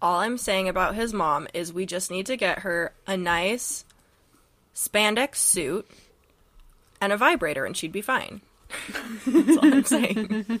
All 0.00 0.20
I'm 0.20 0.38
saying 0.38 0.68
about 0.68 0.94
his 0.94 1.12
mom 1.12 1.48
is 1.52 1.72
we 1.72 1.84
just 1.84 2.10
need 2.10 2.26
to 2.26 2.36
get 2.36 2.60
her 2.60 2.92
a 3.06 3.16
nice 3.16 3.84
spandex 4.74 5.36
suit 5.36 5.90
and 7.00 7.12
a 7.12 7.16
vibrator 7.16 7.64
and 7.64 7.76
she'd 7.76 7.90
be 7.90 8.00
fine. 8.00 8.40
That's 9.26 9.56
all 9.56 9.74
I'm 9.74 9.84
saying. 9.84 10.60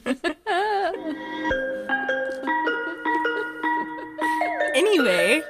anyway, 4.74 5.42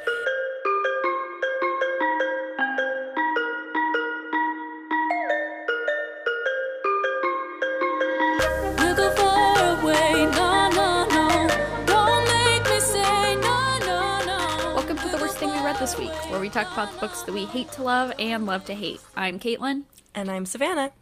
the 15.78 15.84
worst 15.84 15.96
thing 15.96 16.06
we 16.06 16.10
read 16.10 16.14
this 16.14 16.24
week, 16.26 16.30
where 16.30 16.40
we 16.40 16.48
talk 16.48 16.72
about 16.72 16.92
the 16.92 16.98
books 16.98 17.22
that 17.22 17.32
we 17.32 17.44
hate 17.46 17.70
to 17.72 17.82
love 17.82 18.12
and 18.18 18.46
love 18.46 18.64
to 18.64 18.74
hate. 18.74 19.00
I'm 19.16 19.38
Kaitlyn, 19.38 19.84
and 20.14 20.30
I'm 20.30 20.44
Savanah. 20.44 20.92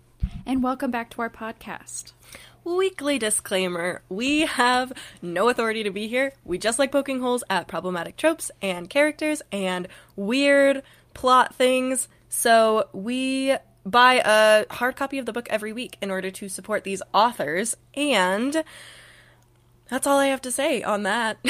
and 0.45 0.63
welcome 0.63 0.91
back 0.91 1.11
to 1.11 1.23
our 1.23 1.31
podcast. 1.31 2.13
Weekly 2.65 3.19
disclaimer 3.19 4.03
we 4.09 4.41
have 4.41 4.93
no 5.23 5.49
authority 5.49 5.83
to 5.85 5.91
be 5.91 6.09
here. 6.09 6.33
We 6.45 6.59
just 6.59 6.79
like 6.79 6.93
poking 6.93 7.21
holes 7.21 7.45
at 7.49 7.69
problematic 7.69 8.17
tropes 8.17 8.51
and 8.61 8.91
characters 8.91 9.41
and 9.53 9.89
weird 10.17 10.83
plot 11.15 11.55
things. 11.55 12.09
So 12.29 12.89
we 12.93 13.57
buy 13.85 14.21
a 14.25 14.67
hard 14.75 14.97
copy 14.97 15.19
of 15.19 15.27
the 15.27 15.33
book 15.33 15.47
every 15.51 15.73
week 15.73 15.97
in 16.03 16.11
order 16.11 16.31
to 16.33 16.49
support 16.49 16.85
these 16.85 17.03
authors. 17.15 17.77
And 17.95 18.65
that's 19.89 20.07
all 20.07 20.19
I 20.19 20.27
have 20.27 20.43
to 20.43 20.51
say 20.51 20.83
on 20.83 21.05
that. 21.05 21.39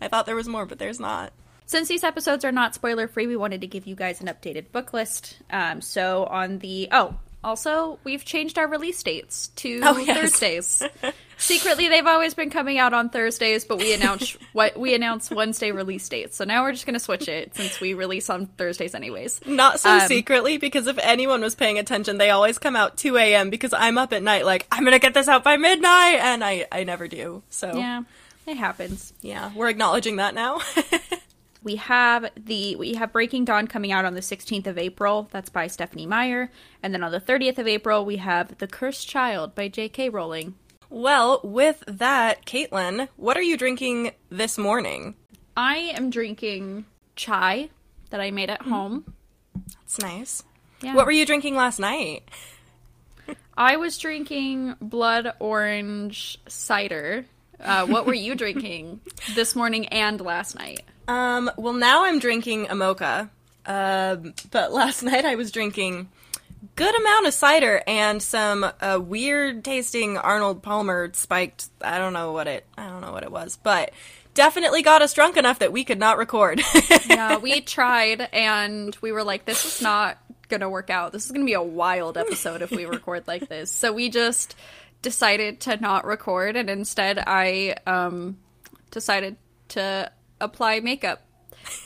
I 0.00 0.08
thought 0.08 0.26
there 0.26 0.34
was 0.34 0.48
more, 0.48 0.66
but 0.66 0.78
there's 0.78 0.98
not. 0.98 1.32
Since 1.72 1.88
these 1.88 2.04
episodes 2.04 2.44
are 2.44 2.52
not 2.52 2.74
spoiler 2.74 3.08
free, 3.08 3.26
we 3.26 3.34
wanted 3.34 3.62
to 3.62 3.66
give 3.66 3.86
you 3.86 3.94
guys 3.94 4.20
an 4.20 4.26
updated 4.26 4.72
book 4.72 4.92
list. 4.92 5.38
Um, 5.50 5.80
so 5.80 6.24
on 6.26 6.58
the 6.58 6.88
oh, 6.92 7.14
also 7.42 7.98
we've 8.04 8.26
changed 8.26 8.58
our 8.58 8.66
release 8.68 9.02
dates 9.02 9.48
to 9.56 9.80
Oh, 9.82 9.96
yes. 9.96 10.18
Thursdays. 10.38 10.82
Secretly, 11.38 11.88
they've 11.88 12.06
always 12.06 12.34
been 12.34 12.50
coming 12.50 12.76
out 12.78 12.92
on 12.92 13.08
Thursdays, 13.08 13.64
but 13.64 13.78
we 13.78 13.94
announce 13.94 14.36
what 14.52 14.78
we 14.78 14.94
announce 14.94 15.30
Wednesday 15.30 15.72
release 15.72 16.06
dates. 16.10 16.36
So 16.36 16.44
now 16.44 16.62
we're 16.62 16.72
just 16.72 16.84
going 16.84 16.92
to 16.92 17.00
switch 17.00 17.26
it 17.26 17.56
since 17.56 17.80
we 17.80 17.94
release 17.94 18.28
on 18.28 18.44
Thursdays 18.58 18.94
anyways. 18.94 19.40
Not 19.46 19.80
so 19.80 19.90
Um, 19.92 20.00
secretly, 20.08 20.58
because 20.58 20.86
if 20.86 20.98
anyone 20.98 21.40
was 21.40 21.54
paying 21.54 21.78
attention, 21.78 22.18
they 22.18 22.28
always 22.28 22.58
come 22.58 22.76
out 22.76 22.98
2 22.98 23.16
a.m. 23.16 23.48
because 23.48 23.72
I'm 23.72 23.96
up 23.96 24.12
at 24.12 24.22
night, 24.22 24.44
like, 24.44 24.66
I'm 24.70 24.84
gonna 24.84 24.98
get 24.98 25.14
this 25.14 25.26
out 25.26 25.42
by 25.42 25.56
midnight, 25.56 26.18
and 26.20 26.44
I, 26.44 26.66
I 26.70 26.84
never 26.84 27.08
do. 27.08 27.42
So, 27.48 27.74
Yeah, 27.74 28.02
it 28.46 28.58
happens. 28.58 29.14
yeah, 29.22 29.50
we're 29.56 29.70
acknowledging 29.70 30.16
that 30.16 30.34
now. 30.34 30.60
We 31.62 31.76
have 31.76 32.30
the 32.36 32.76
we 32.76 32.94
have 32.94 33.12
Breaking 33.12 33.44
Dawn 33.44 33.66
coming 33.66 33.92
out 33.92 34.04
on 34.04 34.14
the 34.14 34.20
16th 34.20 34.66
of 34.66 34.78
April. 34.78 35.28
That's 35.30 35.48
by 35.48 35.66
Stephenie 35.68 36.06
Meyer. 36.06 36.50
And 36.82 36.92
then 36.92 37.04
on 37.04 37.12
the 37.12 37.20
30th 37.20 37.58
of 37.58 37.68
April, 37.68 38.04
we 38.04 38.16
have 38.16 38.58
The 38.58 38.66
Cursed 38.66 39.08
Child 39.08 39.54
by 39.54 39.68
J.K. 39.68 40.08
Rowling. 40.08 40.54
well, 40.90 41.40
with 41.44 41.84
that, 41.86 42.44
Kaitlyn, 42.44 43.08
what 43.16 43.36
are 43.36 43.42
you 43.42 43.56
drinking 43.56 44.12
this 44.30 44.58
morning? 44.58 45.14
I 45.56 45.76
am 45.76 46.10
drinking 46.10 46.86
chai 47.16 47.70
that 48.10 48.20
I 48.20 48.30
made 48.30 48.50
at 48.50 48.60
mm-hmm. 48.60 48.70
home. 48.70 49.14
That's 49.80 49.98
nice. 50.00 50.42
Yeah. 50.82 50.94
What 50.94 51.06
were 51.06 51.12
you 51.12 51.26
drinking 51.26 51.54
last 51.54 51.78
night? 51.78 52.28
I 53.56 53.76
was 53.76 53.98
drinking 53.98 54.76
blood 54.80 55.32
orange 55.38 56.38
cider. 56.48 57.26
Uh, 57.62 57.86
what 57.86 58.06
were 58.06 58.14
you 58.14 58.34
drinking 58.34 59.00
this 59.34 59.54
morning 59.54 59.86
and 59.86 60.20
last 60.20 60.54
night? 60.54 60.82
Um, 61.08 61.50
well, 61.56 61.72
now 61.72 62.04
I'm 62.04 62.18
drinking 62.18 62.68
a 62.70 62.74
mocha. 62.74 63.30
Um, 63.66 64.34
but 64.50 64.72
last 64.72 65.02
night 65.04 65.24
I 65.24 65.36
was 65.36 65.50
drinking 65.52 66.08
good 66.76 66.94
amount 66.94 67.26
of 67.26 67.34
cider 67.34 67.82
and 67.86 68.22
some 68.22 68.64
uh, 68.80 68.98
weird 69.02 69.64
tasting 69.64 70.16
Arnold 70.16 70.62
Palmer 70.62 71.10
spiked. 71.12 71.68
I 71.80 71.98
don't 71.98 72.12
know 72.12 72.32
what 72.32 72.46
it. 72.46 72.66
I 72.76 72.88
don't 72.88 73.00
know 73.00 73.12
what 73.12 73.24
it 73.24 73.32
was, 73.32 73.58
but 73.62 73.90
definitely 74.34 74.82
got 74.82 75.02
us 75.02 75.12
drunk 75.12 75.36
enough 75.36 75.58
that 75.58 75.72
we 75.72 75.84
could 75.84 75.98
not 75.98 76.18
record. 76.18 76.60
Yeah, 77.08 77.36
we 77.38 77.60
tried 77.60 78.22
and 78.32 78.96
we 79.02 79.12
were 79.12 79.22
like, 79.22 79.44
this 79.44 79.64
is 79.66 79.82
not 79.82 80.18
gonna 80.48 80.70
work 80.70 80.88
out. 80.88 81.12
This 81.12 81.26
is 81.26 81.32
gonna 81.32 81.44
be 81.44 81.52
a 81.52 81.62
wild 81.62 82.16
episode 82.16 82.62
if 82.62 82.70
we 82.70 82.86
record 82.86 83.26
like 83.26 83.48
this. 83.48 83.70
So 83.70 83.92
we 83.92 84.08
just 84.08 84.54
decided 85.02 85.60
to 85.60 85.76
not 85.76 86.04
record 86.06 86.56
and 86.56 86.70
instead 86.70 87.18
I 87.18 87.74
um 87.86 88.38
decided 88.90 89.36
to 89.68 90.10
apply 90.40 90.80
makeup. 90.80 91.22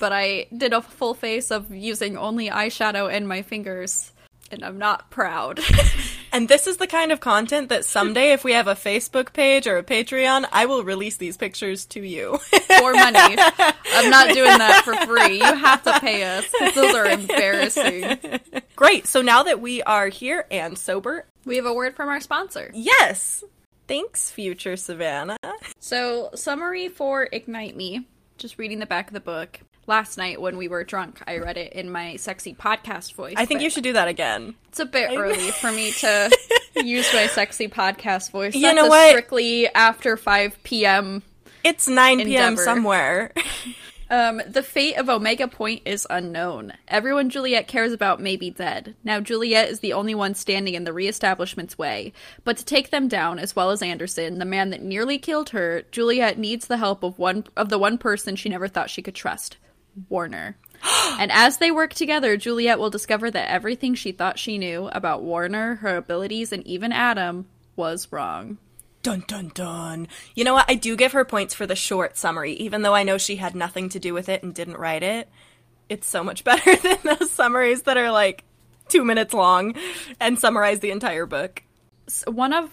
But 0.00 0.12
I 0.12 0.46
did 0.56 0.72
a 0.72 0.82
full 0.82 1.14
face 1.14 1.50
of 1.50 1.72
using 1.72 2.16
only 2.16 2.48
eyeshadow 2.48 3.12
and 3.12 3.28
my 3.28 3.42
fingers. 3.42 4.12
And 4.50 4.64
I'm 4.64 4.78
not 4.78 5.10
proud. 5.10 5.60
and 6.32 6.48
this 6.48 6.66
is 6.66 6.76
the 6.76 6.86
kind 6.86 7.10
of 7.10 7.18
content 7.18 7.68
that 7.70 7.84
someday, 7.84 8.32
if 8.32 8.44
we 8.44 8.52
have 8.52 8.68
a 8.68 8.74
Facebook 8.74 9.32
page 9.32 9.66
or 9.66 9.76
a 9.76 9.82
Patreon, 9.82 10.46
I 10.52 10.66
will 10.66 10.84
release 10.84 11.16
these 11.16 11.36
pictures 11.36 11.84
to 11.86 12.00
you. 12.00 12.38
for 12.78 12.94
money. 12.94 13.36
I'm 13.38 14.10
not 14.10 14.32
doing 14.34 14.56
that 14.58 14.82
for 14.84 14.94
free. 15.06 15.38
You 15.38 15.54
have 15.56 15.82
to 15.82 15.98
pay 15.98 16.22
us. 16.24 16.46
Those 16.74 16.94
are 16.94 17.06
embarrassing. 17.10 18.18
Great. 18.76 19.08
So 19.08 19.20
now 19.20 19.42
that 19.42 19.60
we 19.60 19.82
are 19.82 20.08
here 20.08 20.46
and 20.50 20.78
sober, 20.78 21.26
We 21.46 21.56
have 21.56 21.64
a 21.64 21.72
word 21.72 21.96
from 21.96 22.08
our 22.10 22.20
sponsor. 22.20 22.70
yes. 22.74 23.42
Thanks, 23.88 24.32
future 24.32 24.72
Savanah. 24.72 25.36
So, 25.78 26.30
summary 26.34 26.88
for 26.88 27.28
Ignite 27.30 27.76
Me, 27.76 28.04
just 28.36 28.58
reading 28.58 28.80
the 28.80 28.86
back 28.86 29.06
of 29.06 29.14
the 29.14 29.20
book. 29.20 29.60
Last 29.86 30.18
night 30.18 30.40
when 30.40 30.56
we 30.56 30.66
were 30.66 30.82
drunk, 30.82 31.22
I 31.28 31.38
read 31.38 31.56
it 31.56 31.72
in 31.72 31.92
my 31.92 32.16
sexy 32.16 32.52
podcast 32.52 33.14
voice. 33.14 33.34
I 33.36 33.46
think 33.46 33.60
you 33.60 33.70
should 33.70 33.84
do 33.84 33.92
that 33.92 34.08
again. 34.08 34.56
It's 34.70 34.80
a 34.80 34.86
bit 34.86 35.16
early 35.16 35.52
for 35.52 35.70
me 35.70 35.92
to 35.92 36.36
use 36.74 37.08
my 37.14 37.28
sexy 37.28 37.68
podcast 37.68 38.32
voice. 38.32 38.56
You 38.56 38.62
That's 38.62 38.74
know 38.74 38.88
what? 38.88 39.10
strictly 39.10 39.68
after 39.72 40.16
5 40.16 40.64
p.m. 40.64 41.22
It's 41.62 41.86
9 41.86 42.18
p.m. 42.24 42.42
Endeavor. 42.54 42.64
somewhere. 42.64 43.32
Um, 44.08 44.40
the 44.46 44.62
fate 44.62 44.96
of 44.96 45.08
Omega 45.08 45.48
Point 45.48 45.82
is 45.84 46.06
unknown. 46.08 46.74
Everyone 46.86 47.28
Juliette 47.28 47.66
cares 47.66 47.92
about 47.92 48.20
may 48.20 48.36
be 48.36 48.50
dead. 48.50 48.94
Now 49.02 49.20
Juliette 49.20 49.68
is 49.68 49.80
the 49.80 49.92
only 49.92 50.14
one 50.14 50.34
standing 50.34 50.74
in 50.74 50.84
the 50.84 50.92
reestablishment's 50.92 51.76
way. 51.76 52.12
But 52.44 52.56
to 52.58 52.64
take 52.64 52.90
them 52.90 53.08
down, 53.08 53.38
as 53.40 53.56
well 53.56 53.70
as 53.70 53.82
Anderson, 53.82 54.38
the 54.38 54.44
man 54.44 54.70
that 54.70 54.82
nearly 54.82 55.18
killed 55.18 55.50
her, 55.50 55.82
Juliette 55.90 56.38
needs 56.38 56.66
the 56.66 56.76
help 56.76 57.02
of 57.02 57.18
one 57.18 57.44
of 57.56 57.68
the 57.68 57.78
one 57.78 57.98
person 57.98 58.36
she 58.36 58.48
never 58.48 58.68
thought 58.68 58.90
she 58.90 59.02
could 59.02 59.14
trust, 59.14 59.56
Warner. 60.08 60.56
and 61.18 61.32
as 61.32 61.58
they 61.58 61.72
work 61.72 61.92
together, 61.92 62.36
Juliette 62.36 62.78
will 62.78 62.90
discover 62.90 63.30
that 63.30 63.50
everything 63.50 63.94
she 63.94 64.12
thought 64.12 64.38
she 64.38 64.56
knew 64.56 64.88
about 64.92 65.22
Warner, 65.22 65.76
her 65.76 65.96
abilities, 65.96 66.52
and 66.52 66.64
even 66.64 66.92
Adam 66.92 67.46
was 67.74 68.12
wrong. 68.12 68.58
Dun 69.06 69.22
dun 69.28 69.52
dun. 69.54 70.08
You 70.34 70.42
know 70.42 70.54
what? 70.54 70.68
I 70.68 70.74
do 70.74 70.96
give 70.96 71.12
her 71.12 71.24
points 71.24 71.54
for 71.54 71.64
the 71.64 71.76
short 71.76 72.18
summary, 72.18 72.54
even 72.54 72.82
though 72.82 72.94
I 72.94 73.04
know 73.04 73.18
she 73.18 73.36
had 73.36 73.54
nothing 73.54 73.88
to 73.90 74.00
do 74.00 74.12
with 74.12 74.28
it 74.28 74.42
and 74.42 74.52
didn't 74.52 74.78
write 74.78 75.04
it. 75.04 75.28
It's 75.88 76.08
so 76.08 76.24
much 76.24 76.42
better 76.44 76.74
than 76.74 76.98
those 77.04 77.30
summaries 77.30 77.82
that 77.82 77.96
are 77.96 78.10
like 78.10 78.42
two 78.88 79.04
minutes 79.04 79.32
long 79.32 79.76
and 80.18 80.36
summarize 80.36 80.80
the 80.80 80.90
entire 80.90 81.24
book. 81.24 81.62
So 82.08 82.32
one 82.32 82.52
of 82.52 82.68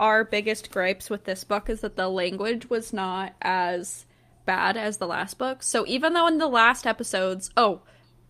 our 0.00 0.24
biggest 0.24 0.72
gripes 0.72 1.08
with 1.08 1.22
this 1.22 1.44
book 1.44 1.70
is 1.70 1.82
that 1.82 1.94
the 1.94 2.08
language 2.08 2.68
was 2.68 2.92
not 2.92 3.34
as 3.40 4.04
bad 4.46 4.76
as 4.76 4.96
the 4.96 5.06
last 5.06 5.38
book. 5.38 5.62
So 5.62 5.86
even 5.86 6.12
though 6.12 6.26
in 6.26 6.38
the 6.38 6.48
last 6.48 6.88
episodes, 6.88 7.50
oh, 7.56 7.82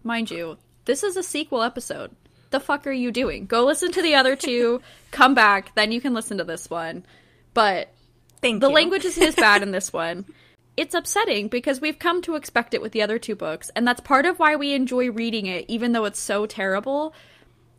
mind 0.05 0.31
you, 0.31 0.59
this 0.85 1.03
is 1.03 1.17
a 1.17 1.23
sequel 1.23 1.63
episode. 1.63 2.11
The 2.51 2.61
fuck 2.61 2.87
are 2.87 2.93
you 2.93 3.11
doing? 3.11 3.47
Go 3.47 3.65
listen 3.65 3.91
to 3.93 4.03
the 4.03 4.17
other 4.17 4.37
two, 4.37 4.83
come 5.13 5.35
back, 5.35 5.75
then 5.77 5.93
you 5.93 6.03
can 6.03 6.13
listen 6.13 6.37
to 6.37 6.45
this 6.45 6.69
one. 6.69 7.07
But 7.55 7.89
Thank 8.41 8.61
the 8.61 8.69
you. 8.69 8.75
language 8.75 9.05
isn't 9.05 9.23
as 9.23 9.35
bad 9.35 9.63
in 9.63 9.71
this 9.71 9.93
one. 9.93 10.25
It's 10.77 10.95
upsetting 10.95 11.49
because 11.49 11.81
we've 11.81 11.99
come 11.99 12.23
to 12.23 12.37
expect 12.37 12.73
it 12.73 12.81
with 12.81 12.93
the 12.93 13.03
other 13.03 13.19
two 13.19 13.35
books, 13.35 13.71
and 13.75 13.87
that's 13.87 14.01
part 14.01 14.27
of 14.27 14.39
why 14.39 14.55
we 14.55 14.75
enjoy 14.75 15.11
reading 15.11 15.47
it, 15.47 15.65
even 15.69 15.93
though 15.93 16.05
it's 16.05 16.21
so 16.21 16.47
terrible. 16.47 17.13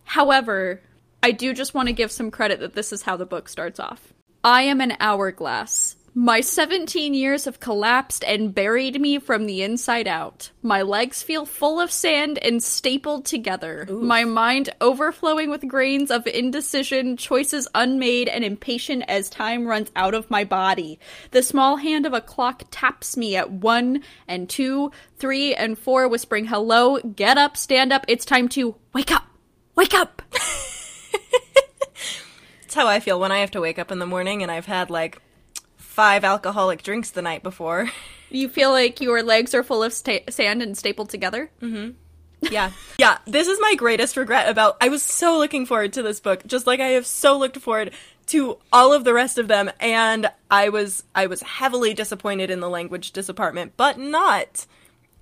However, 0.03 0.81
I 1.23 1.31
do 1.31 1.53
just 1.53 1.73
want 1.73 1.87
to 1.87 1.93
give 1.93 2.11
some 2.11 2.29
credit 2.29 2.59
that 2.59 2.73
this 2.73 2.91
is 2.91 3.03
how 3.03 3.15
the 3.15 3.25
book 3.25 3.47
starts 3.47 3.79
off. 3.79 4.13
I 4.43 4.63
am 4.63 4.81
an 4.81 4.97
hourglass. 4.99 5.95
My 6.15 6.41
17 6.41 7.13
years 7.13 7.45
have 7.45 7.59
collapsed 7.59 8.23
and 8.23 8.53
buried 8.53 8.99
me 8.99 9.19
from 9.19 9.45
the 9.45 9.61
inside 9.61 10.07
out. 10.07 10.49
My 10.63 10.81
legs 10.81 11.21
feel 11.21 11.45
full 11.45 11.79
of 11.79 11.91
sand 11.91 12.39
and 12.39 12.63
stapled 12.63 13.25
together. 13.25 13.85
My 13.89 14.23
mind 14.25 14.69
overflowing 14.81 15.49
with 15.51 15.67
grains 15.67 16.09
of 16.09 16.25
indecision, 16.25 17.15
choices 17.15 17.67
unmade, 17.75 18.27
and 18.27 18.43
impatient 18.43 19.03
as 19.07 19.29
time 19.29 19.67
runs 19.67 19.91
out 19.95 20.15
of 20.15 20.31
my 20.31 20.43
body. 20.43 20.99
The 21.31 21.43
small 21.43 21.77
hand 21.77 22.05
of 22.05 22.13
a 22.13 22.21
clock 22.21 22.63
taps 22.71 23.15
me 23.15 23.35
at 23.35 23.51
one 23.51 24.03
and 24.27 24.49
two, 24.49 24.91
three 25.17 25.53
and 25.53 25.77
four, 25.77 26.07
whispering, 26.07 26.45
Hello, 26.45 26.99
get 26.99 27.37
up, 27.37 27.55
stand 27.55 27.93
up, 27.93 28.05
it's 28.07 28.25
time 28.25 28.49
to 28.49 28.75
wake 28.93 29.11
up, 29.11 29.27
wake 29.75 29.93
up. 29.93 30.23
That's 32.61 32.73
how 32.73 32.87
I 32.87 32.99
feel 32.99 33.19
when 33.19 33.31
I 33.31 33.39
have 33.39 33.51
to 33.51 33.61
wake 33.61 33.77
up 33.79 33.91
in 33.91 33.99
the 33.99 34.05
morning 34.05 34.41
and 34.41 34.51
I've 34.51 34.65
had 34.65 34.89
like 34.89 35.21
five 35.99 36.23
alcoholic 36.23 36.81
drinks 36.81 37.11
the 37.11 37.21
night 37.21 37.43
before. 37.43 37.91
You 38.31 38.47
feel 38.47 38.69
like 38.69 39.01
your 39.01 39.23
legs 39.23 39.55
are 39.55 39.63
full 39.63 39.81
of 39.81 39.91
sta- 39.91 40.29
sand 40.29 40.61
and 40.61 40.77
stapled 40.77 41.09
together? 41.09 41.49
Mm-hmm. 41.63 41.93
Yeah. 42.53 42.69
Yeah. 42.99 43.17
This 43.25 43.47
is 43.47 43.57
my 43.59 43.73
greatest 43.73 44.15
regret 44.17 44.47
about 44.47 44.77
I 44.79 44.89
was 44.89 45.01
so 45.01 45.39
looking 45.39 45.65
forward 45.65 45.93
to 45.93 46.03
this 46.03 46.19
book, 46.19 46.45
just 46.45 46.67
like 46.67 46.79
I 46.79 46.89
have 46.89 47.07
so 47.07 47.39
looked 47.39 47.57
forward 47.57 47.91
to 48.27 48.59
all 48.71 48.93
of 48.93 49.03
the 49.03 49.15
rest 49.15 49.39
of 49.39 49.47
them, 49.47 49.71
and 49.79 50.31
I 50.51 50.69
was 50.69 51.05
I 51.15 51.25
was 51.25 51.41
heavily 51.41 51.95
disappointed 51.95 52.51
in 52.51 52.59
the 52.59 52.69
language 52.69 53.13
department, 53.13 53.73
but 53.77 53.97
not 53.97 54.67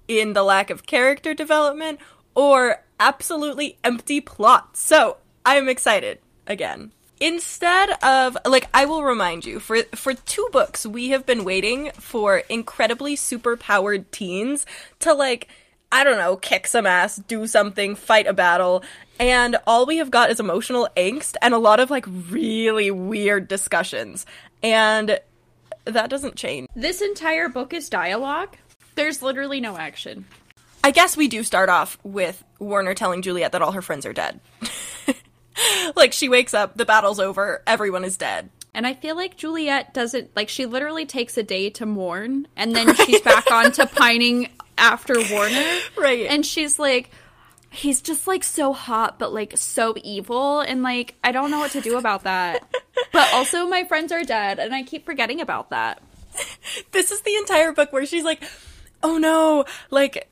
in 0.09 0.33
the 0.33 0.43
lack 0.43 0.69
of 0.69 0.85
character 0.85 1.33
development 1.33 2.01
or 2.35 2.83
absolutely 2.99 3.77
empty 3.85 4.19
plot. 4.19 4.75
So 4.75 5.15
I'm 5.45 5.69
excited 5.69 6.19
again. 6.45 6.91
Instead 7.19 7.91
of 8.03 8.37
like 8.45 8.69
I 8.73 8.85
will 8.85 9.03
remind 9.03 9.45
you 9.45 9.59
for 9.59 9.83
for 9.95 10.13
two 10.13 10.47
books 10.51 10.85
we 10.85 11.09
have 11.09 11.25
been 11.25 11.43
waiting 11.43 11.91
for 11.93 12.37
incredibly 12.49 13.15
superpowered 13.15 14.05
teens 14.11 14.65
to 14.99 15.13
like 15.13 15.47
I 15.91 16.03
don't 16.03 16.17
know, 16.17 16.35
kick 16.35 16.67
some 16.67 16.85
ass, 16.85 17.15
do 17.15 17.47
something, 17.47 17.95
fight 17.95 18.27
a 18.27 18.33
battle, 18.33 18.83
and 19.19 19.57
all 19.65 19.85
we 19.85 19.97
have 19.97 20.11
got 20.11 20.29
is 20.29 20.39
emotional 20.39 20.89
angst 20.97 21.35
and 21.41 21.53
a 21.53 21.57
lot 21.57 21.79
of 21.79 21.89
like 21.89 22.05
really 22.07 22.91
weird 22.91 23.47
discussions. 23.47 24.25
And 24.61 25.19
that 25.85 26.09
doesn't 26.09 26.35
change. 26.35 26.67
This 26.75 27.01
entire 27.01 27.47
book 27.47 27.73
is 27.73 27.89
dialogue. 27.89 28.57
There's 28.95 29.21
literally 29.21 29.61
no 29.61 29.77
action. 29.77 30.25
I 30.83 30.91
guess 30.91 31.17
we 31.17 31.27
do 31.27 31.43
start 31.43 31.69
off 31.69 31.97
with 32.03 32.43
Warner 32.59 32.93
telling 32.93 33.21
Juliette 33.21 33.53
that 33.53 33.61
all 33.61 33.71
her 33.71 33.81
friends 33.81 34.05
are 34.05 34.13
dead. 34.13 34.39
like 35.95 36.13
she 36.13 36.29
wakes 36.29 36.53
up, 36.53 36.77
the 36.77 36.85
battle's 36.85 37.19
over, 37.19 37.63
everyone 37.65 38.03
is 38.03 38.17
dead. 38.17 38.49
And 38.73 38.85
I 38.85 38.93
feel 38.93 39.15
like 39.15 39.37
Juliette 39.37 39.93
doesn't 39.93 40.35
like 40.35 40.49
she 40.49 40.65
literally 40.65 41.05
takes 41.05 41.37
a 41.37 41.43
day 41.43 41.69
to 41.71 41.85
mourn 41.85 42.47
and 42.55 42.75
then 42.75 42.93
she's 42.95 43.21
back 43.21 43.49
on 43.51 43.71
to 43.73 43.87
pining 43.95 44.49
after 44.77 45.15
Warner. 45.31 45.79
Right. 45.97 46.27
And 46.27 46.45
she's 46.45 46.77
like 46.77 47.09
he's 47.71 48.01
just 48.01 48.27
like 48.27 48.43
so 48.43 48.73
hot 48.73 49.19
but 49.19 49.33
like 49.33 49.57
so 49.57 49.93
evil 50.03 50.61
and 50.61 50.83
like 50.83 51.15
I 51.23 51.31
don't 51.31 51.51
know 51.51 51.59
what 51.59 51.71
to 51.71 51.81
do 51.81 51.97
about 51.97 52.23
that. 52.25 52.71
but 53.11 53.33
also 53.33 53.65
my 53.67 53.83
friends 53.83 54.11
are 54.11 54.23
dead 54.23 54.59
and 54.59 54.75
I 54.75 54.83
keep 54.83 55.05
forgetting 55.05 55.41
about 55.41 55.71
that. 55.71 56.01
this 56.91 57.11
is 57.11 57.21
the 57.21 57.35
entire 57.35 57.71
book 57.71 57.91
where 57.91 58.05
she's 58.05 58.23
like, 58.23 58.43
"Oh 59.01 59.17
no, 59.17 59.65
like 59.89 60.29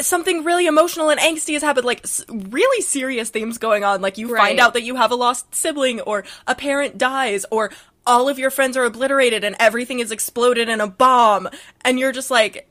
something 0.00 0.44
really 0.44 0.66
emotional 0.66 1.10
and 1.10 1.20
angsty 1.20 1.52
has 1.54 1.62
happened, 1.62 1.84
like 1.86 2.00
s- 2.04 2.24
really 2.28 2.82
serious 2.82 3.30
themes 3.30 3.58
going 3.58 3.84
on. 3.84 4.00
Like 4.00 4.18
you 4.18 4.28
Right. 4.32 4.40
find 4.40 4.60
out 4.60 4.74
that 4.74 4.82
you 4.82 4.96
have 4.96 5.10
a 5.10 5.14
lost 5.14 5.54
sibling 5.54 6.00
or 6.00 6.24
a 6.46 6.54
parent 6.54 6.98
dies 6.98 7.44
or 7.50 7.70
all 8.06 8.28
of 8.28 8.38
your 8.38 8.50
friends 8.50 8.76
are 8.76 8.84
obliterated 8.84 9.44
and 9.44 9.54
everything 9.60 10.00
is 10.00 10.10
exploded 10.10 10.68
in 10.68 10.80
a 10.80 10.88
bomb 10.88 11.48
and 11.84 11.98
you're 12.00 12.10
just 12.12 12.30
like 12.30 12.68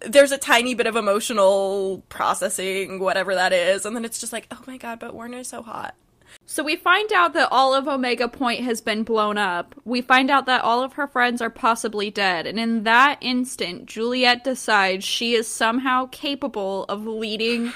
there's 0.00 0.32
a 0.32 0.38
tiny 0.38 0.74
bit 0.74 0.88
of 0.88 0.96
emotional 0.96 2.02
processing, 2.08 2.98
whatever 2.98 3.36
that 3.36 3.52
is, 3.52 3.86
and 3.86 3.94
then 3.94 4.04
it's 4.04 4.18
just 4.18 4.32
like, 4.32 4.48
oh 4.50 4.58
my 4.66 4.76
god, 4.76 4.98
but 4.98 5.14
Warner's 5.14 5.46
so 5.46 5.62
hot. 5.62 5.94
So 6.44 6.62
we 6.62 6.76
find 6.76 7.12
out 7.12 7.34
that 7.34 7.48
all 7.50 7.72
of 7.72 7.88
Omega 7.88 8.28
Point 8.28 8.60
has 8.60 8.80
been 8.80 9.04
blown 9.04 9.38
up. 9.38 9.74
We 9.84 10.02
find 10.02 10.30
out 10.30 10.46
that 10.46 10.64
all 10.64 10.82
of 10.82 10.94
her 10.94 11.06
friends 11.06 11.40
are 11.40 11.50
possibly 11.50 12.10
dead. 12.10 12.46
And 12.46 12.58
in 12.58 12.82
that 12.82 13.18
instant, 13.20 13.86
Juliette 13.86 14.44
decides 14.44 15.04
she 15.04 15.34
is 15.34 15.46
somehow 15.46 16.08
capable 16.10 16.84
of 16.84 17.06
leading 17.06 17.72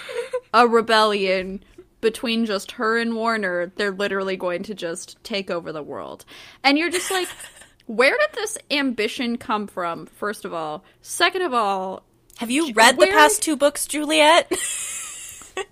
a 0.53 0.67
rebellion 0.69 1.63
between 2.01 2.45
just 2.45 2.73
her 2.73 2.99
and 2.99 3.15
Warner. 3.15 3.73
They're 3.77 3.93
literally 3.93 4.37
going 4.37 4.65
to 4.65 4.75
just 4.75 5.23
take 5.25 5.51
over 5.51 5.73
the 5.73 5.83
world. 5.83 6.25
And 6.63 6.77
you're 6.77 6.91
just 6.91 7.11
like, 7.11 7.29
where 7.87 8.17
did 8.19 8.31
this 8.35 8.59
ambition 8.71 9.39
come 9.39 9.69
from, 9.69 10.07
first 10.07 10.45
of 10.45 10.53
all? 10.53 10.85
Second 11.01 11.43
of 11.43 11.55
all, 11.55 12.03
Have 12.39 12.51
you 12.51 12.73
read 12.73 12.99
the 12.99 13.07
past 13.07 13.43
two 13.43 13.57
books, 13.57 13.87
Juliette? 13.87 14.53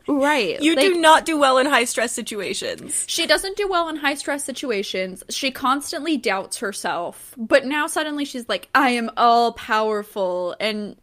right. 0.09 0.61
you 0.61 0.75
like- 0.75 0.87
do 0.87 1.01
not 1.01 1.25
do 1.25 1.39
well 1.39 1.59
in 1.59 1.67
high 1.67 1.85
stress 1.85 2.13
situations. 2.13 3.05
She 3.09 3.27
doesn't 3.27 3.57
do 3.57 3.69
well 3.69 3.89
in 3.89 3.97
high 3.97 4.15
stress 4.15 4.45
situations. 4.45 5.23
She 5.31 5.51
constantly 5.51 6.17
doubts 6.17 6.59
herself. 6.59 7.35
But 7.37 7.65
now 7.67 7.87
suddenly 7.87 8.25
she's 8.25 8.49
like, 8.49 8.69
I 8.75 8.91
am 8.91 9.11
all 9.17 9.53
powerful. 9.53 10.57
And 10.61 10.97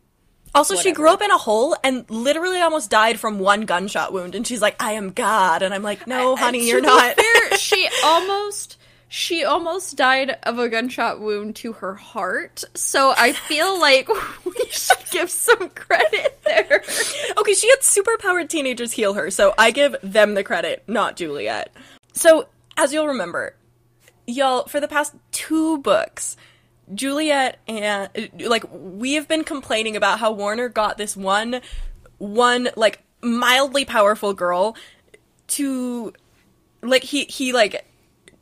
Also, 0.53 0.75
she 0.75 0.91
grew 0.91 1.09
up 1.09 1.21
in 1.21 1.31
a 1.31 1.37
hole 1.37 1.75
and 1.83 2.09
literally 2.09 2.59
almost 2.59 2.89
died 2.89 3.19
from 3.19 3.39
one 3.39 3.61
gunshot 3.61 4.11
wound. 4.13 4.35
And 4.35 4.45
she's 4.45 4.61
like, 4.61 4.75
"I 4.83 4.93
am 4.93 5.11
God," 5.11 5.61
and 5.61 5.73
I'm 5.73 5.81
like, 5.83 6.07
"No, 6.07 6.35
honey, 6.35 6.67
you're 6.67 6.81
not." 6.81 7.15
fair, 7.15 7.57
she 7.57 7.87
almost. 8.03 8.77
She 9.13 9.43
almost 9.43 9.97
died 9.97 10.37
of 10.43 10.57
a 10.57 10.69
gunshot 10.69 11.19
wound 11.19 11.57
to 11.57 11.73
her 11.73 11.95
heart, 11.95 12.63
so 12.73 13.13
I 13.17 13.33
feel 13.33 13.77
like 13.81 14.07
we 14.45 14.65
should 14.69 15.03
give 15.11 15.29
some 15.29 15.67
credit 15.71 16.39
there. 16.45 16.81
okay, 17.37 17.53
she 17.53 17.69
had 17.69 17.81
superpowered 17.81 18.47
teenagers 18.47 18.93
heal 18.93 19.13
her, 19.15 19.29
so 19.29 19.53
I 19.57 19.71
give 19.71 19.97
them 20.01 20.35
the 20.35 20.45
credit, 20.45 20.85
not 20.87 21.17
Juliette. 21.17 21.75
So, 22.13 22.47
as 22.77 22.93
you'll 22.93 23.07
remember, 23.07 23.57
y'all, 24.27 24.63
for 24.67 24.79
the 24.79 24.87
past 24.87 25.13
two 25.33 25.79
books, 25.79 26.37
Juliette 26.93 27.59
and 27.67 28.09
like 28.39 28.63
we 28.71 29.15
have 29.15 29.27
been 29.27 29.43
complaining 29.43 29.97
about 29.97 30.19
how 30.19 30.31
Warner 30.31 30.69
got 30.69 30.97
this 30.97 31.17
one 31.17 31.59
one 32.17 32.69
like 32.77 33.03
mildly 33.21 33.83
powerful 33.83 34.33
girl 34.33 34.77
to 35.47 36.13
like 36.81 37.03
he 37.03 37.25
he 37.25 37.51
like 37.51 37.85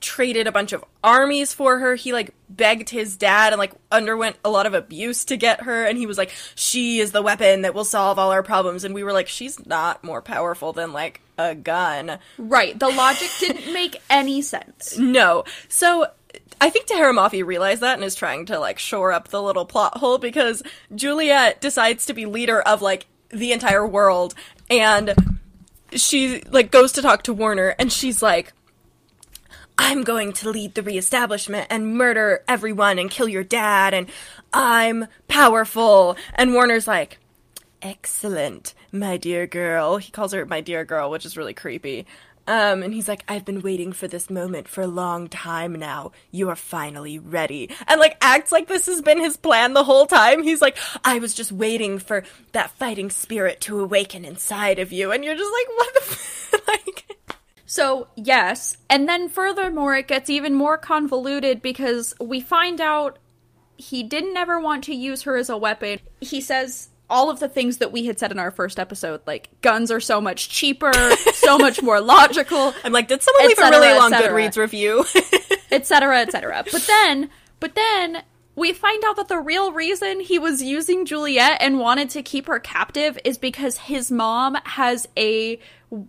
traded 0.02 0.48
a 0.48 0.52
bunch 0.52 0.74
of 0.74 0.84
armies 1.04 1.54
for 1.54 1.80
her. 1.80 1.96
He 1.96 2.14
like 2.14 2.34
begged 2.50 2.90
his 2.90 3.16
dad 3.18 3.54
and 3.54 3.60
like 3.60 3.74
underwent 3.92 4.38
a 4.44 4.50
lot 4.50 4.66
of 4.66 4.74
abuse 4.74 5.26
to 5.26 5.38
get 5.38 5.62
her 5.62 5.86
and 5.86 5.98
he 5.98 6.06
was 6.06 6.18
like 6.18 6.32
she 6.56 7.00
is 7.00 7.12
the 7.12 7.22
weapon 7.22 7.62
that 7.62 7.74
will 7.74 7.86
solve 7.86 8.18
all 8.18 8.32
our 8.32 8.44
problems 8.44 8.84
and 8.84 8.94
we 8.96 9.04
were 9.04 9.14
like 9.14 9.28
she's 9.28 9.66
not 9.66 10.04
more 10.04 10.22
powerful 10.22 10.74
than 10.74 10.94
like 10.94 11.22
a 11.38 11.56
gun. 11.56 12.20
Right, 12.38 12.78
the 12.78 12.90
logic 12.90 13.30
didn't 13.40 13.74
make 13.74 14.02
any 14.10 14.42
sense. 14.42 14.98
No. 14.98 15.46
So 15.68 16.08
I 16.62 16.70
think 16.70 16.88
Tahereh 16.88 17.16
Mafi 17.16 17.46
realized 17.46 17.82
that 17.82 17.96
and 17.96 18.04
is 18.04 18.16
trying 18.16 18.46
to 18.48 18.60
like 18.60 18.80
shore 18.80 19.12
up 19.12 19.30
the 19.30 19.42
little 19.42 19.66
plot 19.66 19.98
hole 19.98 20.18
because 20.18 20.62
Juliette 20.94 21.62
decides 21.62 22.06
to 22.08 22.14
be 22.14 22.26
leader 22.26 22.62
of 22.62 22.82
like 22.82 23.08
the 23.30 23.52
entire 23.54 23.88
world 23.88 24.36
and 24.70 25.14
she 25.94 26.42
like 26.52 26.72
goes 26.72 26.92
to 26.94 27.02
talk 27.02 27.24
to 27.24 27.34
Warner 27.34 27.76
and 27.80 27.92
she's 27.92 28.22
like 28.22 28.54
I'm 29.82 30.04
going 30.04 30.34
to 30.34 30.50
lead 30.50 30.76
the 30.76 30.84
reestablishment 30.84 31.68
and 31.70 31.96
murder 31.96 32.44
everyone 32.50 33.00
and 33.00 33.10
kill 33.10 33.30
your 33.30 33.46
dad 33.46 33.94
and 33.94 34.10
I'm 34.54 35.08
powerful 35.30 36.18
and 36.36 36.54
Warner's 36.54 36.86
like 36.86 37.18
excellent, 37.82 38.74
my 38.92 39.16
dear 39.16 39.48
girl. 39.48 39.96
He 39.96 40.12
calls 40.12 40.34
her 40.34 40.46
my 40.46 40.60
dear 40.60 40.84
girl, 40.84 41.10
which 41.10 41.26
is 41.26 41.38
really 41.38 41.54
creepy. 41.54 42.06
Um, 42.46 42.84
and 42.84 42.94
he's 42.94 43.08
like, 43.08 43.24
I've 43.30 43.46
been 43.46 43.62
waiting 43.62 43.94
for 43.94 44.10
this 44.10 44.30
moment 44.30 44.68
for 44.68 44.82
a 44.82 44.88
long 44.88 45.30
time 45.30 45.74
now. 45.74 46.12
You 46.30 46.50
are 46.50 46.58
finally 46.58 47.18
ready. 47.18 47.70
And 47.88 48.02
like 48.02 48.18
acts 48.22 48.52
like 48.52 48.68
this 48.68 48.88
has 48.88 49.02
been 49.02 49.20
his 49.20 49.38
plan 49.38 49.74
the 49.74 49.84
whole 49.86 50.08
time. 50.08 50.44
He's 50.44 50.62
like, 50.62 50.78
I 51.06 51.20
was 51.20 51.34
just 51.34 51.54
waiting 51.54 52.00
for 52.00 52.24
that 52.52 52.72
fighting 52.72 53.12
spirit 53.12 53.62
to 53.62 53.80
awaken 53.80 54.26
inside 54.26 54.80
of 54.80 54.92
you. 54.92 55.12
And 55.12 55.24
you're 55.24 55.36
just 55.36 55.54
like, 55.54 55.78
what 55.78 55.94
the 55.94 56.02
f-? 56.02 56.54
like 56.68 57.09
So, 57.70 58.08
yes. 58.16 58.78
And 58.90 59.08
then 59.08 59.30
furthermore, 59.30 59.96
it 59.96 60.08
gets 60.08 60.28
even 60.28 60.56
more 60.56 60.76
convoluted 60.76 61.62
because 61.62 62.16
we 62.20 62.42
find 62.42 62.82
out 62.82 63.20
he 63.78 64.02
didn't 64.02 64.36
ever 64.36 64.60
want 64.60 64.86
to 64.86 64.96
use 64.96 65.22
her 65.22 65.38
as 65.38 65.50
a 65.50 65.58
weapon. 65.58 66.00
He 66.20 66.42
says 66.42 66.90
all 67.12 67.30
of 67.30 67.40
the 67.40 67.48
things 67.48 67.78
that 67.78 67.92
we 67.92 68.08
had 68.08 68.18
said 68.18 68.32
in 68.32 68.40
our 68.40 68.50
first 68.50 68.80
episode, 68.80 69.22
like 69.28 69.50
guns 69.62 69.92
are 69.92 70.00
so 70.00 70.20
much 70.20 70.50
cheaper, 70.50 70.92
so 71.34 71.60
much 71.60 71.84
more 71.84 72.02
logical, 72.02 72.74
I'm 72.84 72.92
like, 72.92 73.08
did 73.08 73.22
someone 73.22 73.44
Et 73.44 73.48
leave 73.50 73.60
a 73.60 73.70
really 73.70 74.00
long. 74.00 74.14
Goodreads 74.14 74.58
review? 74.58 75.06
etc., 75.72 76.22
etc. 76.22 76.66
But 76.72 76.88
then, 76.88 77.30
but 77.60 77.76
then 77.76 78.24
we 78.56 78.74
find 78.74 79.04
out 79.06 79.16
that 79.18 79.28
the 79.28 79.38
real 79.38 79.72
reason 79.74 80.22
he 80.22 80.40
was 80.40 80.64
using 80.64 81.06
Juliette 81.06 81.62
and 81.62 81.78
wanted 81.78 82.10
to 82.10 82.24
keep 82.24 82.48
her 82.48 82.60
captive 82.60 83.20
is 83.24 83.38
because 83.38 83.78
his 83.78 84.12
mom 84.12 84.58
has 84.66 85.08
a 85.16 85.60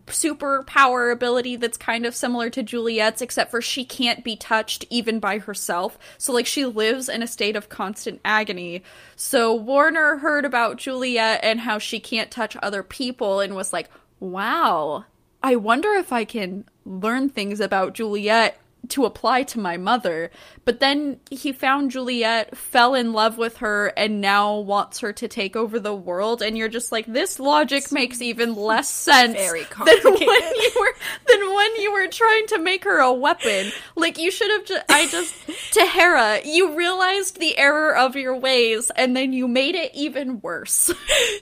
superpower 0.07 1.13
ability 1.13 1.57
that's 1.57 1.79
kind 1.79 2.05
of 2.05 2.15
similar 2.15 2.51
to 2.51 2.63
Juliette's, 2.63 3.23
except 3.23 3.51
for 3.51 3.63
she 3.63 3.85
can't 3.85 4.23
be 4.23 4.37
touched 4.37 4.85
even 4.91 5.21
by 5.21 5.39
herself. 5.39 5.99
So, 6.19 6.33
like, 6.33 6.47
she 6.47 6.67
lives 6.67 7.09
in 7.09 7.23
a 7.23 7.27
state 7.27 7.57
of 7.57 7.69
constant 7.69 8.21
agony. 8.25 8.83
So, 9.17 9.55
Warner 9.55 10.19
heard 10.19 10.45
about 10.45 10.77
Juliette 10.77 11.41
and 11.43 11.61
how 11.61 11.79
she 11.79 12.01
can't 12.01 12.31
touch 12.31 12.57
other 12.63 12.83
people 12.83 13.41
and 13.41 13.55
was 13.55 13.73
like, 13.73 13.89
wow, 14.19 15.07
I 15.43 15.57
wonder 15.57 15.93
if 15.95 16.13
I 16.13 16.25
can 16.25 16.65
learn 16.85 17.31
things 17.31 17.61
about 17.61 17.95
Juliette 17.95 18.59
to 18.91 19.05
apply 19.05 19.45
to 19.45 19.59
my 19.59 19.77
mother. 19.77 20.31
But 20.65 20.81
then 20.81 21.21
he 21.31 21.53
found 21.53 21.91
Juliette, 21.91 22.57
fell 22.57 22.95
in 22.95 23.13
love 23.13 23.39
with 23.39 23.59
her, 23.59 23.89
and 23.97 24.21
now 24.21 24.59
wants 24.59 25.01
her 25.01 25.13
to 25.15 25.29
take 25.29 25.57
over 25.57 25.79
the 25.79 25.95
world. 25.95 26.43
And 26.43 26.57
you're 26.57 26.69
just 26.69 26.93
like, 26.93 27.07
this 27.07 27.41
logic 27.41 27.91
makes 27.91 28.21
even 28.21 28.55
less 28.55 28.89
sense 28.89 29.35
Very 29.35 29.63
than 29.85 30.03
when 30.05 30.17
you 30.17 30.73
were 30.79 30.95
than 31.27 31.55
when 31.55 31.77
you 31.81 31.93
were 31.93 32.09
trying 32.09 32.47
to 32.49 32.59
make 32.59 32.85
her 32.85 32.99
a 32.99 33.13
weapon. 33.13 33.73
Like 33.97 34.19
you 34.19 34.31
should 34.31 34.51
have 34.51 34.65
just. 34.65 34.85
I 34.89 35.07
just 35.07 35.35
Tahereh, 35.73 36.45
you 36.45 36.77
realized 36.77 37.39
the 37.39 37.57
error 37.57 37.97
of 37.97 38.17
your 38.17 38.37
ways, 38.37 38.91
and 38.97 39.17
then 39.17 39.33
you 39.33 39.49
made 39.49 39.75
it 39.75 39.93
even 39.95 40.41
worse. 40.41 40.93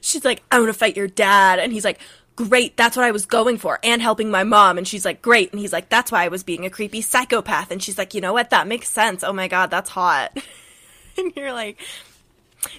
she's 0.01 0.25
like, 0.25 0.43
I 0.51 0.59
want 0.59 0.73
to 0.73 0.79
fight 0.79 0.97
your 0.97 1.09
dad. 1.09 1.59
And 1.59 1.73
he's 1.73 1.85
like, 1.85 2.01
great, 2.39 2.77
that's 2.77 2.97
what 2.97 3.05
I 3.05 3.11
was 3.11 3.27
going 3.27 3.59
for, 3.59 3.81
and 3.83 4.01
helping 4.01 4.31
my 4.31 4.45
mom. 4.45 4.79
And 4.79 4.87
she's 4.87 5.05
like, 5.05 5.21
great. 5.21 5.51
And 5.53 5.61
he's 5.61 5.73
like, 5.73 5.89
that's 5.89 6.13
why 6.13 6.25
I 6.25 6.29
was 6.29 6.43
being 6.43 6.65
a 6.65 6.71
creepy 6.71 7.01
psychopath. 7.01 7.71
And 7.71 7.83
she's 7.83 7.99
like, 7.99 8.15
you 8.15 8.21
know 8.21 8.33
what? 8.33 8.51
That 8.51 8.67
makes 8.69 8.89
sense. 8.89 9.25
Oh 9.25 9.33
my 9.33 9.49
God, 9.49 9.71
that's 9.71 9.91
hot. 9.91 10.37
and 11.19 11.33
you're 11.35 11.53
like, 11.53 11.81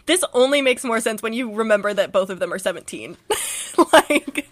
this 0.06 0.24
only 0.34 0.62
makes 0.62 0.84
more 0.84 1.02
sense 1.02 1.22
when 1.22 1.34
you 1.34 1.54
remember 1.54 1.94
that 1.94 2.12
both 2.12 2.30
of 2.30 2.40
them 2.40 2.54
are 2.54 2.60
17. 2.60 3.18
like, 3.94 4.48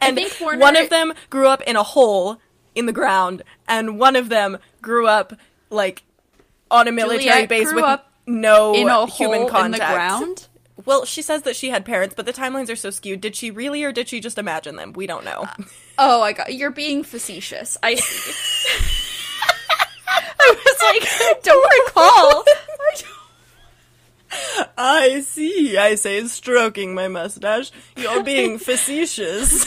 and 0.00 0.20
Warner- 0.40 0.58
one 0.58 0.76
of 0.76 0.90
them 0.90 1.12
grew 1.30 1.46
up 1.46 1.62
in 1.62 1.76
a 1.76 1.82
hole 1.82 2.38
in 2.74 2.86
the 2.86 2.92
ground, 2.92 3.42
and 3.68 3.98
one 4.00 4.16
of 4.16 4.28
them 4.28 4.58
grew 4.82 5.06
up, 5.06 5.32
like, 5.70 6.02
on 6.70 6.88
a 6.88 6.92
military 6.92 7.24
Juliette 7.24 7.48
base 7.48 7.72
with 7.72 8.00
no 8.26 8.74
in 8.74 8.88
a 8.88 9.06
human 9.06 9.42
hole 9.42 9.48
contact. 9.48 9.66
in 9.66 9.72
the 9.72 9.94
ground. 9.94 10.48
Well, 10.84 11.04
she 11.04 11.22
says 11.22 11.42
that 11.42 11.54
she 11.56 11.70
had 11.70 11.84
parents, 11.84 12.14
but 12.16 12.26
the 12.26 12.32
timelines 12.32 12.68
are 12.68 12.76
so 12.76 12.90
skewed. 12.90 13.20
Did 13.20 13.36
she 13.36 13.50
really, 13.50 13.84
or 13.84 13.92
did 13.92 14.08
she 14.08 14.18
just 14.20 14.38
imagine 14.38 14.74
them? 14.76 14.92
We 14.92 15.06
don't 15.06 15.24
know. 15.24 15.42
Uh, 15.42 15.64
oh, 15.98 16.22
I 16.22 16.32
got 16.32 16.52
you're 16.54 16.70
being 16.72 17.04
facetious. 17.04 17.76
I 17.82 17.94
see. 17.94 18.32
I 20.08 20.54
was 20.64 20.82
like, 20.82 21.08
I 21.08 21.34
don't 21.42 21.86
recall. 21.86 22.44
I 22.46 22.94
don't- 22.96 24.68
I 24.76 25.20
see. 25.20 25.78
I 25.78 25.94
say, 25.94 26.24
stroking 26.26 26.92
my 26.94 27.06
mustache. 27.06 27.70
You're 27.96 28.24
being 28.24 28.58
facetious. 28.68 29.64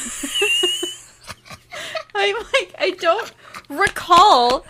I'm 2.13 2.35
like, 2.35 2.75
I 2.77 2.91
don't 2.99 3.31
recall 3.69 4.65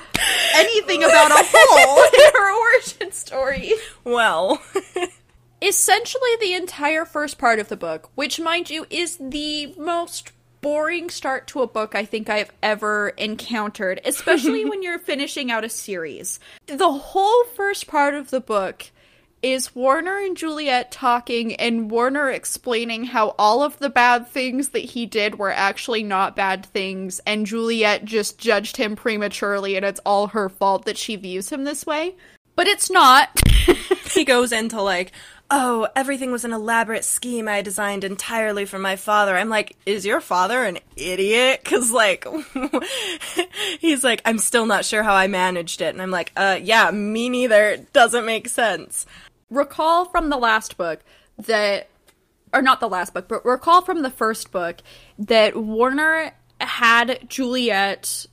anything 0.53 1.03
about 1.03 1.32
a 1.32 1.44
hole 1.48 2.03
in 2.03 2.32
her 2.34 2.51
origin 2.75 3.12
story. 3.12 3.74
well, 4.03 4.62
Essentially, 5.62 6.30
the 6.40 6.54
entire 6.54 7.06
first 7.06 7.38
part 7.38 7.60
of 7.60 7.68
the 7.68 7.76
book, 7.76 8.10
which, 8.16 8.40
mind 8.40 8.70
you, 8.70 8.86
is 8.90 9.18
the 9.20 9.74
most 9.78 10.32
boring 10.62 11.10
start 11.10 11.48
to 11.48 11.62
a 11.62 11.68
book 11.68 11.96
I 11.96 12.06
think 12.06 12.30
I've 12.30 12.52
ever 12.62 13.10
encountered, 13.10 14.02
especially 14.06 14.66
when 14.70 14.84
you're 14.84 15.00
finishing 15.00 15.50
out 15.50 15.64
a 15.64 15.70
series. 15.70 16.40
The 16.68 16.92
whole 16.92 17.44
first 17.56 17.88
part 17.88 18.14
of 18.14 18.30
the 18.30 18.42
book 18.42 18.88
is 19.42 19.76
Warner 19.76 20.18
and 20.18 20.36
Juliette 20.36 20.92
talking 20.92 21.56
and 21.56 21.90
Warner 21.92 22.30
explaining 22.30 23.06
how 23.06 23.36
all 23.38 23.64
of 23.64 23.78
the 23.80 23.90
bad 23.90 24.28
things 24.28 24.70
that 24.70 24.80
he 24.80 25.06
did 25.06 25.38
were 25.38 25.52
actually 25.52 26.04
not 26.04 26.36
bad 26.36 26.66
things 26.66 27.20
and 27.26 27.46
Juliette 27.46 28.04
just 28.04 28.40
judged 28.40 28.78
him 28.78 28.96
prematurely 28.96 29.76
and 29.76 29.86
it's 29.86 30.02
all 30.06 30.28
her 30.28 30.50
fault 30.50 30.86
that 30.86 30.98
she 30.98 31.16
views 31.16 31.52
him 31.52 31.64
this 31.64 31.86
way. 31.86 32.16
But 32.56 32.68
it's 32.68 32.90
not. 32.90 33.30
he 34.12 34.26
goes 34.26 34.52
into 34.52 34.82
like, 34.82 35.12
oh, 35.50 35.88
everything 35.96 36.32
was 36.32 36.44
an 36.44 36.54
elaborate 36.54 37.06
scheme 37.06 37.48
I 37.48 37.62
designed 37.62 38.04
entirely 38.04 38.66
for 38.66 38.80
my 38.80 38.96
father. 38.96 39.38
I'm 39.38 39.50
like, 39.50 39.75
is 39.86 40.06
your 40.06 40.20
father 40.22 40.63
an 40.63 40.80
idiot? 40.96 41.62
Because, 41.63 41.92
like, 41.92 42.27
he's 43.80 44.04
like, 44.04 44.22
I'm 44.25 44.39
still 44.39 44.66
not 44.66 44.86
sure 44.86 45.04
how 45.04 45.13
I 45.13 45.27
managed 45.27 45.82
it. 45.82 45.94
And 45.94 46.01
I'm 46.01 46.12
like, 46.12 46.32
uh, 46.36 46.60
yeah, 46.62 46.92
me 46.92 47.30
neither. 47.30 47.70
It 47.70 47.94
doesn't 47.94 48.25
make 48.25 48.50
sense. 48.50 49.06
recall 49.50 50.06
from 50.06 50.30
the 50.30 50.38
last 50.38 50.77
book 50.77 51.00
that 51.38 51.89
or 52.54 52.62
not 52.62 52.80
the 52.80 52.89
last 52.89 53.13
book 53.13 53.27
but 53.27 53.46
recall 53.46 53.82
from 53.82 54.01
the 54.01 54.10
first 54.10 54.51
book 54.51 54.77
that 55.20 55.56
warner 55.56 56.32
had 56.60 57.20
juliette 57.30 58.25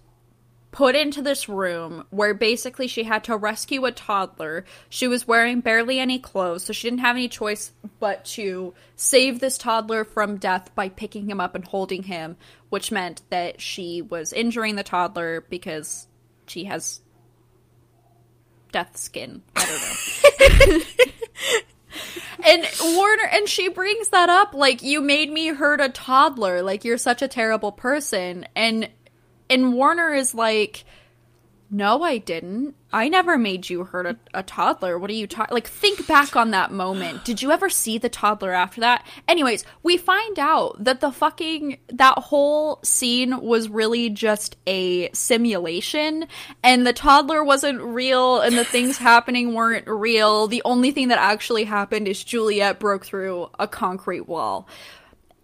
put 0.74 0.96
into 0.96 1.22
this 1.22 1.48
room 1.48 2.04
where 2.10 2.34
basically 2.34 2.88
she 2.88 3.04
had 3.04 3.22
to 3.22 3.36
rescue 3.36 3.84
a 3.84 3.92
toddler. 3.92 4.64
She 4.88 5.06
was 5.06 5.26
wearing 5.26 5.60
barely 5.60 6.00
any 6.00 6.18
clothes 6.18 6.64
so 6.64 6.72
she 6.72 6.90
didn't 6.90 7.02
have 7.02 7.14
any 7.14 7.28
choice 7.28 7.70
but 8.00 8.24
to 8.24 8.74
save 8.96 9.38
this 9.38 9.56
toddler 9.56 10.04
from 10.04 10.36
death 10.36 10.74
by 10.74 10.88
picking 10.88 11.30
him 11.30 11.40
up 11.40 11.54
and 11.54 11.64
holding 11.64 12.02
him 12.02 12.36
which 12.70 12.90
meant 12.90 13.22
that 13.30 13.60
she 13.60 14.02
was 14.02 14.32
injuring 14.32 14.74
the 14.74 14.82
toddler 14.82 15.42
because 15.48 16.08
she 16.48 16.64
has 16.64 17.00
death 18.72 18.96
skin. 18.96 19.42
I 19.54 19.64
don't 19.64 20.70
know. 20.70 20.80
And 22.46 22.66
Warner 22.82 23.28
and 23.32 23.48
she 23.48 23.68
brings 23.68 24.08
that 24.08 24.28
up 24.28 24.52
like 24.52 24.82
you 24.82 25.00
made 25.00 25.30
me 25.30 25.46
hurt 25.46 25.80
a 25.80 25.88
toddler. 25.88 26.62
Like 26.62 26.84
you're 26.84 26.98
such 26.98 27.22
a 27.22 27.28
terrible 27.28 27.72
person. 27.72 28.46
And 28.54 28.90
and 29.48 29.74
Warner 29.74 30.12
is 30.12 30.34
like 30.34 30.84
no 31.70 32.02
I 32.02 32.18
didn't. 32.18 32.76
I 32.92 33.08
never 33.08 33.36
made 33.36 33.68
you 33.68 33.82
hurt 33.82 34.06
a, 34.06 34.16
a 34.32 34.42
toddler. 34.44 34.96
What 34.96 35.10
are 35.10 35.14
you 35.14 35.26
talking 35.26 35.52
like 35.52 35.66
think 35.66 36.06
back 36.06 36.36
on 36.36 36.52
that 36.52 36.70
moment. 36.70 37.24
Did 37.24 37.42
you 37.42 37.50
ever 37.50 37.68
see 37.68 37.98
the 37.98 38.08
toddler 38.08 38.52
after 38.52 38.80
that? 38.82 39.04
Anyways 39.26 39.64
we 39.82 39.96
find 39.96 40.38
out 40.38 40.82
that 40.84 41.00
the 41.00 41.10
fucking 41.10 41.78
that 41.88 42.18
whole 42.18 42.78
scene 42.84 43.40
was 43.40 43.68
really 43.68 44.08
just 44.10 44.56
a 44.68 45.10
simulation 45.12 46.26
and 46.62 46.86
the 46.86 46.92
toddler 46.92 47.42
wasn't 47.42 47.80
real 47.80 48.40
and 48.40 48.56
the 48.56 48.64
things 48.64 48.98
happening 48.98 49.54
weren't 49.54 49.88
real. 49.88 50.46
The 50.46 50.62
only 50.64 50.92
thing 50.92 51.08
that 51.08 51.18
actually 51.18 51.64
happened 51.64 52.06
is 52.06 52.22
Juliette 52.22 52.78
broke 52.78 53.04
through 53.04 53.50
a 53.58 53.66
concrete 53.66 54.28
wall. 54.28 54.68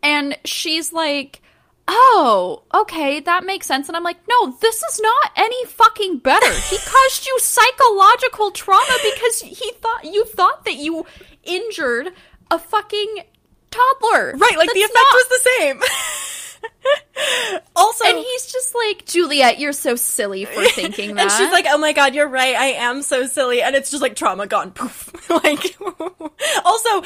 And 0.03 0.39
she's 0.45 0.93
like, 0.93 1.43
Oh, 1.89 2.63
okay, 2.73 3.21
that 3.21 3.45
makes 3.45 3.67
sense. 3.67 3.89
And 3.89 3.97
I'm 3.97 4.05
like, 4.05 4.19
no, 4.29 4.53
this 4.61 4.83
is 4.83 5.01
not 5.01 5.33
any 5.37 5.65
fucking 5.67 6.19
better. 6.19 6.53
He 6.53 6.79
caused 6.85 7.27
you 7.27 7.37
psychological 7.41 8.51
trauma 8.53 8.97
because 9.03 9.41
he 9.43 9.73
thought 9.81 10.05
you 10.05 10.25
thought 10.25 10.65
that 10.65 10.77
you 10.77 11.05
injured 11.43 12.11
a 12.51 12.59
fucking 12.59 13.23
toddler. 13.71 14.33
Right, 14.37 14.57
like 14.57 14.73
the 14.73 14.81
effect 14.81 14.95
not- 14.95 15.15
was 15.15 15.29
the 15.29 15.51
same. 15.59 15.81
also, 17.77 18.05
And 18.07 18.19
he's 18.19 18.53
just 18.53 18.75
like, 18.75 19.07
Juliette, 19.07 19.59
you're 19.59 19.73
so 19.73 19.97
silly 19.97 20.45
for 20.45 20.63
thinking 20.69 21.15
that. 21.15 21.23
And 21.23 21.31
she's 21.33 21.51
like, 21.51 21.67
"Oh 21.69 21.79
my 21.79 21.93
god, 21.93 22.15
you're 22.15 22.29
right. 22.29 22.55
I 22.55 22.67
am 22.67 23.03
so 23.03 23.27
silly." 23.27 23.63
And 23.63 23.75
it's 23.75 23.91
just 23.91 24.03
like 24.03 24.15
trauma 24.17 24.47
gone 24.47 24.71
poof. 24.73 25.11
like 25.31 25.77
also 26.65 27.03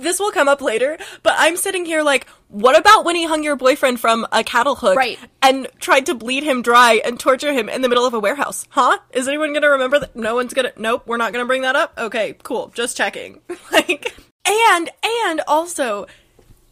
this 0.00 0.18
will 0.20 0.30
come 0.32 0.48
up 0.48 0.60
later, 0.60 0.98
but 1.22 1.34
I'm 1.36 1.56
sitting 1.56 1.84
here 1.84 2.02
like, 2.02 2.26
what 2.48 2.78
about 2.78 3.04
when 3.04 3.16
he 3.16 3.26
hung 3.26 3.42
your 3.44 3.56
boyfriend 3.56 4.00
from 4.00 4.26
a 4.32 4.42
cattle 4.42 4.74
hook 4.74 4.96
Right. 4.96 5.18
and 5.42 5.68
tried 5.80 6.06
to 6.06 6.14
bleed 6.14 6.42
him 6.42 6.62
dry 6.62 7.00
and 7.04 7.18
torture 7.18 7.52
him 7.52 7.68
in 7.68 7.82
the 7.82 7.88
middle 7.88 8.04
of 8.06 8.14
a 8.14 8.18
warehouse? 8.20 8.66
Huh? 8.70 8.98
Is 9.12 9.28
anyone 9.28 9.52
going 9.52 9.62
to 9.62 9.68
remember 9.70 9.98
that? 10.00 10.16
No 10.16 10.34
one's 10.34 10.52
going 10.54 10.70
to 10.72 10.80
Nope, 10.80 11.04
we're 11.06 11.16
not 11.16 11.32
going 11.32 11.42
to 11.44 11.46
bring 11.46 11.62
that 11.62 11.76
up. 11.76 11.92
Okay, 11.98 12.36
cool. 12.42 12.72
Just 12.74 12.96
checking. 12.96 13.40
like 13.72 14.14
and 14.46 14.90
and 15.04 15.40
also 15.46 16.06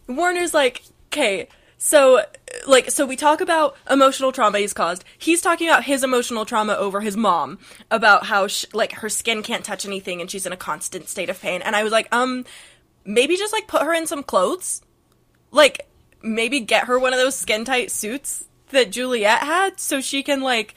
Warner's 0.08 0.54
like, 0.54 0.82
okay, 1.12 1.48
so 1.78 2.22
like 2.66 2.90
so 2.90 3.04
we 3.06 3.16
talk 3.16 3.40
about 3.40 3.76
emotional 3.90 4.32
trauma 4.32 4.58
he's 4.58 4.72
caused. 4.72 5.04
He's 5.18 5.42
talking 5.42 5.68
about 5.68 5.84
his 5.84 6.02
emotional 6.02 6.44
trauma 6.44 6.74
over 6.74 7.00
his 7.00 7.16
mom, 7.16 7.58
about 7.90 8.26
how 8.26 8.46
sh- 8.46 8.64
like 8.72 8.92
her 8.92 9.08
skin 9.08 9.42
can't 9.42 9.64
touch 9.64 9.84
anything 9.84 10.20
and 10.20 10.30
she's 10.30 10.46
in 10.46 10.52
a 10.52 10.56
constant 10.56 11.08
state 11.08 11.28
of 11.28 11.40
pain. 11.40 11.60
And 11.62 11.76
I 11.76 11.82
was 11.82 11.92
like, 11.92 12.08
um, 12.14 12.44
maybe 13.06 13.36
just 13.36 13.52
like 13.52 13.66
put 13.66 13.82
her 13.82 13.94
in 13.94 14.06
some 14.06 14.22
clothes, 14.22 14.82
like 15.50 15.86
maybe 16.22 16.60
get 16.60 16.84
her 16.84 16.98
one 16.98 17.12
of 17.12 17.18
those 17.18 17.36
skin 17.36 17.64
tight 17.64 17.90
suits 17.90 18.44
that 18.70 18.90
Juliette 18.90 19.40
had, 19.40 19.80
so 19.80 20.00
she 20.00 20.22
can 20.22 20.40
like 20.40 20.74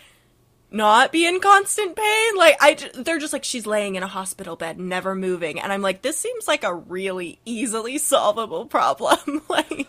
not 0.71 1.11
be 1.11 1.25
in 1.25 1.39
constant 1.39 1.95
pain. 1.95 2.37
Like 2.37 2.57
I, 2.61 2.77
they're 2.95 3.19
just 3.19 3.33
like 3.33 3.43
she's 3.43 3.65
laying 3.65 3.95
in 3.95 4.03
a 4.03 4.07
hospital 4.07 4.55
bed, 4.55 4.79
never 4.79 5.15
moving, 5.15 5.59
and 5.59 5.73
I'm 5.73 5.81
like, 5.81 6.01
this 6.01 6.17
seems 6.17 6.47
like 6.47 6.63
a 6.63 6.73
really 6.73 7.39
easily 7.45 7.97
solvable 7.97 8.65
problem. 8.65 9.41
like, 9.49 9.87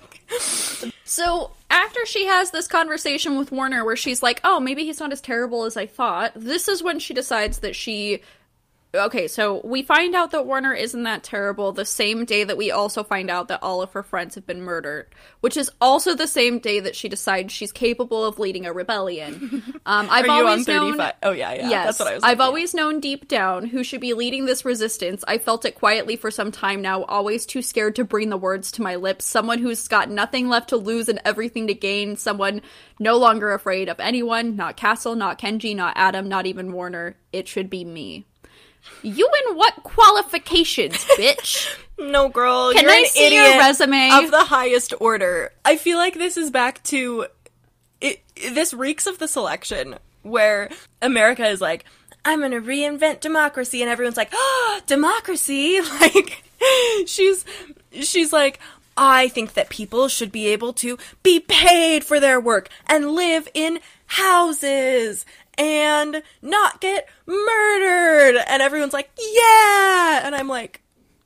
So 1.11 1.51
after 1.69 2.07
she 2.07 2.27
has 2.27 2.53
this 2.53 2.69
conversation 2.69 3.37
with 3.37 3.51
Warner 3.51 3.85
where 3.85 3.97
she's 3.97 4.23
like, 4.23 4.41
"Oh, 4.45 4.61
maybe 4.61 4.85
he's 4.85 5.01
not 5.01 5.13
as 5.13 5.21
terrible 5.21 5.65
as 5.65 5.77
I 5.77 5.87
thought." 5.87 6.33
This 6.37 6.69
is 6.69 6.85
when 6.85 7.01
she 7.01 7.15
decides 7.15 7.59
that 7.59 7.75
she 7.75 8.23
okay, 8.95 9.29
so 9.29 9.61
we 9.65 9.83
find 9.83 10.15
out 10.15 10.33
that 10.33 10.47
Warner 10.47 10.75
isn't 10.75 11.03
that 11.05 11.23
terrible 11.23 11.73
the 11.73 11.85
same 11.85 12.25
day 12.25 12.45
that 12.45 12.57
we 12.57 12.71
also 12.71 13.03
find 13.05 13.31
out 13.31 13.49
that 13.49 13.63
all 13.63 13.83
of 13.83 13.93
her 13.93 14.03
friends 14.03 14.35
have 14.35 14.47
been 14.47 14.63
murdered, 14.63 15.07
which 15.41 15.57
is 15.57 15.71
also 15.81 16.15
the 16.15 16.27
same 16.27 16.59
day 16.59 16.81
that 16.81 16.97
she 16.97 17.09
decides 17.09 17.53
she's 17.53 17.73
capable 17.73 18.25
of 18.25 18.39
leading 18.39 18.67
a 18.67 18.73
rebellion. 18.73 19.63
Um, 19.87 20.09
I've 20.11 20.25
Are 20.25 20.27
you 20.27 20.33
on 20.43 20.47
always 20.47 20.69
known. 20.69 21.01
Oh, 21.23 21.31
yeah, 21.31 21.55
yeah. 21.55 21.69
Yes, 21.71 21.87
That's 21.87 21.99
what 22.01 22.09
I 22.09 22.15
was 22.15 22.23
I've 22.23 22.31
thinking. 22.33 22.43
always 22.47 22.75
known 22.75 23.01
deep 23.01 23.29
down 23.29 23.67
who 23.67 23.83
should 23.83 24.01
be 24.01 24.13
leading 24.13 24.45
this 24.45 24.65
resistance. 24.65 25.25
I 25.27 25.39
felt 25.39 25.65
it 25.65 25.75
quietly 25.75 26.17
for 26.17 26.31
some 26.31 26.53
time 26.53 26.83
now, 26.83 27.05
always 27.05 27.47
too 27.47 27.63
scared 27.63 27.97
to 27.97 28.05
bring 28.05 28.29
the 28.29 28.37
words 28.37 28.71
to 28.73 28.83
my 28.83 28.97
lips. 28.97 29.25
Someone 29.25 29.59
who's 29.59 29.89
got 29.89 30.11
nothing 30.11 30.49
left 30.49 30.69
to 30.69 30.77
lose 30.77 31.09
and 31.09 31.21
everything 31.25 31.67
to 31.69 31.75
gain. 31.75 32.17
Someone 32.17 32.61
no 32.99 33.17
longer 33.17 33.53
afraid 33.53 33.89
of 33.89 33.99
anyone. 34.01 34.55
Not 34.55 34.77
Castle, 34.77 35.17
not 35.17 35.39
Kenji, 35.41 35.75
not 35.75 35.95
Adam, 35.97 36.29
not 36.29 36.47
even 36.47 36.73
Warner. 36.73 37.17
It 37.33 37.49
should 37.49 37.71
be 37.71 37.85
me. 37.85 38.27
You 39.03 39.29
in 39.49 39.57
what 39.57 39.75
qualifications, 39.83 40.97
bitch? 41.17 41.69
No, 42.01 42.31
girl. 42.31 42.73
Can 42.73 42.85
you're 42.85 42.93
I 42.93 43.01
an 43.01 43.07
see 43.09 43.35
your 43.35 43.59
resume? 43.59 44.09
of 44.11 44.31
the 44.31 44.45
highest 44.45 44.95
order? 45.01 45.53
I 45.67 45.77
feel 45.77 45.99
like 45.99 46.15
this 46.15 46.39
is 46.39 46.51
back 46.51 46.83
to 46.85 47.27
it. 48.01 48.23
This 48.55 48.73
reeks 48.73 49.07
of 49.07 49.19
the 49.19 49.29
selection 49.29 49.97
where 50.23 50.71
America 51.03 51.47
is 51.47 51.61
like, 51.61 51.85
"I'm 52.25 52.41
gonna 52.41 52.63
reinvent 52.63 53.21
democracy," 53.21 53.83
and 53.83 53.91
everyone's 53.91 54.17
like, 54.17 54.31
"Oh, 54.33 54.81
democracy!" 54.87 55.79
Like, 56.01 56.43
she's 57.07 57.45
she's 57.93 58.33
like. 58.33 58.59
I 58.97 59.29
think 59.29 59.55
that 59.55 59.71
people 59.71 60.09
should 60.09 60.31
be 60.31 60.49
able 60.49 60.75
to 60.75 60.99
be 61.23 61.41
paid 61.41 62.05
for 62.05 62.21
their 62.21 62.39
work 62.39 62.69
and 62.87 63.13
live 63.13 63.49
in 63.55 63.79
houses 64.07 65.25
and 65.61 66.23
not 66.43 66.81
get 66.81 67.09
murdered. 67.27 68.43
And 68.49 68.63
everyone's 68.63 68.93
like, 68.93 69.11
yeah. 69.19 70.23
And 70.25 70.35
I'm 70.35 70.49
like, 70.49 70.83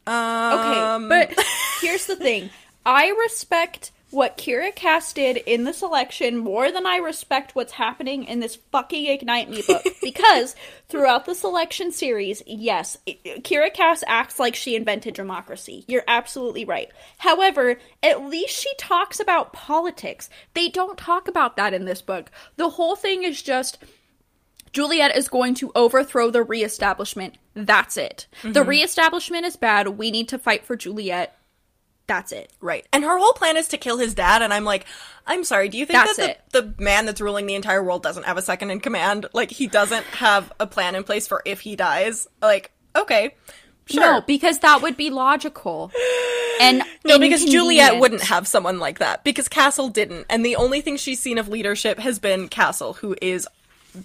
Okay, 0.07 0.81
um, 0.81 1.09
but 1.09 1.33
here's 1.81 2.07
the 2.07 2.17
thing. 2.17 2.51
I 2.85 3.09
respect 3.09 3.91
what 4.11 4.37
Kiera 4.37 4.73
Cass 4.75 5.13
did 5.13 5.39
in 5.39 5.65
the 5.65 5.73
selection 5.73 6.37
more 6.37 6.71
than 6.71 6.87
I 6.87 6.99
respect 6.99 7.55
what's 7.55 7.73
happening 7.73 8.25
in 8.25 8.39
this 8.39 8.57
fucking 8.71 9.07
Ignite 9.07 9.51
Me 9.51 9.63
book. 9.67 9.83
because 10.03 10.55
throughout 10.89 11.25
the 11.25 11.35
selection 11.35 11.91
series, 11.91 12.43
yes, 12.47 12.97
Kiera 13.07 13.73
Cass 13.73 14.05
acts 14.07 14.39
like 14.39 14.55
she 14.55 14.77
invented 14.77 15.15
democracy. 15.15 15.85
You're 15.89 16.05
absolutely 16.07 16.65
right. 16.65 16.91
However, 17.19 17.79
at 18.03 18.25
least 18.27 18.61
she 18.61 18.73
talks 18.77 19.19
about 19.19 19.53
politics. 19.53 20.29
They 20.53 20.69
don't 20.69 20.99
talk 20.99 21.27
about 21.27 21.57
that 21.57 21.75
in 21.75 21.87
this 21.87 22.03
book. 22.03 22.31
The 22.57 22.71
whole 22.71 22.95
thing 22.95 23.25
is 23.25 23.43
just 23.43 23.79
Juliette 24.75 25.17
is 25.17 25.29
going 25.29 25.55
to 25.55 25.71
overthrow 25.75 26.31
the 26.31 26.43
reestablishment. 26.43 27.39
That's 27.55 27.97
it. 27.97 28.27
The 28.43 28.61
mm-hmm. 28.61 28.69
reestablishment 28.69 29.47
is 29.47 29.57
bad. 29.57 29.87
We 29.89 30.11
need 30.11 30.29
to 30.31 30.39
fight 30.39 30.67
for 30.67 30.77
Juliette. 30.77 31.39
That's 32.09 32.33
it. 32.33 32.53
Right. 32.61 32.87
And 32.93 33.05
her 33.05 33.17
whole 33.17 33.33
plan 33.33 33.57
is 33.57 33.69
to 33.69 33.79
kill 33.79 33.99
his 33.99 34.15
dad, 34.15 34.43
and 34.43 34.53
I'm 34.53 34.65
like, 34.65 34.85
I'm 35.27 35.45
sorry, 35.45 35.69
do 35.69 35.79
you 35.79 35.87
think 35.87 36.05
That's 36.05 36.17
that 36.19 36.51
the, 36.51 36.61
the 36.61 36.83
man 36.83 37.07
that's 37.07 37.21
ruling 37.21 37.47
the 37.47 37.55
entire 37.55 37.83
world 37.83 38.03
doesn't 38.03 38.25
have 38.25 38.37
a 38.37 38.43
second 38.43 38.73
in 38.73 38.81
command? 38.81 39.27
Like, 39.33 39.51
he 39.51 39.69
doesn't 39.69 40.05
have 40.07 40.53
a 40.61 40.67
plan 40.67 40.97
in 40.97 41.05
place 41.05 41.27
for 41.27 41.41
if 41.47 41.61
he 41.61 41.77
dies? 41.77 42.27
Like, 42.43 42.73
okay. 42.95 43.37
Sure. 43.87 44.01
No, 44.01 44.21
because 44.23 44.59
that 44.59 44.83
would 44.83 44.97
be 44.97 45.11
logical. 45.11 45.93
And 46.61 46.83
No, 47.05 47.19
because 47.19 47.45
Juliette 47.45 48.01
wouldn't 48.01 48.23
have 48.23 48.49
someone 48.49 48.81
like 48.81 48.99
that. 48.99 49.25
Because 49.25 49.47
Castle 49.49 49.89
didn't. 49.89 50.27
And 50.29 50.45
the 50.45 50.57
only 50.57 50.81
thing 50.81 50.97
she's 50.97 51.21
seen 51.21 51.39
of 51.39 51.49
leadership 51.49 51.99
has 52.01 52.19
been 52.19 52.49
Castle, 52.49 52.95
who 52.95 53.15
is 53.23 53.47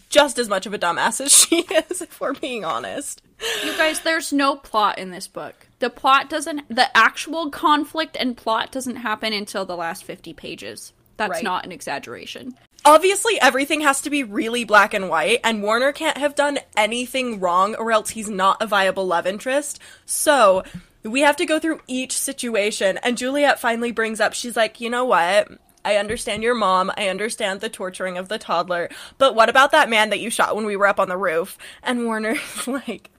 just 0.09 0.37
as 0.37 0.47
much 0.49 0.65
of 0.65 0.73
a 0.73 0.79
dumbass 0.79 1.21
as 1.21 1.31
she 1.33 1.61
is, 1.61 2.01
if 2.01 2.19
we're 2.19 2.33
being 2.33 2.63
honest. 2.65 3.21
You 3.63 3.75
guys, 3.77 4.01
there's 4.01 4.33
no 4.33 4.55
plot 4.55 4.97
in 4.97 5.11
this 5.11 5.27
book. 5.27 5.67
The 5.79 5.89
plot 5.89 6.29
doesn't. 6.29 6.67
The 6.69 6.95
actual 6.97 7.49
conflict 7.49 8.17
and 8.19 8.35
plot 8.35 8.71
doesn't 8.71 8.97
happen 8.97 9.33
until 9.33 9.65
the 9.65 9.77
last 9.77 10.03
50 10.03 10.33
pages. 10.33 10.93
That's 11.17 11.31
Right. 11.31 11.43
not 11.43 11.65
an 11.65 11.71
exaggeration. 11.71 12.55
Obviously, 12.85 13.39
everything 13.41 13.81
has 13.81 14.01
to 14.01 14.09
be 14.09 14.23
really 14.23 14.63
black 14.63 14.93
and 14.93 15.09
white, 15.09 15.41
and 15.43 15.61
Warner 15.61 15.91
can't 15.91 16.17
have 16.17 16.33
done 16.35 16.59
anything 16.77 17.39
wrong, 17.41 17.75
or 17.75 17.91
else 17.91 18.11
he's 18.11 18.29
not 18.29 18.61
a 18.61 18.67
viable 18.67 19.05
love 19.05 19.27
interest. 19.27 19.79
So, 20.05 20.63
we 21.03 21.21
have 21.21 21.35
to 21.37 21.45
go 21.45 21.59
through 21.59 21.81
each 21.87 22.17
situation, 22.17 22.97
and 23.03 23.17
Juliette 23.17 23.59
finally 23.59 23.91
brings 23.91 24.21
up, 24.21 24.33
she's 24.33 24.55
like, 24.55 24.79
you 24.79 24.89
know 24.89 25.03
what? 25.03 25.49
I 25.85 25.95
understand 25.95 26.43
your 26.43 26.55
mom. 26.55 26.91
I 26.97 27.07
understand 27.07 27.61
the 27.61 27.69
torturing 27.69 28.17
of 28.17 28.27
the 28.27 28.37
toddler. 28.37 28.89
But 29.17 29.35
what 29.35 29.49
about 29.49 29.71
that 29.71 29.89
man 29.89 30.09
that 30.09 30.19
you 30.19 30.29
shot 30.29 30.55
when 30.55 30.65
we 30.65 30.75
were 30.75 30.87
up 30.87 30.99
on 30.99 31.09
the 31.09 31.17
roof? 31.17 31.57
And 31.83 32.05
Warner's 32.05 32.39
like, 32.67 33.09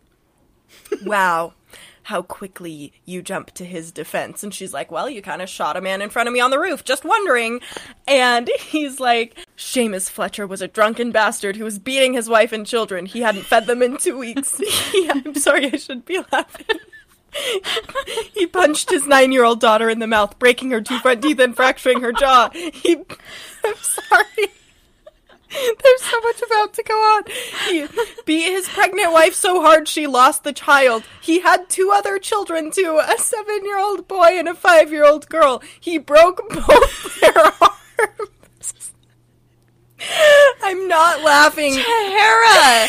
wow, 1.05 1.55
how 2.05 2.23
quickly 2.23 2.93
you 3.05 3.23
jump 3.23 3.53
to 3.53 3.65
his 3.65 3.93
defense. 3.93 4.43
And 4.43 4.53
she's 4.53 4.73
like, 4.73 4.91
well, 4.91 5.09
you 5.09 5.23
kind 5.23 5.43
of 5.43 5.49
shot 5.49 5.77
a 5.77 5.81
man 5.81 6.03
in 6.03 6.11
front 6.11 6.29
of 6.29 6.33
me 6.33 6.41
on 6.41 6.51
the 6.51 6.59
roof, 6.59 6.85
just 6.85 7.05
wondering. 7.05 7.61
And 8.07 8.51
he's 8.59 9.01
like, 9.01 9.39
Seamus 9.57 10.11
Fletcher 10.11 10.47
was 10.47 10.63
a 10.63 10.69
drunken 10.69 11.13
bastard 11.13 11.57
who 11.57 11.65
was 11.65 11.79
beating 11.79 12.15
his 12.15 12.29
wife 12.29 12.53
and 12.53 12.67
children. 12.67 13.07
He 13.07 13.21
hadn't 13.21 13.47
fed 13.47 13.67
them 13.67 13.83
in 13.83 13.97
two 13.97 14.19
weeks. 14.19 14.61
yeah, 14.95 15.13
I'm 15.25 15.35
sorry, 15.35 15.67
I 15.73 15.77
shouldn't 15.77 16.07
be 16.07 16.21
laughing. 16.33 16.79
he 18.33 18.47
punched 18.47 18.91
his 18.91 19.07
nine 19.07 19.33
year 19.33 19.45
old 19.45 19.61
daughter 19.61 19.89
in 19.89 19.99
the 19.99 20.07
mouth, 20.07 20.39
breaking 20.39 20.71
her 20.71 20.81
two 20.81 20.99
front 20.99 21.23
teeth 21.23 21.39
and 21.39 21.57
fracturing 21.57 22.01
her 22.01 22.13
jaw. 22.13 22.51
He. 22.53 22.97
I'm 23.65 23.75
sorry. 23.77 24.49
There's 25.51 26.03
so 26.03 26.21
much 26.21 26.43
about 26.43 26.75
to 26.75 26.83
go 26.85 26.95
on. 26.95 27.25
He 27.69 27.87
beat 28.25 28.53
his 28.53 28.69
pregnant 28.69 29.13
wife 29.13 29.35
so 29.35 29.61
hard 29.61 29.89
she 29.89 30.07
lost 30.07 30.45
the 30.45 30.53
child. 30.53 31.03
He 31.21 31.41
had 31.41 31.69
two 31.69 31.91
other 31.93 32.19
children 32.19 32.71
too 32.71 33.01
a 33.03 33.19
seven 33.19 33.65
year 33.65 33.79
old 33.79 34.07
boy 34.07 34.39
and 34.39 34.49
a 34.49 34.55
five 34.55 34.93
year 34.93 35.05
old 35.05 35.29
girl. 35.29 35.61
He 35.81 35.99
broke 35.99 36.49
both 36.49 37.21
their 37.21 37.37
arms. 37.37 38.93
I'm 40.63 40.87
not 40.87 41.23
laughing. 41.23 41.75
Hera! 41.75 42.89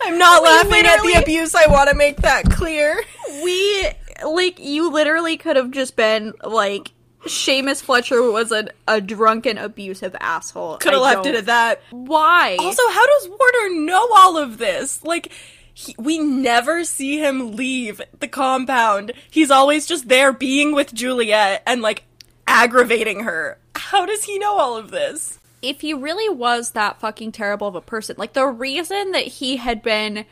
I'm 0.00 0.18
not 0.18 0.42
laughing 0.42 0.86
at 0.86 1.02
the 1.02 1.14
abuse. 1.14 1.54
I 1.54 1.66
want 1.66 1.90
to 1.90 1.96
make 1.96 2.18
that 2.18 2.50
clear. 2.50 3.00
we 3.42 3.88
like 4.24 4.58
you 4.58 4.90
literally 4.92 5.36
could 5.36 5.56
have 5.56 5.70
just 5.70 5.96
been 5.96 6.32
like 6.44 6.92
Seamus 7.26 7.82
Fletcher 7.82 8.30
was 8.30 8.52
a, 8.52 8.68
a 8.86 9.00
drunken 9.00 9.58
abusive 9.58 10.14
asshole. 10.20 10.78
Could 10.78 10.92
have 10.92 11.02
left 11.02 11.24
don't- 11.24 11.34
it 11.34 11.38
at 11.38 11.46
that. 11.46 11.82
Why? 11.90 12.56
Also, 12.60 12.82
how 12.88 13.06
does 13.06 13.28
Warner 13.28 13.80
know 13.80 14.08
all 14.14 14.36
of 14.36 14.58
this? 14.58 15.02
Like, 15.02 15.32
he, 15.72 15.94
we 15.98 16.18
never 16.18 16.84
see 16.84 17.18
him 17.18 17.56
leave 17.56 18.00
the 18.20 18.28
compound. 18.28 19.12
He's 19.30 19.50
always 19.50 19.86
just 19.86 20.08
there 20.08 20.32
being 20.32 20.74
with 20.74 20.92
Juliette 20.92 21.62
and, 21.66 21.80
like, 21.82 22.04
aggravating 22.46 23.20
her. 23.20 23.58
How 23.74 24.06
does 24.06 24.24
he 24.24 24.38
know 24.38 24.58
all 24.58 24.76
of 24.76 24.90
this? 24.90 25.38
If 25.68 25.80
he 25.80 25.94
really 25.94 26.28
was 26.28 26.72
that 26.72 27.00
fucking 27.00 27.32
terrible 27.32 27.66
of 27.68 27.74
a 27.74 27.80
person, 27.80 28.16
like 28.18 28.32
the 28.34 28.46
reason 28.46 29.12
that 29.12 29.24
he 29.26 29.56
had 29.56 29.82
been 29.82 30.24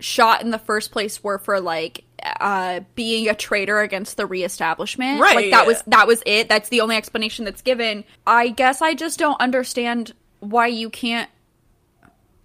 shot 0.00 0.42
in 0.42 0.50
the 0.50 0.58
first 0.58 0.90
place 0.90 1.22
were 1.22 1.38
for 1.38 1.60
like 1.60 2.04
uh 2.40 2.80
being 2.94 3.28
a 3.28 3.34
traitor 3.34 3.80
against 3.80 4.16
the 4.16 4.26
reestablishment. 4.26 5.20
Right. 5.20 5.36
Like 5.36 5.50
that 5.50 5.66
was 5.66 5.82
that 5.86 6.06
was 6.06 6.22
it. 6.26 6.48
That's 6.48 6.68
the 6.68 6.80
only 6.80 6.96
explanation 6.96 7.44
that's 7.44 7.62
given. 7.62 8.04
I 8.26 8.48
guess 8.48 8.82
I 8.82 8.94
just 8.94 9.18
don't 9.18 9.40
understand 9.40 10.12
why 10.40 10.66
you 10.68 10.90
can't 10.90 11.30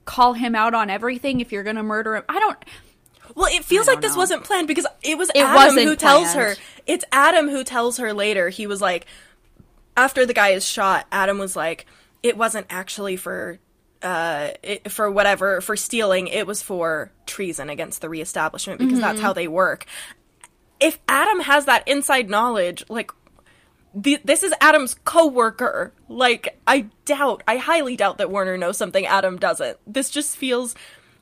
call 0.06 0.34
him 0.34 0.56
out 0.56 0.74
on 0.74 0.90
everything 0.90 1.42
if 1.42 1.52
you're 1.52 1.64
gonna 1.64 1.84
murder 1.84 2.16
him. 2.16 2.24
I 2.30 2.40
don't 2.40 2.58
Well, 3.36 3.54
it 3.54 3.64
feels 3.66 3.88
like 3.88 4.02
this 4.02 4.14
know. 4.14 4.20
wasn't 4.20 4.44
planned 4.44 4.68
because 4.68 4.86
it 5.02 5.18
was 5.18 5.30
It 5.36 5.44
Adam 5.44 5.76
who 5.78 5.96
tells 5.96 6.32
planned. 6.32 6.58
her. 6.58 6.64
It's 6.86 7.06
Adam 7.12 7.50
who 7.50 7.64
tells 7.64 7.98
her 7.98 8.14
later. 8.14 8.50
He 8.50 8.68
was 8.68 8.82
like, 8.82 9.06
after 9.96 10.26
the 10.26 10.34
guy 10.34 10.50
is 10.50 10.66
shot, 10.66 11.08
Adam 11.12 11.38
was 11.40 11.56
like, 11.56 11.86
it 12.24 12.38
wasn't 12.38 12.68
actually 12.70 13.16
for. 13.18 13.60
Uh, 14.00 14.50
it, 14.62 14.92
for 14.92 15.10
whatever, 15.10 15.60
for 15.60 15.76
stealing, 15.76 16.28
it 16.28 16.46
was 16.46 16.62
for 16.62 17.12
treason 17.26 17.68
against 17.72 18.00
the 18.00 18.08
reestablishment 18.08 18.80
because 18.80 19.00
that's 19.00 19.16
Mm-hmm. 19.18 19.26
how 19.26 19.34
they 19.34 19.48
work. 19.48 19.86
If 20.80 21.00
Adam 21.08 21.40
has 21.40 21.66
that 21.66 21.88
inside 21.88 22.30
knowledge, 22.30 22.84
like, 22.90 23.12
the, 23.96 24.20
this 24.24 24.44
is 24.44 24.54
Adam's 24.62 24.94
coworker. 25.04 25.94
Like, 26.08 26.60
I 26.68 26.90
doubt, 27.06 27.42
I 27.48 27.58
highly 27.58 27.96
doubt 27.96 28.20
that 28.20 28.30
Warner 28.30 28.56
knows 28.56 28.78
something 28.78 29.04
Adam 29.08 29.38
doesn't. 29.38 29.80
This 29.88 30.12
just 30.12 30.38
feels. 30.38 30.76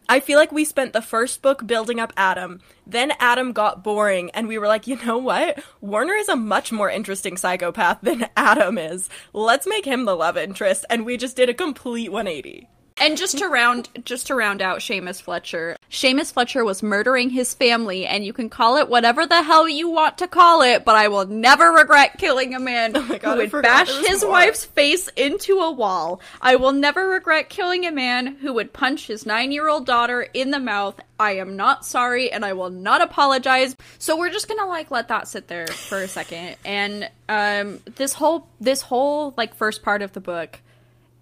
I 0.08 0.20
feel 0.20 0.38
like 0.38 0.52
we 0.52 0.66
spent 0.66 0.94
the 0.94 1.02
first 1.02 1.42
book 1.42 1.66
building 1.66 2.00
up 2.00 2.14
Adam, 2.16 2.62
then 2.86 3.14
Adam 3.20 3.54
got 3.54 3.84
boring, 3.84 4.30
and 4.32 4.48
we 4.48 4.60
were 4.60 4.68
like, 4.68 4.86
you 4.86 5.04
know 5.04 5.18
what? 5.18 5.64
Warner 5.82 6.14
is 6.14 6.30
a 6.30 6.36
much 6.36 6.72
more 6.72 6.92
interesting 6.92 7.38
psychopath 7.38 8.02
than 8.02 8.30
Adam 8.38 8.78
is. 8.78 9.10
Let's 9.34 9.66
make 9.66 9.86
him 9.86 10.06
the 10.06 10.16
love 10.16 10.38
interest, 10.38 10.86
and 10.92 11.06
we 11.06 11.18
just 11.18 11.36
did 11.36 11.50
a 11.50 11.56
complete 11.56 12.12
180. 12.12 12.68
And 12.98 13.18
just 13.18 13.38
to 13.40 13.48
round 13.50 13.90
just 14.06 14.28
to 14.28 14.36
round 14.36 14.62
out 14.62 14.80
Seamus 14.80 15.22
Fletcher, 15.22 15.76
Seamus 15.92 16.32
Fletcher 16.32 16.64
was 16.64 16.82
murdering 16.82 17.30
his 17.30 17.54
family, 17.54 18.06
and 18.06 18.26
you 18.26 18.32
can 18.32 18.50
call 18.50 18.78
it 18.78 18.88
whatever 18.88 19.26
the 19.26 19.44
hell 19.44 19.68
you 19.68 19.90
want 19.90 20.18
to 20.20 20.30
call 20.30 20.62
it, 20.62 20.86
but 20.86 20.96
I 20.96 21.10
will 21.10 21.26
never 21.26 21.72
regret 21.72 22.18
killing 22.18 22.56
a 22.56 22.60
man 22.60 22.94
God, 23.20 23.22
who 23.22 23.36
would 23.36 23.52
bash 23.64 23.94
his 24.08 24.24
more. 24.24 24.32
wife's 24.32 24.64
face 24.64 25.10
into 25.18 25.60
a 25.60 25.72
wall. 25.72 26.22
I 26.42 26.56
will 26.56 26.72
never 26.72 27.10
regret 27.10 27.50
killing 27.50 27.86
a 27.86 27.92
man 27.92 28.28
who 28.28 28.54
would 28.54 28.72
punch 28.72 29.08
his 29.08 29.26
nine 29.26 29.52
year 29.52 29.68
old 29.68 29.86
daughter 29.86 30.22
in 30.34 30.52
the 30.52 30.60
mouth. 30.60 30.98
I 31.20 31.34
am 31.34 31.58
not 31.58 31.86
sorry, 31.86 32.32
and 32.32 32.46
I 32.46 32.54
will 32.54 32.70
not 32.70 33.02
apologize. 33.02 33.76
So 34.00 34.18
we're 34.18 34.32
just 34.32 34.48
gonna 34.48 34.68
like 34.68 34.90
let 34.90 35.10
that 35.10 35.28
sit 35.28 35.50
there 35.50 35.68
for 35.68 35.98
a 35.98 36.08
second. 36.08 36.56
And 36.64 37.10
um, 37.28 37.82
this 37.98 38.14
whole 38.14 38.48
this 38.62 38.82
whole 38.82 39.34
like 39.36 39.54
first 39.54 39.84
part 39.84 40.02
of 40.02 40.14
the 40.14 40.22
book 40.22 40.62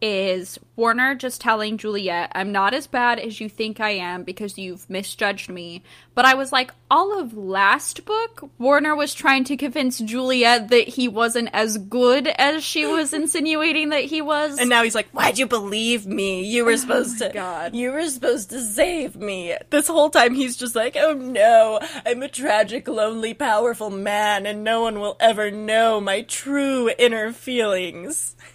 is 0.04 0.60
Warner 0.76 1.16
just 1.16 1.40
telling 1.40 1.78
Juliette, 1.78 2.34
I'm 2.36 2.52
not 2.52 2.74
as 2.74 2.88
bad 2.88 3.20
as 3.20 3.40
you 3.40 3.48
think 3.48 3.80
I 3.80 3.92
am 3.92 4.24
because 4.24 4.58
you've 4.58 4.90
misjudged 4.90 5.48
me. 5.50 5.82
But 6.14 6.26
I 6.26 6.34
was 6.34 6.52
like, 6.52 6.72
all 6.92 7.18
of 7.18 7.38
last 7.38 8.04
book, 8.04 8.50
Warner 8.60 8.98
was 8.98 9.14
trying 9.14 9.46
to 9.46 9.56
convince 9.56 10.00
Juliette 10.00 10.68
that 10.68 10.90
he 10.90 11.08
wasn't 11.08 11.52
as 11.54 11.78
good 11.78 12.28
as 12.28 12.66
she 12.66 12.86
was 12.86 13.14
insinuating 13.24 13.90
that 13.90 14.04
he 14.04 14.22
was. 14.22 14.60
And 14.60 14.70
now 14.70 14.84
he's 14.84 14.94
like, 14.94 15.10
"Why'd 15.12 15.38
you 15.38 15.48
believe 15.48 16.06
me? 16.06 16.44
You 16.44 16.66
were 16.66 16.74
oh 16.74 16.76
supposed 16.76 17.20
to. 17.20 17.30
God. 17.30 17.74
You 17.74 17.94
were 17.94 18.10
supposed 18.10 18.50
to 18.50 18.60
save 18.60 19.16
me." 19.16 19.56
This 19.70 19.88
whole 19.88 20.10
time 20.10 20.36
he's 20.36 20.58
just 20.58 20.76
like, 20.76 20.98
"Oh 21.00 21.14
no, 21.14 21.80
I'm 22.06 22.22
a 22.22 22.28
tragic, 22.28 22.90
lonely, 22.90 23.34
powerful 23.34 23.90
man, 23.90 24.46
and 24.46 24.66
no 24.66 24.82
one 24.82 25.00
will 25.00 25.16
ever 25.22 25.50
know 25.50 26.02
my 26.02 26.24
true 26.24 26.92
inner 27.00 27.32
feelings." 27.32 28.36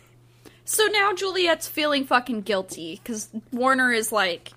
So 0.69 0.85
now 0.85 1.15
Juliette's 1.15 1.67
feeling 1.67 2.05
fucking 2.05 2.43
guilty 2.43 3.01
because 3.03 3.31
Warner 3.53 3.91
is 3.91 4.13
like, 4.13 4.53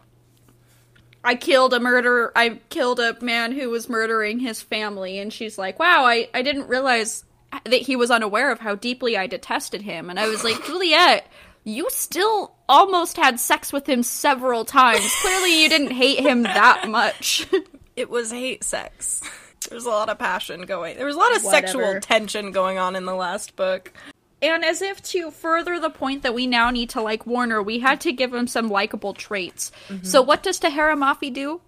I 1.24 1.36
killed 1.36 1.74
a 1.74 1.80
murderer. 1.80 2.34
I 2.36 2.60
killed 2.68 3.00
a 3.00 3.16
man 3.22 3.54
who 3.54 3.70
was 3.70 3.88
murdering 3.88 4.38
his 4.40 4.62
family, 4.62 5.20
and 5.20 5.32
she's 5.32 5.58
like, 5.58 5.80
"Wow, 5.80 6.04
I 6.04 6.28
I 6.34 6.42
didn't 6.42 6.68
realize 6.68 7.24
that 7.64 7.82
he 7.82 7.96
was 7.96 8.12
unaware 8.12 8.52
of 8.52 8.60
how 8.60 8.76
deeply 8.76 9.16
I 9.16 9.28
detested 9.28 9.84
him." 9.84 10.10
And 10.10 10.20
I 10.20 10.28
was 10.28 10.44
like, 10.44 10.62
Juliette. 10.66 11.32
You 11.64 11.88
still 11.92 12.56
almost 12.68 13.16
had 13.16 13.40
sex 13.40 13.72
with 13.72 13.88
him 13.88 14.04
several 14.04 14.66
times. 14.66 15.16
Clearly, 15.22 15.64
you 15.64 15.70
didn't 15.70 15.92
hate 15.92 16.20
him 16.20 16.44
that 16.44 16.88
much. 16.90 17.48
It 17.96 18.10
was 18.10 18.32
hate 18.32 18.66
sex. 18.66 19.22
There's 19.70 19.86
a 19.86 19.90
lot 19.90 20.10
of 20.10 20.20
passion 20.20 20.64
going. 20.64 20.98
There 20.98 21.06
was 21.06 21.16
a 21.16 21.20
lot 21.20 21.36
of 21.38 21.44
Whatever. 21.44 21.68
sexual 21.68 22.00
tension 22.02 22.52
going 22.52 22.80
on 22.80 22.98
in 22.98 23.06
the 23.06 23.16
last 23.16 23.56
book. 23.56 23.94
And 24.42 24.66
as 24.66 24.82
if 24.82 25.04
to 25.04 25.30
further 25.30 25.80
the 25.80 25.90
point 25.90 26.24
that 26.24 26.34
we 26.34 26.48
now 26.48 26.72
need 26.72 26.90
to 26.92 27.02
like 27.02 27.28
Warner, 27.28 27.62
we 27.62 27.80
had 27.80 28.02
to 28.02 28.12
give 28.12 28.34
him 28.34 28.48
some 28.48 28.70
likable 28.70 29.14
traits. 29.14 29.72
Mm-hmm. 29.88 30.06
So 30.06 30.22
what 30.22 30.42
does 30.42 30.60
Tahereh 30.60 30.98
Mafi 30.98 31.32
do? 31.32 31.62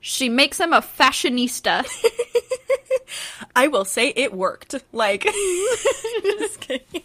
She 0.00 0.28
makes 0.28 0.60
him 0.60 0.72
a 0.72 0.80
fashionista. 0.80 1.84
I 3.56 3.68
will 3.68 3.84
say 3.84 4.12
it 4.14 4.32
worked. 4.32 4.74
Like, 4.92 5.22
just 6.22 6.60
kidding. 6.60 7.02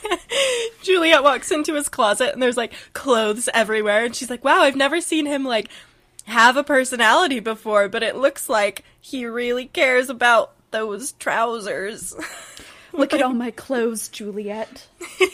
Juliette 0.82 1.22
walks 1.22 1.50
into 1.50 1.74
his 1.74 1.88
closet 1.88 2.32
and 2.32 2.42
there's 2.42 2.56
like 2.56 2.72
clothes 2.92 3.48
everywhere, 3.52 4.04
and 4.04 4.14
she's 4.14 4.30
like, 4.30 4.44
"Wow, 4.44 4.62
I've 4.62 4.76
never 4.76 5.00
seen 5.00 5.26
him 5.26 5.44
like 5.44 5.68
have 6.24 6.56
a 6.56 6.64
personality 6.64 7.40
before, 7.40 7.88
but 7.88 8.02
it 8.02 8.16
looks 8.16 8.48
like 8.48 8.84
he 9.00 9.26
really 9.26 9.66
cares 9.66 10.08
about 10.08 10.52
those 10.70 11.12
trousers." 11.12 12.14
Look 12.92 13.12
at 13.12 13.22
all 13.22 13.34
my 13.34 13.50
clothes, 13.50 14.08
Juliette. 14.08 14.86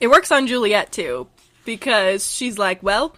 It 0.00 0.08
works 0.08 0.32
on 0.32 0.46
Juliette 0.46 0.92
too, 0.92 1.28
because 1.66 2.32
she's 2.32 2.58
like, 2.58 2.82
well, 2.82 3.14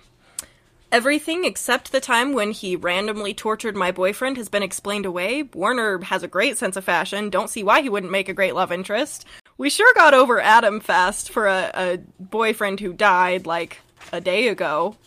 everything 0.91 1.45
except 1.45 1.93
the 1.93 2.01
time 2.01 2.33
when 2.33 2.51
he 2.51 2.75
randomly 2.75 3.35
tortured 3.35 3.77
my 3.77 3.93
boyfriend 3.93 4.37
has 4.37 4.49
been 4.49 4.65
explained 4.65 5.07
away. 5.07 5.45
Warner 5.55 6.01
has 6.03 6.25
a 6.25 6.29
great 6.29 6.59
sense 6.59 6.77
of 6.77 6.85
fashion. 6.85 7.31
Don't 7.31 7.49
see 7.49 7.63
why 7.63 7.83
he 7.83 7.89
wouldn't 7.89 8.11
make 8.11 8.29
a 8.29 8.35
great 8.35 8.57
love 8.57 8.73
interest. 8.73 9.25
We 9.59 9.71
sure 9.71 9.95
got 9.95 10.13
over 10.13 10.41
Adam 10.41 10.81
fast 10.81 11.31
for 11.31 11.47
a, 11.47 11.71
a 11.73 11.99
boyfriend 12.19 12.81
who 12.81 12.93
died 12.93 13.47
like 13.47 13.79
a 14.13 14.21
day 14.21 14.49
ago. 14.49 14.97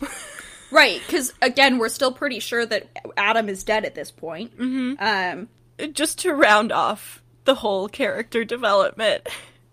Right, 0.72 1.00
because 1.06 1.32
again, 1.40 1.78
we're 1.78 1.88
still 1.88 2.10
pretty 2.10 2.40
sure 2.40 2.66
that 2.66 2.88
Adam 3.16 3.48
is 3.48 3.62
dead 3.62 3.84
at 3.84 3.94
this 3.94 4.10
point. 4.10 4.58
Mm-hmm. 4.58 4.94
Um, 4.98 5.92
Just 5.92 6.18
to 6.20 6.34
round 6.34 6.72
off 6.72 7.22
the 7.46 7.56
whole 7.56 7.88
character 7.88 8.44
development, 8.44 9.26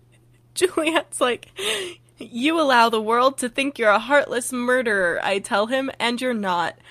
Juliette's 0.54 1.20
like, 1.20 1.48
You 2.18 2.60
allow 2.60 2.88
the 2.88 3.00
world 3.00 3.38
to 3.38 3.48
think 3.48 3.78
you're 3.78 3.90
a 3.90 3.98
heartless 3.98 4.52
murderer, 4.52 5.20
I 5.22 5.40
tell 5.40 5.66
him, 5.66 5.90
and 6.00 6.20
you're 6.20 6.34
not. 6.34 6.76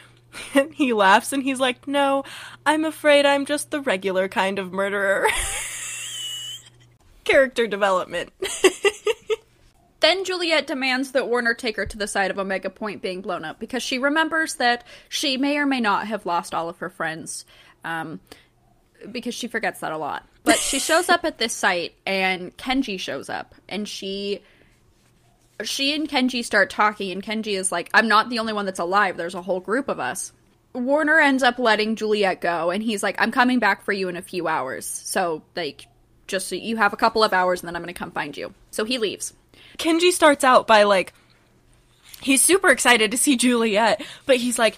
And 0.55 0.73
he 0.73 0.93
laughs 0.93 1.31
and 1.31 1.43
he's 1.43 1.59
like, 1.59 1.87
No, 1.87 2.23
I'm 2.65 2.85
afraid 2.85 3.23
I'm 3.25 3.45
just 3.45 3.69
the 3.69 3.81
regular 3.81 4.27
kind 4.27 4.57
of 4.57 4.71
murderer. 4.73 5.27
character 7.23 7.67
development. 7.67 8.31
Then 10.03 10.25
Juliette 10.25 10.67
demands 10.67 11.11
that 11.11 11.29
Warner 11.29 11.53
take 11.53 11.77
her 11.77 11.85
to 11.85 11.97
the 11.97 12.07
side 12.07 12.29
of 12.29 12.37
Omega 12.37 12.69
Point 12.69 13.01
being 13.01 13.21
blown 13.21 13.45
up 13.45 13.57
because 13.57 13.81
she 13.81 13.97
remembers 13.97 14.55
that 14.55 14.83
she 15.07 15.37
may 15.37 15.55
or 15.55 15.65
may 15.65 15.79
not 15.79 16.07
have 16.07 16.25
lost 16.25 16.53
all 16.53 16.67
of 16.67 16.79
her 16.79 16.89
friends. 16.89 17.45
Um, 17.85 18.19
because 19.09 19.33
she 19.33 19.47
forgets 19.47 19.79
that 19.79 19.93
a 19.93 19.97
lot. 19.97 20.27
But 20.43 20.57
she 20.57 20.79
shows 20.79 21.09
up 21.09 21.23
at 21.23 21.37
this 21.37 21.53
site 21.53 21.95
and 22.05 22.55
Kenji 22.57 22.99
shows 22.99 23.29
up 23.29 23.55
and 23.69 23.87
she 23.87 24.41
she 25.63 25.95
and 25.95 26.09
Kenji 26.09 26.43
start 26.43 26.69
talking 26.69 27.11
and 27.11 27.23
Kenji 27.23 27.57
is 27.57 27.71
like, 27.71 27.89
"I'm 27.93 28.07
not 28.07 28.29
the 28.29 28.39
only 28.39 28.53
one 28.53 28.65
that's 28.65 28.79
alive. 28.79 29.15
There's 29.15 29.35
a 29.35 29.41
whole 29.41 29.59
group 29.59 29.87
of 29.87 29.99
us." 29.99 30.33
Warner 30.73 31.19
ends 31.19 31.43
up 31.43 31.59
letting 31.59 31.95
Juliette 31.95 32.41
go 32.41 32.71
and 32.71 32.83
he's 32.83 33.03
like, 33.03 33.15
"I'm 33.19 33.31
coming 33.31 33.59
back 33.59 33.83
for 33.83 33.93
you 33.93 34.09
in 34.09 34.17
a 34.17 34.21
few 34.21 34.47
hours." 34.47 34.85
So, 34.85 35.43
like 35.55 35.87
just 36.27 36.47
so 36.47 36.55
you 36.55 36.77
have 36.77 36.93
a 36.93 36.97
couple 36.97 37.23
of 37.23 37.33
hours 37.33 37.61
and 37.61 37.67
then 37.67 37.75
I'm 37.75 37.81
going 37.81 37.93
to 37.93 37.97
come 37.97 38.11
find 38.11 38.35
you. 38.35 38.53
So 38.71 38.85
he 38.85 38.97
leaves. 38.97 39.33
Kenji 39.77 40.11
starts 40.11 40.43
out 40.43 40.67
by 40.67 40.83
like 40.83 41.13
he's 42.21 42.41
super 42.41 42.69
excited 42.69 43.11
to 43.11 43.17
see 43.17 43.35
Juliette, 43.35 44.03
but 44.25 44.37
he's 44.37 44.57
like 44.57 44.77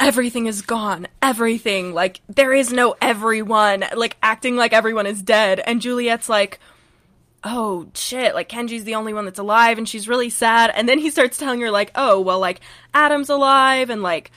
everything 0.00 0.46
is 0.46 0.62
gone. 0.62 1.08
Everything. 1.22 1.92
Like 1.92 2.20
there 2.28 2.52
is 2.52 2.72
no 2.72 2.96
everyone. 3.00 3.84
Like 3.94 4.16
acting 4.22 4.56
like 4.56 4.72
everyone 4.72 5.06
is 5.06 5.22
dead 5.22 5.60
and 5.60 5.80
Juliette's 5.80 6.28
like 6.28 6.58
Oh 7.44 7.88
shit, 7.94 8.34
like 8.34 8.48
Kenji's 8.48 8.82
the 8.82 8.96
only 8.96 9.14
one 9.14 9.24
that's 9.24 9.38
alive 9.38 9.78
and 9.78 9.88
she's 9.88 10.08
really 10.08 10.30
sad. 10.30 10.72
And 10.74 10.88
then 10.88 10.98
he 10.98 11.10
starts 11.10 11.38
telling 11.38 11.60
her 11.60 11.70
like, 11.70 11.92
"Oh, 11.94 12.20
well 12.20 12.40
like 12.40 12.60
Adam's 12.92 13.28
alive 13.30 13.90
and 13.90 14.02
like 14.02 14.30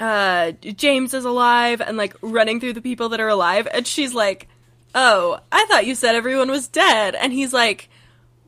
uh 0.00 0.52
James 0.62 1.12
is 1.12 1.24
alive 1.24 1.80
and 1.80 1.96
like 1.96 2.16
running 2.22 2.60
through 2.60 2.72
the 2.72 2.80
people 2.80 3.10
that 3.10 3.20
are 3.20 3.28
alive." 3.28 3.68
And 3.72 3.86
she's 3.86 4.14
like, 4.14 4.48
"Oh, 4.94 5.40
I 5.52 5.66
thought 5.66 5.86
you 5.86 5.94
said 5.94 6.14
everyone 6.14 6.50
was 6.50 6.68
dead." 6.68 7.14
And 7.14 7.32
he's 7.34 7.52
like, 7.52 7.90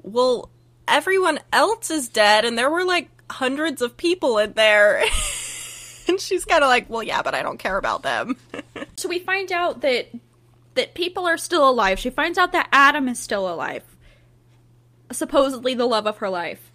well, 0.03 0.51
everyone 0.89 1.41
else 1.53 1.91
is 1.91 2.09
dead, 2.09 2.45
and 2.45 2.57
there 2.57 2.71
were 2.71 2.85
like 2.85 3.09
hundreds 3.31 3.83
of 3.83 3.97
people 3.97 4.39
in 4.39 4.53
there. 4.55 5.05
and 6.09 6.21
she's 6.21 6.45
kind 6.45 6.63
of 6.63 6.69
like, 6.69 6.89
well, 6.89 7.03
yeah, 7.03 7.23
but 7.23 7.35
I 7.35 7.43
don't 7.43 7.59
care 7.59 7.77
about 7.77 8.03
them. 8.03 8.37
So 8.97 9.09
we 9.09 9.19
find 9.19 9.51
out 9.51 9.81
that 9.81 10.09
that 10.75 10.93
people 10.93 11.27
are 11.27 11.39
still 11.39 11.67
alive. 11.67 11.99
She 11.99 12.11
finds 12.11 12.37
out 12.37 12.53
that 12.53 12.69
Adam 12.71 13.09
is 13.09 13.19
still 13.19 13.51
alive. 13.51 13.83
Supposedly 15.11 15.73
the 15.73 15.87
love 15.87 16.07
of 16.07 16.19
her 16.19 16.29
life. 16.29 16.71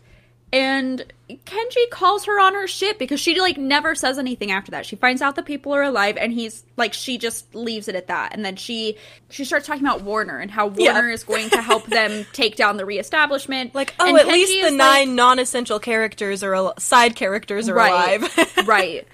And 0.52 1.14
Kenji 1.30 1.90
calls 1.90 2.26
her 2.26 2.40
on 2.40 2.54
her 2.54 2.68
shit 2.68 3.00
because 3.00 3.20
she 3.20 3.40
like 3.42 3.58
never 3.58 3.96
says 3.96 4.20
anything 4.20 4.52
after 4.52 4.72
that. 4.72 4.86
She 4.86 4.96
finds 4.96 5.22
out 5.24 5.36
that 5.38 5.46
people 5.46 5.74
are 5.74 5.82
alive 5.82 6.18
and 6.18 6.32
he's 6.32 6.64
like 6.78 6.94
she 6.94 7.18
just 7.18 7.56
leaves 7.56 7.88
it 7.88 7.96
at 7.96 8.08
that. 8.08 8.34
And 8.36 8.46
then 8.46 8.56
she 8.56 8.98
she 9.30 9.44
starts 9.44 9.66
talking 9.66 9.82
about 9.84 10.02
Warner 10.02 10.38
and 10.38 10.52
how 10.52 10.70
Yeah. 10.76 10.94
Warner 10.94 11.10
is 11.10 11.24
going 11.24 11.50
to 11.50 11.62
help 11.62 11.88
them 11.88 12.26
take 12.34 12.56
down 12.56 12.78
the 12.78 12.86
reestablishment. 12.86 13.74
like, 13.74 13.96
oh, 14.00 14.08
And 14.08 14.18
at 14.18 14.28
Kenji 14.28 14.32
least 14.34 14.52
the 14.52 14.58
is 14.60 14.64
like- 14.66 14.74
nine 14.78 15.16
non-essential 15.16 15.80
characters 15.80 16.44
are 16.44 16.54
al- 16.54 16.78
side 16.80 17.16
characters 17.16 17.70
are 17.70 17.74
right. 17.74 18.22
alive. 18.22 18.58
right. 18.68 19.08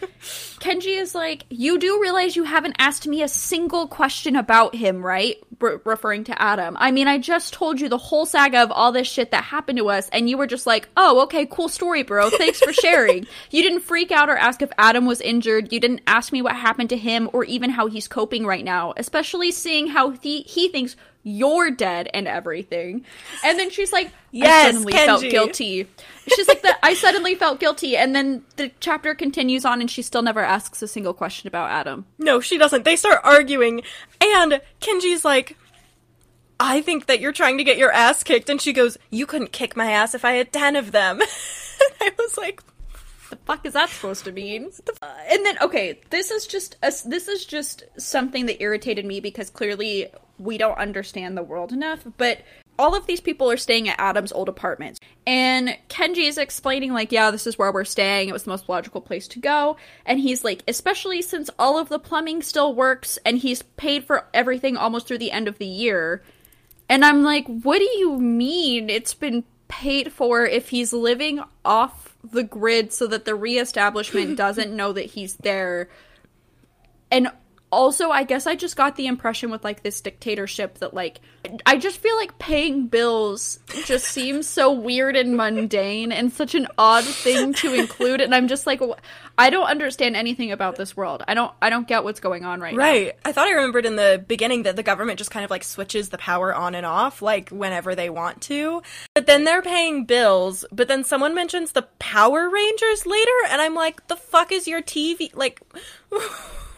Kenji 0.60 1.00
is 1.00 1.16
like, 1.16 1.46
you 1.50 1.80
do 1.80 2.00
realize 2.02 2.36
you 2.36 2.44
haven't 2.44 2.76
asked 2.78 3.08
me 3.08 3.24
a 3.24 3.28
single 3.28 3.88
question 3.88 4.36
about 4.36 4.76
him, 4.76 5.04
right? 5.04 5.38
Re- 5.60 5.78
referring 5.86 6.26
to 6.26 6.40
Adam. 6.40 6.78
I 6.80 6.92
mean, 6.92 7.08
I 7.08 7.18
just 7.18 7.54
told 7.54 7.80
you 7.82 7.90
the 7.90 7.98
whole 7.98 8.28
saga 8.28 8.60
of 8.62 8.72
all 8.72 8.92
this 8.92 9.08
shit 9.08 9.32
that 9.32 9.44
happened 9.44 9.80
to 9.80 9.90
us, 9.90 10.08
and 10.10 10.30
you 10.30 10.38
were 10.38 10.46
just 10.46 10.68
like, 10.68 10.88
oh, 10.96 11.22
okay, 11.24 11.48
cool 11.48 11.68
story, 11.70 12.01
bro. 12.04 12.30
Thanks 12.30 12.60
for 12.60 12.74
sharing. 12.74 13.28
you 13.50 13.62
didn't 13.62 13.82
freak 13.82 14.12
out 14.12 14.30
or 14.30 14.38
ask 14.38 14.62
if 14.62 14.72
Adam 14.78 15.06
was 15.06 15.22
injured. 15.22 15.72
You 15.72 15.80
didn't 15.80 16.02
ask 16.08 16.32
me 16.32 16.42
what 16.42 16.56
happened 16.56 16.90
to 16.90 16.98
him 16.98 17.30
or 17.34 17.44
even 17.46 17.70
how 17.70 17.88
he's 17.88 18.08
coping 18.08 18.46
right 18.46 18.64
now, 18.64 18.94
especially 18.98 19.52
seeing 19.52 19.88
how 19.88 20.12
he, 20.12 20.42
he 20.42 20.70
thinks 20.70 20.96
you're 21.24 21.70
dead 21.70 22.10
and 22.14 22.28
everything. 22.28 23.06
And 23.44 23.60
then 23.60 23.70
she's 23.70 23.94
like, 23.94 24.12
Yes, 24.32 24.68
I 24.68 24.72
suddenly 24.72 24.94
felt 24.94 25.22
Kenji. 25.22 25.30
guilty. 25.30 25.88
She's 26.28 26.48
like 26.48 26.62
that. 26.64 26.80
I 26.82 26.94
suddenly 26.94 27.36
felt 27.36 27.60
guilty, 27.60 27.98
and 27.98 28.16
then 28.16 28.44
the 28.56 28.72
chapter 28.80 29.14
continues 29.14 29.66
on, 29.66 29.82
and 29.82 29.92
she 29.92 30.02
still 30.02 30.22
never 30.22 30.40
asks 30.40 30.82
a 30.82 30.88
single 30.88 31.14
question 31.14 31.48
about 31.48 31.70
Adam. 31.70 32.06
no, 32.18 32.40
she 32.40 32.58
doesn't. 32.58 32.86
They 32.86 32.96
start 32.96 33.20
arguing, 33.24 33.82
and 34.22 34.62
Kenji's 34.80 35.26
like, 35.26 35.58
I 36.60 36.82
think 36.82 37.08
that 37.08 37.20
you're 37.20 37.34
trying 37.34 37.58
to 37.58 37.64
get 37.64 37.78
your 37.78 37.92
ass 37.92 38.24
kicked. 38.24 38.50
And 38.50 38.62
she 38.62 38.72
goes, 38.72 38.98
You 39.10 39.26
couldn't 39.26 39.52
kick 39.52 39.76
my 39.76 39.92
ass 39.92 40.14
if 40.16 40.24
I 40.24 40.34
had 40.34 40.54
ten 40.54 40.76
of 40.76 40.92
them. 40.92 41.20
I 42.02 42.12
was 42.18 42.38
like, 42.38 42.62
the 43.30 43.36
fuck 43.38 43.66
is 43.66 43.74
that 43.74 43.90
supposed 43.90 44.26
to 44.26 44.32
mean? 44.32 44.72
And 45.02 45.46
then 45.46 45.58
okay, 45.62 46.00
this 46.10 46.32
is 46.32 46.48
just 46.48 46.76
a, 46.84 46.92
this 47.06 47.28
is 47.28 47.46
just 47.46 47.84
something 47.98 48.46
that 48.48 48.62
irritated 48.62 49.06
me 49.06 49.20
because 49.20 49.50
clearly 49.50 50.08
we 50.38 50.58
don't 50.58 50.78
understand 50.78 51.38
the 51.38 51.44
world 51.44 51.72
enough, 51.72 52.06
but 52.18 52.42
all 52.82 52.96
of 52.96 53.06
these 53.06 53.22
people 53.22 53.50
are 53.52 53.58
staying 53.58 53.88
at 53.90 54.00
Adam's 54.00 54.32
old 54.32 54.50
apartment. 54.50 55.00
And 55.28 55.78
Kenji 55.88 56.28
is 56.28 56.40
explaining, 56.40 56.94
like, 56.94 57.12
yeah, 57.12 57.30
this 57.30 57.46
is 57.46 57.58
where 57.58 57.72
we're 57.72 57.84
staying. 57.84 58.28
It 58.28 58.34
was 58.34 58.44
the 58.44 58.50
most 58.50 58.68
logical 58.68 59.02
place 59.02 59.28
to 59.30 59.40
go. 59.40 59.78
And 60.04 60.20
he's 60.20 60.44
like, 60.44 60.64
especially 60.68 61.22
since 61.22 61.52
all 61.60 61.78
of 61.78 61.90
the 61.90 62.00
plumbing 62.00 62.42
still 62.42 62.74
works 62.74 63.20
and 63.24 63.38
he's 63.38 63.62
paid 63.62 64.04
for 64.04 64.26
everything 64.34 64.78
almost 64.78 65.08
through 65.08 65.20
the 65.20 65.32
end 65.32 65.48
of 65.48 65.60
the 65.60 65.68
year. 65.68 66.24
And 66.90 67.06
I'm 67.06 67.22
like, 67.24 67.46
what 67.46 67.78
do 67.78 67.90
you 67.98 68.18
mean 68.18 68.90
it's 68.90 69.14
been 69.14 69.44
paid 69.72 70.12
for 70.12 70.46
if 70.46 70.70
he's 70.70 70.94
living 70.94 71.42
off 71.66 72.16
the 72.24 72.44
grid 72.44 72.94
so 72.94 73.08
that 73.08 73.26
the 73.26 73.34
reestablishment 73.34 74.38
doesn't 74.38 74.76
know 74.76 74.92
that 74.94 75.06
he's 75.06 75.36
there? 75.38 75.90
And 77.10 77.32
also, 77.72 78.10
I 78.10 78.24
guess 78.24 78.48
I 78.48 78.56
just 78.56 78.76
got 78.76 78.96
the 78.96 79.08
impression 79.08 79.50
with 79.52 79.64
like 79.64 79.84
this 79.84 80.02
dictatorship 80.02 80.80
that 80.80 80.94
like 80.94 81.20
I 81.66 81.78
just 81.78 81.98
feel 81.98 82.16
like 82.18 82.38
paying 82.40 82.88
bills 82.88 83.60
just 83.86 84.06
seems 84.12 84.48
so 84.48 84.72
weird 84.72 85.16
and 85.16 85.38
mundane 85.38 86.12
and 86.12 86.32
such 86.32 86.56
an 86.56 86.68
odd 86.78 87.06
thing 87.06 87.54
to 87.56 87.74
include 87.74 88.22
and 88.22 88.36
I'm 88.36 88.48
just 88.48 88.68
like 88.68 88.82
I 89.38 89.50
don't 89.50 89.68
understand 89.68 90.16
anything 90.16 90.52
about 90.52 90.76
this 90.76 90.96
world. 90.96 91.24
I 91.28 91.34
don't 91.34 91.52
I 91.62 91.70
don't 91.70 91.88
get 91.88 92.04
what's 92.04 92.20
going 92.20 92.46
on 92.46 92.60
right, 92.60 92.74
now. 92.74 92.84
right. 92.84 93.16
I 93.26 93.32
thought 93.32 93.48
I 93.48 93.52
remembered 93.52 93.86
in 93.86 93.96
the 93.96 94.24
beginning 94.28 94.64
that 94.64 94.76
the 94.76 94.84
government 94.84 95.18
just 95.18 95.32
kind 95.32 95.46
of 95.46 95.52
like 95.52 95.64
switches 95.64 96.10
the 96.10 96.18
power 96.18 96.54
on 96.54 96.76
and 96.76 96.86
off, 96.86 97.22
like 97.22 97.50
whenever 97.50 97.96
they 97.96 98.10
want 98.10 98.42
to. 98.44 98.82
But 99.16 99.26
then 99.26 99.44
they're 99.44 99.62
paying 99.62 100.06
bills, 100.06 100.66
but 100.72 100.88
then 100.88 101.04
someone 101.04 101.34
mentions 101.34 101.72
the 101.72 101.84
Power 102.00 102.50
Rangers 102.50 103.06
later, 103.06 103.32
and 103.50 103.62
I'm 103.62 103.76
like, 103.76 104.08
the 104.08 104.16
fuck 104.16 104.52
is 104.52 104.68
your 104.68 104.82
TV? 104.82 105.34
Like, 105.36 105.62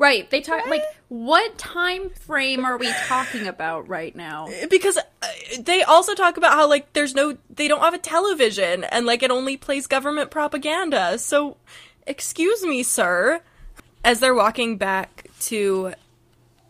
Right. 0.00 0.30
They 0.30 0.40
talk 0.40 0.66
like 0.66 0.82
what 1.08 1.58
time 1.58 2.08
frame 2.08 2.64
are 2.64 2.78
we 2.78 2.90
talking 3.06 3.46
about 3.46 3.86
right 3.86 4.16
now? 4.16 4.48
because 4.70 4.96
uh, 4.96 5.02
they 5.58 5.82
also 5.82 6.14
talk 6.14 6.38
about 6.38 6.54
how 6.54 6.66
like 6.66 6.90
there's 6.94 7.14
no 7.14 7.36
they 7.50 7.68
don't 7.68 7.80
have 7.80 7.92
a 7.92 7.98
television 7.98 8.84
and 8.84 9.04
like 9.04 9.22
it 9.22 9.30
only 9.30 9.58
plays 9.58 9.86
government 9.86 10.30
propaganda 10.30 11.18
so 11.18 11.58
excuse 12.06 12.64
me 12.64 12.82
sir 12.82 13.42
as 14.02 14.20
they're 14.20 14.34
walking 14.34 14.78
back 14.78 15.26
to 15.40 15.92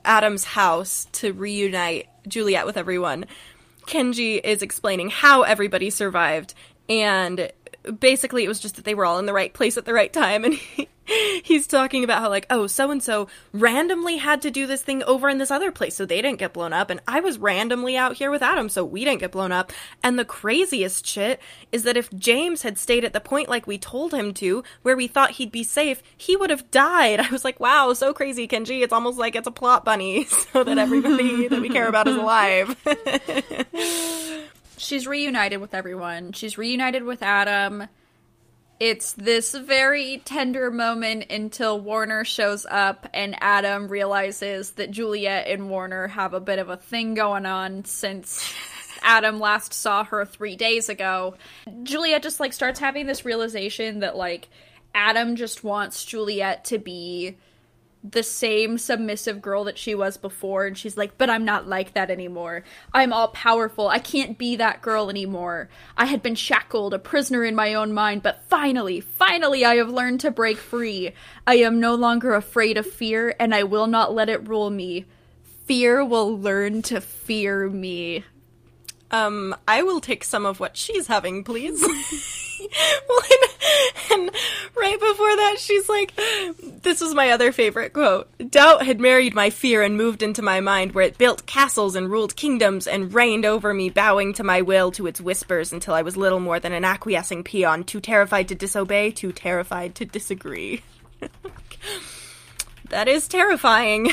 adam's 0.04 0.44
house 0.44 1.06
to 1.12 1.32
reunite 1.32 2.08
juliette 2.26 2.66
with 2.66 2.76
everyone 2.76 3.26
kenji 3.86 4.40
is 4.42 4.62
explaining 4.62 5.08
how 5.08 5.42
everybody 5.42 5.88
survived 5.88 6.52
and 6.88 7.52
basically 7.98 8.44
it 8.44 8.48
was 8.48 8.60
just 8.60 8.76
that 8.76 8.84
they 8.84 8.94
were 8.94 9.04
all 9.04 9.18
in 9.18 9.26
the 9.26 9.32
right 9.32 9.52
place 9.52 9.76
at 9.76 9.84
the 9.84 9.94
right 9.94 10.12
time 10.12 10.44
and 10.44 10.54
he, 10.76 10.88
he's 11.42 11.66
talking 11.66 12.04
about 12.04 12.20
how 12.20 12.28
like 12.28 12.46
oh 12.50 12.66
so 12.66 12.90
and 12.90 13.02
so 13.02 13.26
randomly 13.52 14.16
had 14.16 14.42
to 14.42 14.50
do 14.50 14.66
this 14.66 14.82
thing 14.82 15.02
over 15.04 15.28
in 15.28 15.38
this 15.38 15.50
other 15.50 15.72
place 15.72 15.96
so 15.96 16.04
they 16.04 16.20
didn't 16.20 16.38
get 16.38 16.52
blown 16.52 16.72
up 16.72 16.90
and 16.90 17.00
i 17.08 17.20
was 17.20 17.38
randomly 17.38 17.96
out 17.96 18.16
here 18.16 18.30
with 18.30 18.42
adam 18.42 18.68
so 18.68 18.84
we 18.84 19.04
didn't 19.04 19.20
get 19.20 19.32
blown 19.32 19.52
up. 19.52 19.72
And 20.02 20.18
the 20.18 20.24
craziest 20.24 21.06
shit 21.06 21.40
is 21.72 21.84
that 21.84 21.96
if 21.96 22.10
james 22.12 22.62
had 22.62 22.78
stayed 22.78 23.04
at 23.04 23.12
the 23.12 23.20
point 23.20 23.48
like 23.48 23.66
we 23.66 23.78
told 23.78 24.12
him 24.12 24.34
to 24.34 24.62
where 24.82 24.96
we 24.96 25.06
thought 25.06 25.32
he'd 25.32 25.52
be 25.52 25.64
safe 25.64 26.02
he 26.16 26.36
would 26.36 26.50
have 26.50 26.70
died. 26.70 27.20
I 27.20 27.30
was 27.30 27.44
like 27.44 27.60
wow 27.60 27.92
so 27.92 28.12
crazy 28.12 28.46
kenji. 28.46 28.82
It's 28.82 28.92
almost 28.92 29.18
like 29.18 29.34
it's 29.34 29.48
a 29.48 29.52
plot 29.52 29.84
bunny 29.84 30.24
so 30.52 30.64
that 30.64 30.78
everybody 30.78 31.48
that 31.48 31.60
we 31.60 31.68
care 31.68 31.88
about 31.88 32.08
is 32.08 32.16
alive 32.16 32.76
She's 34.80 35.06
reunited 35.06 35.60
with 35.60 35.74
everyone. 35.74 36.32
She's 36.32 36.56
reunited 36.56 37.02
with 37.02 37.22
Adam. 37.22 37.84
It's 38.80 39.12
this 39.12 39.54
very 39.54 40.22
tender 40.24 40.70
moment 40.70 41.30
until 41.30 41.78
Warner 41.78 42.24
shows 42.24 42.64
up 42.64 43.06
and 43.12 43.36
Adam 43.42 43.88
realizes 43.88 44.72
that 44.72 44.90
Juliette 44.90 45.48
and 45.48 45.68
Warner 45.68 46.08
have 46.08 46.32
a 46.32 46.40
bit 46.40 46.58
of 46.58 46.70
a 46.70 46.78
thing 46.78 47.12
going 47.12 47.44
on 47.44 47.84
since 47.84 48.54
Adam 49.02 49.38
last 49.38 49.74
saw 49.74 50.02
her 50.04 50.24
3 50.24 50.56
days 50.56 50.88
ago. 50.88 51.34
Juliette 51.82 52.22
just 52.22 52.40
like 52.40 52.54
starts 52.54 52.80
having 52.80 53.06
this 53.06 53.26
realization 53.26 54.00
that 54.00 54.16
like 54.16 54.48
Adam 54.94 55.36
just 55.36 55.62
wants 55.62 56.06
Juliette 56.06 56.64
to 56.64 56.78
be 56.78 57.36
the 58.02 58.22
same 58.22 58.78
submissive 58.78 59.42
girl 59.42 59.64
that 59.64 59.76
she 59.76 59.94
was 59.94 60.16
before 60.16 60.64
and 60.64 60.78
she's 60.78 60.96
like 60.96 61.18
but 61.18 61.28
i'm 61.28 61.44
not 61.44 61.68
like 61.68 61.92
that 61.92 62.10
anymore. 62.10 62.64
I'm 62.94 63.12
all 63.12 63.28
powerful. 63.28 63.88
I 63.88 63.98
can't 63.98 64.38
be 64.38 64.56
that 64.56 64.80
girl 64.80 65.10
anymore. 65.10 65.68
I 65.96 66.06
had 66.06 66.22
been 66.22 66.34
shackled 66.34 66.94
a 66.94 66.98
prisoner 66.98 67.44
in 67.44 67.54
my 67.54 67.74
own 67.74 67.92
mind 67.92 68.22
but 68.22 68.42
finally 68.48 69.00
finally 69.00 69.64
i 69.64 69.76
have 69.76 69.90
learned 69.90 70.20
to 70.20 70.30
break 70.30 70.56
free. 70.56 71.12
I 71.46 71.56
am 71.56 71.78
no 71.78 71.94
longer 71.94 72.34
afraid 72.34 72.78
of 72.78 72.86
fear 72.86 73.34
and 73.38 73.54
i 73.54 73.62
will 73.64 73.86
not 73.86 74.14
let 74.14 74.28
it 74.28 74.48
rule 74.48 74.70
me. 74.70 75.04
Fear 75.66 76.04
will 76.04 76.38
learn 76.38 76.82
to 76.82 77.00
fear 77.00 77.68
me. 77.68 78.24
Um, 79.10 79.54
I 79.68 79.82
will 79.82 80.00
take 80.00 80.24
some 80.24 80.46
of 80.46 80.58
what 80.58 80.76
she's 80.76 81.08
having, 81.08 81.44
please. 81.44 81.84
and 84.12 84.30
right 84.76 85.00
before 85.00 85.36
that, 85.36 85.56
she's 85.58 85.88
like, 85.88 86.14
this 86.82 87.00
was 87.00 87.14
my 87.14 87.30
other 87.30 87.52
favorite 87.52 87.92
quote. 87.92 88.28
Doubt 88.50 88.84
had 88.84 89.00
married 89.00 89.34
my 89.34 89.50
fear 89.50 89.82
and 89.82 89.96
moved 89.96 90.22
into 90.22 90.42
my 90.42 90.60
mind, 90.60 90.92
where 90.92 91.04
it 91.04 91.18
built 91.18 91.46
castles 91.46 91.94
and 91.94 92.10
ruled 92.10 92.36
kingdoms 92.36 92.86
and 92.86 93.14
reigned 93.14 93.44
over 93.44 93.72
me, 93.72 93.90
bowing 93.90 94.32
to 94.34 94.44
my 94.44 94.62
will 94.62 94.90
to 94.92 95.06
its 95.06 95.20
whispers 95.20 95.72
until 95.72 95.94
I 95.94 96.02
was 96.02 96.16
little 96.16 96.40
more 96.40 96.60
than 96.60 96.72
an 96.72 96.84
acquiescing 96.84 97.44
peon, 97.44 97.84
too 97.84 98.00
terrified 98.00 98.48
to 98.48 98.54
disobey, 98.54 99.10
too 99.10 99.32
terrified 99.32 99.94
to 99.96 100.04
disagree. 100.04 100.82
that 102.90 103.08
is 103.08 103.28
terrifying. 103.28 104.10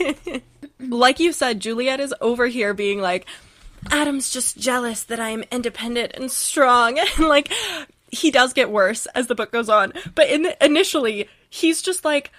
like 0.80 1.20
you 1.20 1.32
said, 1.32 1.60
Juliette 1.60 2.00
is 2.00 2.14
over 2.20 2.46
here 2.46 2.74
being 2.74 3.00
like, 3.00 3.26
Adam's 3.90 4.30
just 4.30 4.58
jealous 4.58 5.04
that 5.04 5.20
I'm 5.20 5.44
independent 5.50 6.12
and 6.14 6.30
strong. 6.30 6.98
And 7.18 7.28
like, 7.28 7.52
he 8.10 8.30
does 8.30 8.52
get 8.52 8.70
worse 8.70 9.06
as 9.14 9.26
the 9.26 9.34
book 9.34 9.52
goes 9.52 9.68
on. 9.68 9.92
But 10.14 10.28
in 10.28 10.48
initially, 10.60 11.28
he's 11.50 11.82
just 11.82 12.04
like, 12.04 12.30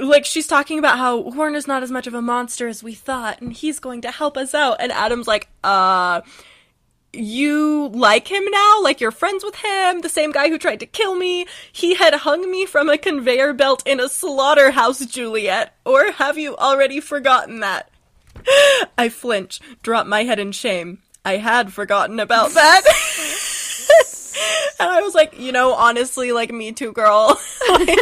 like 0.00 0.24
she's 0.24 0.46
talking 0.46 0.78
about 0.78 0.98
how 0.98 1.18
Warner's 1.18 1.66
not 1.66 1.82
as 1.82 1.90
much 1.90 2.06
of 2.06 2.14
a 2.14 2.22
monster 2.22 2.68
as 2.68 2.82
we 2.82 2.94
thought, 2.94 3.40
and 3.40 3.52
he's 3.52 3.78
going 3.78 4.02
to 4.02 4.10
help 4.10 4.36
us 4.36 4.54
out. 4.54 4.76
And 4.80 4.92
Adam's 4.92 5.26
like, 5.26 5.48
uh, 5.64 6.20
you 7.12 7.88
like 7.88 8.28
him 8.28 8.44
now? 8.50 8.82
Like 8.82 9.00
you're 9.00 9.10
friends 9.10 9.44
with 9.44 9.56
him? 9.56 10.00
The 10.00 10.08
same 10.08 10.32
guy 10.32 10.48
who 10.48 10.58
tried 10.58 10.80
to 10.80 10.86
kill 10.86 11.14
me? 11.14 11.46
He 11.72 11.94
had 11.94 12.14
hung 12.14 12.50
me 12.50 12.66
from 12.66 12.88
a 12.88 12.98
conveyor 12.98 13.54
belt 13.54 13.82
in 13.86 14.00
a 14.00 14.08
slaughterhouse, 14.08 15.04
Juliette. 15.06 15.74
Or 15.84 16.12
have 16.12 16.38
you 16.38 16.56
already 16.56 17.00
forgotten 17.00 17.60
that? 17.60 17.90
I 18.98 19.08
flinch, 19.08 19.60
drop 19.82 20.06
my 20.06 20.24
head 20.24 20.38
in 20.38 20.52
shame. 20.52 20.98
I 21.24 21.36
had 21.36 21.72
forgotten 21.72 22.20
about 22.20 22.50
that. 22.52 22.82
and 24.80 24.90
I 24.90 25.02
was 25.02 25.14
like, 25.14 25.38
you 25.38 25.52
know, 25.52 25.72
honestly, 25.74 26.32
like 26.32 26.52
me 26.52 26.72
too, 26.72 26.92
girl. 26.92 27.38
like, 27.70 27.98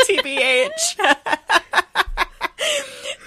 TBH. 0.00 0.96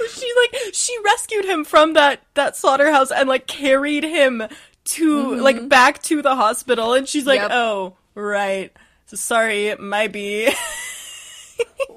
she 0.09 0.33
like 0.37 0.61
she 0.73 0.97
rescued 1.03 1.45
him 1.45 1.63
from 1.63 1.93
that 1.93 2.21
that 2.33 2.55
slaughterhouse 2.55 3.11
and 3.11 3.29
like 3.29 3.47
carried 3.47 4.03
him 4.03 4.43
to 4.85 5.23
mm-hmm. 5.23 5.41
like 5.41 5.69
back 5.69 6.01
to 6.03 6.21
the 6.21 6.35
hospital 6.35 6.93
and 6.93 7.07
she's 7.07 7.25
like, 7.25 7.41
Yep. 7.41 7.51
"Oh, 7.51 7.97
right. 8.13 8.71
So 9.07 9.15
sorry, 9.15 9.67
it 9.67 9.79
might 9.79 10.11
be." 10.11 10.49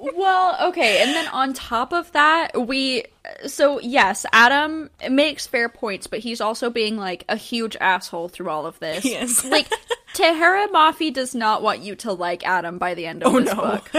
Well, 0.01 0.69
okay, 0.69 1.03
and 1.03 1.11
then 1.11 1.27
on 1.27 1.51
top 1.53 1.91
of 1.91 2.09
that, 2.13 2.67
we 2.67 3.03
so 3.45 3.79
yes, 3.81 4.25
Adam 4.31 4.89
makes 5.09 5.45
fair 5.45 5.67
points, 5.67 6.07
but 6.07 6.19
he's 6.19 6.39
also 6.39 6.69
being 6.69 6.95
like 6.95 7.25
a 7.27 7.35
huge 7.35 7.75
asshole 7.81 8.29
through 8.29 8.49
all 8.49 8.65
of 8.65 8.79
this. 8.79 9.03
He 9.03 9.15
is. 9.15 9.43
like 9.43 9.67
Tahereh 10.13 10.67
Mafi 10.67 11.13
does 11.13 11.35
not 11.35 11.61
want 11.61 11.81
you 11.81 11.95
to 11.97 12.13
like 12.13 12.47
Adam 12.47 12.77
by 12.77 12.93
the 12.93 13.07
end 13.07 13.23
of 13.23 13.33
this 13.33 13.53
no. 13.53 13.55
book. 13.55 13.91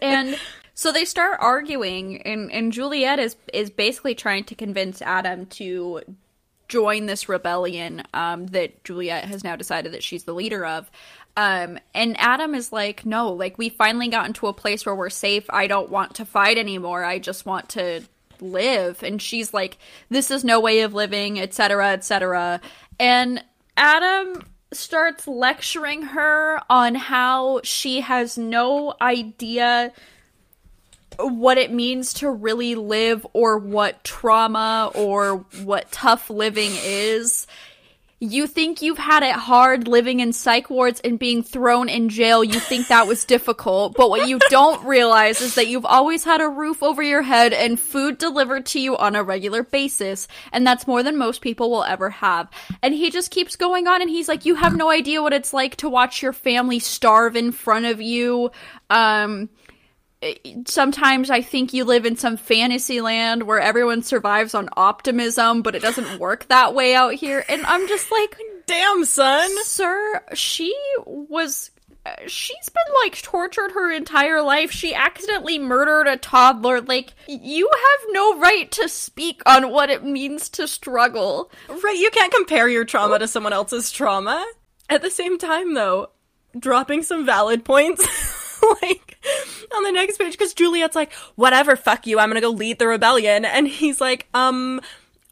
and 0.00 0.38
so 0.72 0.90
they 0.90 1.04
start 1.04 1.36
arguing 1.40 2.22
and 2.22 2.50
and 2.50 2.72
Juliette 2.72 3.18
is 3.18 3.36
is 3.52 3.68
basically 3.68 4.14
trying 4.14 4.44
to 4.44 4.54
convince 4.54 5.02
Adam 5.02 5.44
to 5.46 6.00
join 6.72 7.04
this 7.04 7.28
rebellion 7.28 8.02
um, 8.14 8.46
that 8.46 8.82
Juliette 8.82 9.26
has 9.26 9.44
now 9.44 9.56
decided 9.56 9.92
that 9.92 10.02
she's 10.02 10.24
the 10.24 10.32
leader 10.32 10.64
of. 10.64 10.90
Um, 11.36 11.78
and 11.94 12.18
Adam 12.18 12.54
is 12.54 12.72
like, 12.72 13.06
no, 13.06 13.32
like 13.32 13.56
we 13.56 13.70
finally 13.70 14.08
got 14.08 14.26
into 14.26 14.48
a 14.48 14.52
place 14.52 14.84
where 14.84 14.94
we're 14.94 15.10
safe. 15.10 15.44
I 15.48 15.66
don't 15.66 15.90
want 15.90 16.16
to 16.16 16.24
fight 16.24 16.58
anymore. 16.58 17.04
I 17.04 17.18
just 17.18 17.46
want 17.46 17.70
to 17.70 18.02
live. 18.40 19.02
And 19.02 19.20
she's 19.20 19.54
like, 19.54 19.78
this 20.10 20.30
is 20.30 20.44
no 20.44 20.60
way 20.60 20.80
of 20.80 20.92
living, 20.92 21.40
etc., 21.40 21.92
etc. 21.92 22.60
And 23.00 23.42
Adam 23.76 24.44
starts 24.72 25.26
lecturing 25.26 26.02
her 26.02 26.60
on 26.68 26.94
how 26.94 27.60
she 27.62 28.00
has 28.00 28.36
no 28.36 28.94
idea 29.00 29.92
what 31.18 31.58
it 31.58 31.70
means 31.70 32.14
to 32.14 32.30
really 32.30 32.74
live 32.74 33.26
or 33.32 33.58
what 33.58 34.02
trauma 34.02 34.90
or 34.94 35.36
what 35.62 35.90
tough 35.92 36.30
living 36.30 36.72
is. 36.84 37.46
You 38.22 38.46
think 38.46 38.82
you've 38.82 38.98
had 38.98 39.24
it 39.24 39.34
hard 39.34 39.88
living 39.88 40.20
in 40.20 40.32
psych 40.32 40.70
wards 40.70 41.00
and 41.00 41.18
being 41.18 41.42
thrown 41.42 41.88
in 41.88 42.08
jail. 42.08 42.44
You 42.44 42.60
think 42.60 42.86
that 42.86 43.08
was 43.08 43.24
difficult. 43.24 43.96
But 43.96 44.10
what 44.10 44.28
you 44.28 44.38
don't 44.48 44.84
realize 44.86 45.40
is 45.40 45.56
that 45.56 45.66
you've 45.66 45.84
always 45.84 46.22
had 46.22 46.40
a 46.40 46.48
roof 46.48 46.84
over 46.84 47.02
your 47.02 47.22
head 47.22 47.52
and 47.52 47.80
food 47.80 48.18
delivered 48.18 48.64
to 48.66 48.80
you 48.80 48.96
on 48.96 49.16
a 49.16 49.24
regular 49.24 49.64
basis. 49.64 50.28
And 50.52 50.64
that's 50.64 50.86
more 50.86 51.02
than 51.02 51.18
most 51.18 51.40
people 51.40 51.68
will 51.68 51.82
ever 51.82 52.10
have. 52.10 52.48
And 52.80 52.94
he 52.94 53.10
just 53.10 53.32
keeps 53.32 53.56
going 53.56 53.88
on 53.88 54.00
and 54.00 54.08
he's 54.08 54.28
like, 54.28 54.46
you 54.46 54.54
have 54.54 54.76
no 54.76 54.88
idea 54.88 55.20
what 55.20 55.32
it's 55.32 55.52
like 55.52 55.74
to 55.78 55.88
watch 55.88 56.22
your 56.22 56.32
family 56.32 56.78
starve 56.78 57.34
in 57.34 57.50
front 57.50 57.86
of 57.86 58.00
you. 58.00 58.52
Um, 58.88 59.48
sometimes 60.66 61.30
I 61.30 61.42
think 61.42 61.72
you 61.72 61.84
live 61.84 62.06
in 62.06 62.16
some 62.16 62.36
fantasy 62.36 63.00
land 63.00 63.44
where 63.44 63.60
everyone 63.60 64.02
survives 64.02 64.54
on 64.54 64.68
optimism, 64.76 65.62
but 65.62 65.74
it 65.74 65.82
doesn't 65.82 66.18
work 66.18 66.46
that 66.48 66.74
way 66.74 66.94
out 66.94 67.14
here. 67.14 67.44
And 67.48 67.64
I'm 67.66 67.86
just 67.88 68.10
like, 68.10 68.36
Damn, 68.66 69.04
son. 69.04 69.50
sir, 69.64 70.22
she 70.34 70.74
was. 71.06 71.70
She's 72.26 72.68
been 72.68 72.94
like 73.04 73.22
tortured 73.22 73.72
her 73.72 73.92
entire 73.92 74.42
life. 74.42 74.72
She 74.72 74.92
accidentally 74.92 75.58
murdered 75.60 76.08
a 76.08 76.16
toddler. 76.16 76.80
Like, 76.80 77.12
you 77.28 77.70
have 77.72 78.08
no 78.10 78.38
right 78.40 78.68
to 78.72 78.88
speak 78.88 79.40
on 79.46 79.70
what 79.70 79.88
it 79.88 80.04
means 80.04 80.48
to 80.50 80.66
struggle. 80.66 81.52
Right, 81.68 81.96
you 81.96 82.10
can't 82.10 82.32
compare 82.32 82.68
your 82.68 82.84
trauma 82.84 83.20
to 83.20 83.28
someone 83.28 83.52
else's 83.52 83.92
trauma. 83.92 84.44
At 84.90 85.02
the 85.02 85.10
same 85.10 85.38
time, 85.38 85.74
though, 85.74 86.10
dropping 86.58 87.02
some 87.02 87.24
valid 87.24 87.64
points, 87.64 88.04
like 88.82 89.18
on 89.74 89.84
the 89.84 89.92
next 89.92 90.18
page, 90.18 90.32
because 90.32 90.54
Juliette's 90.54 90.96
like, 90.96 91.12
whatever, 91.34 91.76
fuck 91.76 92.06
you, 92.06 92.18
I'm 92.18 92.28
gonna 92.28 92.40
go 92.40 92.50
lead 92.50 92.78
the 92.78 92.86
rebellion. 92.86 93.44
And 93.44 93.68
he's 93.68 94.00
like, 94.00 94.28
um, 94.34 94.80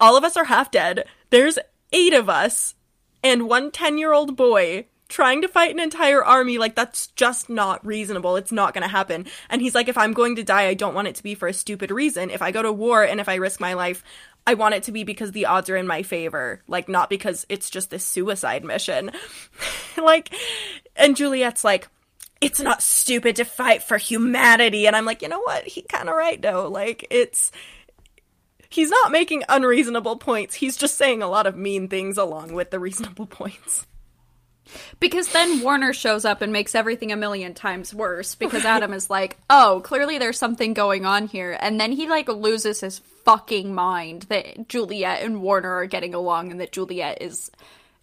all 0.01 0.17
of 0.17 0.25
us 0.25 0.37
are 0.37 0.45
half 0.45 0.71
dead. 0.71 1.05
There's 1.31 1.59
eight 1.93 2.13
of 2.13 2.29
us, 2.29 2.75
and 3.23 3.49
one 3.49 3.71
10 3.71 3.99
year 3.99 4.13
old 4.13 4.37
boy 4.37 4.87
trying 5.09 5.43
to 5.43 5.49
fight 5.49 5.73
an 5.73 5.81
entire 5.81 6.25
army. 6.25 6.57
Like, 6.57 6.77
that's 6.77 7.09
just 7.09 7.51
not 7.51 7.85
reasonable. 7.85 8.37
It's 8.37 8.53
not 8.53 8.75
gonna 8.75 8.89
happen. 8.89 9.27
And 9.49 9.61
he's 9.61 9.75
like, 9.75 9.89
if 9.89 9.99
I'm 9.99 10.13
going 10.13 10.37
to 10.37 10.45
die, 10.45 10.67
I 10.67 10.75
don't 10.75 10.95
want 10.95 11.09
it 11.09 11.17
to 11.17 11.23
be 11.23 11.35
for 11.35 11.49
a 11.49 11.53
stupid 11.53 11.91
reason. 11.91 12.31
If 12.31 12.43
I 12.43 12.53
go 12.53 12.63
to 12.63 12.73
war 12.73 13.03
and 13.05 13.21
if 13.21 13.29
I 13.29 13.35
risk 13.35 13.61
my 13.61 13.75
life, 13.75 14.05
I 14.47 14.55
want 14.55 14.75
it 14.75 14.85
to 14.85 14.93
be 14.93 15.05
because 15.05 15.33
the 15.33 15.47
odds 15.47 15.69
are 15.69 15.77
in 15.77 15.87
my 15.87 16.03
favor, 16.03 16.63
like 16.67 16.89
not 16.89 17.11
because 17.11 17.45
it's 17.49 17.71
just 17.71 17.91
this 17.91 18.05
suicide 18.05 18.65
mission. 18.65 19.11
like, 19.97 20.35
and 20.97 21.17
Juliette's 21.17 21.65
like, 21.65 21.89
it's 22.41 22.61
not 22.61 22.83
stupid 22.83 23.37
to 23.37 23.45
fight 23.45 23.83
for 23.83 23.99
humanity. 23.99 24.87
And 24.87 24.97
I'm 24.97 25.05
like, 25.05 25.23
you 25.23 25.29
know 25.29 25.41
what? 25.41 25.67
He 25.67 25.83
kind 25.83 26.09
of 26.09 26.15
right 26.15 26.41
though. 26.41 26.69
Like, 26.69 27.07
it's. 27.11 27.53
He's 28.69 28.91
not 28.91 29.11
making 29.11 29.43
unreasonable 29.49 30.17
points. 30.17 30.55
He's 30.55 30.77
just 30.77 30.97
saying 30.97 31.23
a 31.23 31.29
lot 31.29 31.49
of 31.49 31.57
mean 31.57 31.89
things 31.89 32.17
along 32.17 32.53
with 32.53 32.71
the 32.71 32.79
reasonable 32.79 33.27
points. 33.31 33.87
Because 35.01 35.33
then 35.33 35.63
Warner 35.63 35.93
shows 35.93 36.25
up 36.25 36.41
and 36.41 36.53
makes 36.53 36.77
everything 36.77 37.11
a 37.11 37.17
million 37.17 37.55
times 37.55 37.93
worse 37.93 38.37
because 38.37 38.65
Adam 38.65 38.93
is 38.93 39.11
like, 39.11 39.37
"Oh, 39.51 39.81
clearly 39.85 40.19
there's 40.19 40.39
something 40.39 40.73
going 40.73 41.05
on 41.05 41.27
here." 41.27 41.57
And 41.61 41.81
then 41.81 41.91
he 41.91 42.09
like 42.09 42.29
loses 42.29 42.81
his 42.81 43.01
fucking 43.25 43.75
mind 43.75 44.23
that 44.29 44.69
Juliette 44.69 45.23
and 45.23 45.43
Warner 45.43 45.73
are 45.73 45.87
getting 45.87 46.15
along 46.15 46.53
and 46.53 46.61
that 46.61 46.71
Juliette 46.71 47.21
is 47.21 47.51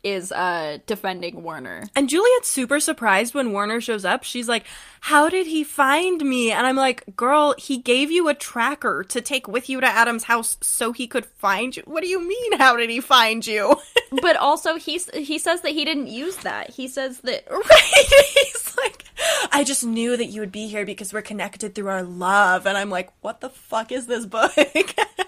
is 0.07 0.31
uh 0.31 0.77
defending 0.85 1.43
Warner. 1.43 1.83
And 1.95 2.09
Juliette's 2.09 2.47
super 2.47 2.79
surprised 2.79 3.33
when 3.33 3.51
Warner 3.51 3.81
shows 3.81 4.05
up. 4.05 4.23
She's 4.23 4.47
like, 4.47 4.65
How 5.01 5.29
did 5.29 5.47
he 5.47 5.63
find 5.63 6.21
me? 6.21 6.51
And 6.51 6.65
I'm 6.65 6.75
like, 6.75 7.03
Girl, 7.15 7.53
he 7.57 7.77
gave 7.77 8.11
you 8.11 8.27
a 8.29 8.33
tracker 8.33 9.03
to 9.09 9.21
take 9.21 9.47
with 9.47 9.69
you 9.69 9.81
to 9.81 9.87
Adam's 9.87 10.23
house 10.23 10.57
so 10.61 10.91
he 10.91 11.07
could 11.07 11.25
find 11.25 11.75
you. 11.75 11.83
What 11.85 12.01
do 12.03 12.09
you 12.09 12.25
mean, 12.25 12.57
how 12.57 12.75
did 12.75 12.89
he 12.89 12.99
find 12.99 13.45
you? 13.45 13.75
But 14.21 14.37
also 14.37 14.77
he's 14.77 15.09
he 15.13 15.37
says 15.37 15.61
that 15.61 15.73
he 15.73 15.83
didn't 15.83 16.07
use 16.07 16.37
that. 16.37 16.69
He 16.69 16.87
says 16.87 17.19
that 17.21 17.43
right? 17.51 18.25
He's 18.33 18.73
like, 18.77 19.03
I 19.51 19.65
just 19.65 19.83
knew 19.83 20.15
that 20.15 20.27
you 20.27 20.39
would 20.39 20.51
be 20.51 20.67
here 20.67 20.85
because 20.85 21.11
we're 21.11 21.21
connected 21.21 21.75
through 21.75 21.89
our 21.89 22.03
love. 22.03 22.65
And 22.65 22.77
I'm 22.77 22.89
like, 22.89 23.09
What 23.19 23.41
the 23.41 23.49
fuck 23.49 23.91
is 23.91 24.07
this 24.07 24.25
book? 24.25 24.53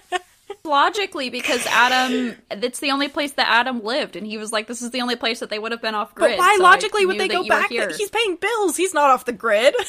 logically 0.70 1.28
because 1.28 1.66
Adam 1.66 2.36
it's 2.50 2.80
the 2.80 2.90
only 2.90 3.08
place 3.08 3.32
that 3.32 3.48
Adam 3.48 3.82
lived 3.82 4.16
and 4.16 4.26
he 4.26 4.38
was 4.38 4.52
like 4.52 4.66
this 4.66 4.80
is 4.80 4.90
the 4.90 5.02
only 5.02 5.16
place 5.16 5.40
that 5.40 5.50
they 5.50 5.58
would 5.58 5.72
have 5.72 5.82
been 5.82 5.94
off 5.94 6.14
grid. 6.14 6.32
But 6.32 6.38
why 6.38 6.56
so 6.56 6.62
logically 6.62 7.04
would 7.04 7.18
they 7.18 7.28
go 7.28 7.46
back? 7.46 7.68
here. 7.68 7.90
He's 7.90 8.10
paying 8.10 8.36
bills. 8.36 8.76
He's 8.76 8.94
not 8.94 9.10
off 9.10 9.24
the 9.24 9.32
grid. 9.32 9.74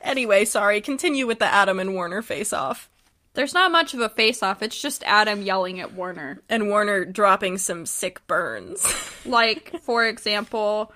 anyway, 0.00 0.44
sorry. 0.44 0.80
Continue 0.80 1.26
with 1.26 1.38
the 1.38 1.46
Adam 1.46 1.80
and 1.80 1.94
Warner 1.94 2.22
face 2.22 2.52
off. 2.52 2.88
There's 3.34 3.54
not 3.54 3.70
much 3.70 3.94
of 3.94 4.00
a 4.00 4.08
face 4.08 4.42
off. 4.42 4.62
It's 4.62 4.80
just 4.80 5.04
Adam 5.04 5.42
yelling 5.42 5.80
at 5.80 5.92
Warner. 5.92 6.42
And 6.48 6.68
Warner 6.68 7.04
dropping 7.04 7.58
some 7.58 7.86
sick 7.86 8.26
burns. 8.26 8.86
Like, 9.26 9.74
for 9.82 10.06
example, 10.06 10.90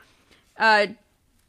uh, 0.57 0.87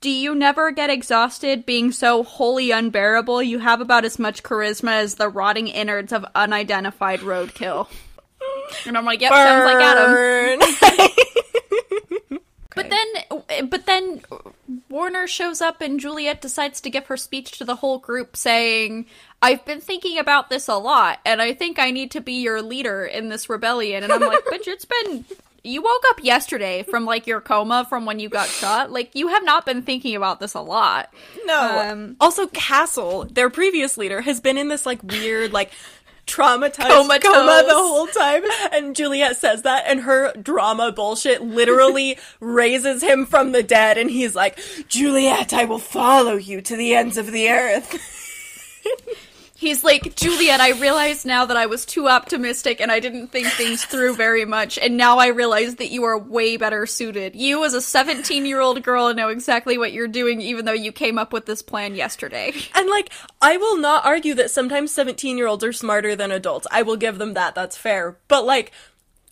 do 0.04 0.10
you 0.10 0.36
never 0.36 0.70
get 0.72 0.90
exhausted 0.90 1.66
being 1.66 1.94
so 1.94 2.24
wholly 2.24 2.72
unbearable? 2.72 3.42
You 3.42 3.60
have 3.60 3.80
about 3.80 4.04
as 4.04 4.20
much 4.20 4.44
charisma 4.44 4.96
as 5.02 5.16
the 5.16 5.30
rotting 5.30 5.70
innards 5.70 6.12
of 6.12 6.26
unidentified 6.36 7.22
roadkill. 7.22 7.88
And 8.86 8.98
I'm 8.98 9.06
like, 9.06 9.22
yep, 9.22 9.32
sounds 9.32 9.64
like 9.64 9.82
Adam. 9.82 10.12
Burn. 10.12 11.10
But 12.76 12.90
then, 12.90 13.70
but 13.70 13.86
then 13.86 14.22
Warner 14.90 15.28
shows 15.28 15.62
up 15.62 15.82
and 15.82 16.00
Juliette 16.00 16.42
decides 16.42 16.82
to 16.82 16.90
give 16.90 17.06
her 17.08 17.18
speech 17.18 17.58
to 17.60 17.66
the 17.66 17.76
whole 17.76 18.00
group 18.00 18.36
saying, 18.36 19.06
I've 19.42 19.64
been 19.66 19.80
thinking 19.80 20.18
about 20.18 20.50
this 20.50 20.68
a 20.68 20.76
lot 20.76 21.20
and 21.26 21.42
I 21.42 21.54
think 21.54 21.78
I 21.78 21.92
need 21.92 22.12
to 22.12 22.22
be 22.22 22.34
your 22.34 22.62
leader 22.62 23.06
in 23.06 23.30
this 23.30 23.50
rebellion. 23.50 24.04
And 24.04 24.12
I'm 24.12 24.22
like, 24.22 24.44
bitch, 24.46 24.68
it's 24.68 24.86
been. 24.86 25.26
You 25.66 25.82
woke 25.82 26.04
up 26.10 26.22
yesterday 26.22 26.84
from 26.84 27.06
like 27.06 27.26
your 27.26 27.40
coma 27.40 27.86
from 27.88 28.06
when 28.06 28.20
you 28.20 28.28
got 28.28 28.50
shot. 28.50 28.92
Like, 28.92 29.16
you 29.16 29.30
have 29.30 29.46
not 29.46 29.66
been 29.66 29.82
thinking 29.82 30.14
about 30.16 30.42
this 30.42 30.56
a 30.56 30.62
lot. 30.62 31.14
No. 31.46 31.90
Um, 31.90 32.18
also, 32.20 32.48
Castle, 32.48 33.24
their 33.26 33.50
previous 33.50 33.98
leader, 33.98 34.20
has 34.22 34.42
been 34.42 34.58
in 34.58 34.68
this 34.68 34.86
like 34.86 35.02
weird, 35.04 35.54
like 35.54 35.72
traumatized 36.28 36.88
Comatose. 36.88 37.24
coma 37.24 37.64
the 37.66 37.76
whole 37.76 38.08
time. 38.08 38.44
And 38.74 38.94
Juliette 38.94 39.38
says 39.38 39.62
that, 39.62 39.86
and 39.88 40.02
her 40.02 40.34
drama 40.34 40.92
bullshit 40.92 41.42
literally 41.42 42.18
raises 42.42 43.02
him 43.02 43.26
from 43.26 43.54
the 43.54 43.64
dead. 43.64 43.98
And 43.98 44.10
he's 44.12 44.36
like, 44.36 44.60
Juliette, 44.90 45.54
I 45.54 45.64
will 45.64 45.80
follow 45.80 46.36
you 46.36 46.60
to 46.62 46.76
the 46.76 46.94
ends 46.94 47.18
of 47.18 47.32
the 47.32 47.50
earth. 47.50 47.98
He's 49.64 49.82
like, 49.82 50.14
Juliette, 50.18 50.60
I 50.60 50.72
realize 50.72 51.24
now 51.24 51.46
that 51.46 51.56
I 51.56 51.68
was 51.68 51.86
too 51.86 52.10
optimistic 52.10 52.82
and 52.82 52.92
I 52.92 53.00
didn't 53.00 53.28
think 53.28 53.48
things 53.48 53.86
through 53.86 54.18
very 54.18 54.44
much, 54.44 54.78
and 54.78 54.98
now 54.98 55.20
I 55.20 55.28
realize 55.28 55.76
that 55.76 55.90
you 55.90 56.04
are 56.04 56.18
way 56.18 56.58
better 56.58 56.86
suited. 56.86 57.34
You, 57.34 57.64
as 57.64 57.74
a 57.74 57.80
17 57.80 58.46
year 58.46 58.60
old 58.60 58.84
girl, 58.84 59.14
know 59.14 59.30
exactly 59.30 59.78
what 59.78 59.94
you're 59.94 60.10
doing, 60.10 60.42
even 60.42 60.66
though 60.66 60.74
you 60.74 60.92
came 60.92 61.18
up 61.18 61.32
with 61.32 61.46
this 61.46 61.62
plan 61.62 61.96
yesterday. 61.96 62.52
And 62.76 62.90
like, 62.90 63.14
I 63.42 63.56
will 63.56 63.78
not 63.78 64.06
argue 64.06 64.34
that 64.34 64.52
sometimes 64.52 64.92
17 64.92 65.38
year 65.38 65.48
olds 65.48 65.64
are 65.64 65.72
smarter 65.72 66.14
than 66.14 66.32
adults. 66.32 66.68
I 66.70 66.82
will 66.82 66.98
give 66.98 67.18
them 67.18 67.34
that. 67.36 67.56
That's 67.56 67.78
fair. 67.78 68.18
But 68.28 68.46
like, 68.46 68.74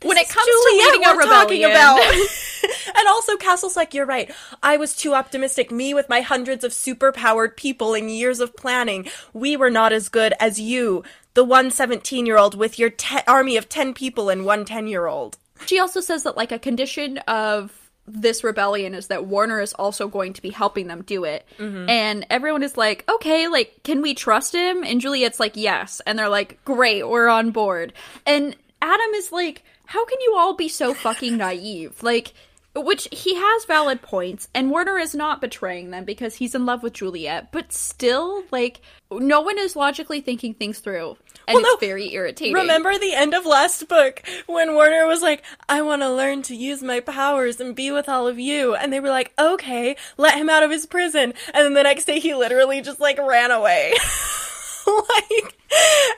When 0.04 0.18
it 0.18 0.30
comes 0.30 0.46
to 0.46 0.70
Juliette 0.72 0.94
leading 0.94 1.06
a 1.06 1.16
we're 1.16 1.24
talking 1.24 1.64
rebellion. 1.64 2.08
about. 2.08 2.28
and 2.96 3.08
also, 3.08 3.38
Castle's 3.38 3.76
like, 3.76 3.94
you're 3.94 4.06
right. 4.06 4.32
I 4.62 4.78
was 4.78 4.96
too 4.96 5.14
optimistic. 5.14 5.72
Me 5.72 5.94
with 5.94 6.10
my 6.10 6.22
hundreds 6.22 6.64
of 6.64 6.72
superpowered 6.72 7.56
people 7.56 7.94
and 7.94 8.10
years 8.10 8.40
of 8.40 8.56
planning. 8.56 9.08
We 9.34 9.58
were 9.58 9.70
not 9.70 9.94
as 9.94 10.10
good 10.10 10.34
as 10.40 10.60
you, 10.60 11.04
the 11.34 11.44
one 11.44 11.72
17 11.72 12.26
year 12.26 12.38
old 12.38 12.56
with 12.56 12.80
your 12.80 12.90
te- 12.90 13.20
army 13.28 13.58
of 13.58 13.70
10 13.70 13.94
people 13.94 14.30
and 14.30 14.46
one 14.46 14.66
10 14.66 14.88
year 14.88 15.08
old. 15.08 15.38
She 15.66 15.80
also 15.80 16.02
says 16.02 16.24
that, 16.24 16.38
like, 16.38 16.52
a 16.52 16.60
condition 16.60 17.20
of 17.20 17.78
this 18.08 18.44
rebellion 18.44 18.94
is 18.96 19.08
that 19.08 19.26
Warner 19.26 19.62
is 19.62 19.74
also 19.74 20.08
going 20.08 20.34
to 20.34 20.42
be 20.42 20.50
helping 20.50 20.88
them 20.88 21.04
do 21.04 21.24
it. 21.24 21.46
Mm-hmm. 21.60 21.90
And 21.90 22.26
everyone 22.30 22.64
is 22.64 22.76
like, 22.76 23.10
okay, 23.10 23.48
like, 23.48 23.82
can 23.84 24.02
we 24.02 24.14
trust 24.14 24.54
him? 24.54 24.84
And 24.84 25.00
Juliette's 25.00 25.40
like, 25.40 25.56
yes. 25.56 26.02
And 26.06 26.18
they're 26.18 26.30
like, 26.30 26.64
great, 26.66 27.08
we're 27.08 27.28
on 27.28 27.52
board. 27.52 27.94
And 28.26 28.56
Adam 28.82 29.14
is 29.16 29.32
like, 29.32 29.64
how 29.92 30.06
can 30.06 30.22
you 30.22 30.36
all 30.38 30.54
be 30.54 30.70
so 30.70 30.94
fucking 30.94 31.36
naive? 31.36 32.02
Like, 32.02 32.34
which 32.74 33.10
he 33.12 33.36
has 33.36 33.66
valid 33.66 34.02
points, 34.02 34.48
and 34.56 34.72
Warner 34.72 34.98
is 34.98 35.14
not 35.14 35.42
betraying 35.42 35.92
them 35.92 36.06
because 36.06 36.36
he's 36.36 36.56
in 36.56 36.66
love 36.66 36.82
with 36.82 36.94
Juliette, 36.94 37.52
but 37.52 37.74
still, 37.74 38.46
like, 38.52 38.80
no 39.12 39.42
one 39.42 39.60
is 39.60 39.76
logically 39.76 40.22
thinking 40.22 40.54
things 40.54 40.80
through. 40.80 41.18
And 41.46 41.56
Well, 41.56 41.64
no, 41.64 41.70
it's 41.72 41.82
very 41.82 42.14
irritating. 42.14 42.54
Remember 42.54 42.98
the 42.98 43.14
end 43.14 43.34
of 43.34 43.46
last 43.46 43.90
book 43.90 44.24
when 44.46 44.76
Warner 44.76 45.06
was 45.08 45.22
like, 45.22 45.44
I 45.68 45.82
want 45.82 46.04
to 46.04 46.10
learn 46.10 46.42
to 46.44 46.56
use 46.56 46.82
my 46.82 47.02
powers 47.02 47.60
and 47.60 47.76
be 47.76 47.92
with 47.92 48.08
all 48.08 48.30
of 48.30 48.40
you. 48.40 48.74
And 48.76 48.94
they 48.94 49.02
were 49.02 49.10
like, 49.10 49.34
okay, 49.38 49.98
let 50.16 50.38
him 50.38 50.50
out 50.50 50.64
of 50.64 50.72
his 50.72 50.86
prison. 50.86 51.34
And 51.54 51.66
then 51.66 51.74
the 51.74 51.84
next 51.84 52.06
day 52.06 52.22
he 52.22 52.34
literally 52.34 52.82
just 52.82 53.02
like 53.02 53.18
ran 53.18 53.52
away. 53.52 53.92
like, 54.88 55.58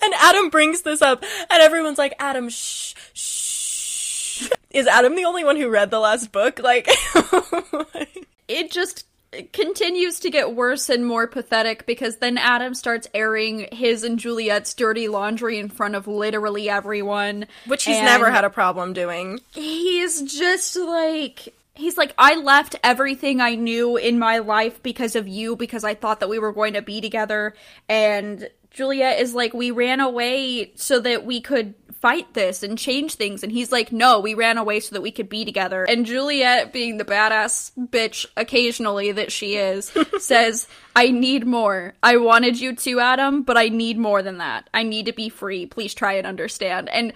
and 0.04 0.14
Adam 0.14 0.50
brings 0.50 0.84
this 0.84 1.02
up 1.02 1.24
and 1.50 1.64
everyone's 1.64 1.98
like, 1.98 2.14
Adam, 2.20 2.50
shh, 2.50 2.94
shh. 3.14 3.43
Is 4.72 4.88
Adam 4.88 5.16
the 5.16 5.26
only 5.26 5.44
one 5.44 5.58
who 5.58 5.70
read 5.70 5.92
the 5.92 6.00
last 6.00 6.32
book? 6.32 6.60
Like, 6.60 6.88
it 8.48 8.72
just 8.72 9.06
continues 9.52 10.20
to 10.20 10.30
get 10.30 10.56
worse 10.56 10.90
and 10.90 11.06
more 11.06 11.28
pathetic 11.28 11.86
because 11.86 12.18
then 12.18 12.38
Adam 12.38 12.74
starts 12.74 13.08
airing 13.14 13.68
his 13.72 14.04
and 14.04 14.20
Juliette's 14.20 14.74
dirty 14.74 15.08
laundry 15.08 15.58
in 15.58 15.70
front 15.70 15.96
of 15.96 16.08
literally 16.08 16.70
everyone. 16.70 17.46
Which 17.66 17.86
he's 17.86 18.02
never 18.02 18.30
had 18.30 18.46
a 18.46 18.50
problem 18.50 18.94
doing. 18.94 19.40
He's 19.52 20.22
just 20.22 20.76
like. 20.76 21.54
He's 21.76 21.98
like, 21.98 22.14
I 22.20 22.36
left 22.36 22.76
everything 22.84 23.42
I 23.42 23.56
knew 23.56 23.98
in 23.98 24.20
my 24.20 24.38
life 24.38 24.84
because 24.84 25.16
of 25.16 25.28
you, 25.28 25.56
because 25.56 25.84
I 25.84 25.96
thought 25.96 26.20
that 26.20 26.30
we 26.30 26.38
were 26.38 26.54
going 26.54 26.74
to 26.74 26.84
be 26.84 27.02
together. 27.02 27.56
And 27.90 28.48
Juliette 28.70 29.20
is 29.20 29.34
like, 29.34 29.56
we 29.56 29.72
ran 29.72 30.00
away 30.00 30.72
so 30.76 31.00
that 31.00 31.26
we 31.26 31.42
could 31.42 31.74
fight 32.04 32.34
this 32.34 32.64
and 32.64 32.78
change 32.78 33.16
things. 33.16 33.44
And 33.44 33.52
he's 33.54 33.72
like, 33.72 33.94
no, 33.94 34.20
we 34.20 34.34
ran 34.34 34.58
away 34.58 34.82
so 34.82 34.94
that 34.94 35.02
we 35.02 35.10
could 35.10 35.30
be 35.30 35.46
together. 35.46 35.86
And 35.86 36.06
Juliette, 36.06 36.74
being 36.74 36.98
the 36.98 37.06
badass 37.06 37.72
bitch 37.80 38.26
occasionally 38.36 39.14
that 39.14 39.32
she 39.32 39.56
is, 39.56 39.90
says, 40.20 40.68
I 40.98 41.12
need 41.12 41.48
more. 41.48 41.94
I 42.04 42.18
wanted 42.18 42.60
you 42.60 42.76
to, 42.76 43.00
Adam, 43.00 43.44
but 43.44 43.56
I 43.56 43.70
need 43.70 43.98
more 43.98 44.22
than 44.22 44.40
that. 44.40 44.70
I 44.74 44.84
need 44.84 45.06
to 45.06 45.14
be 45.14 45.30
free. 45.30 45.66
Please 45.66 45.94
try 45.94 46.16
and 46.16 46.28
understand. 46.28 46.90
And 46.90 47.14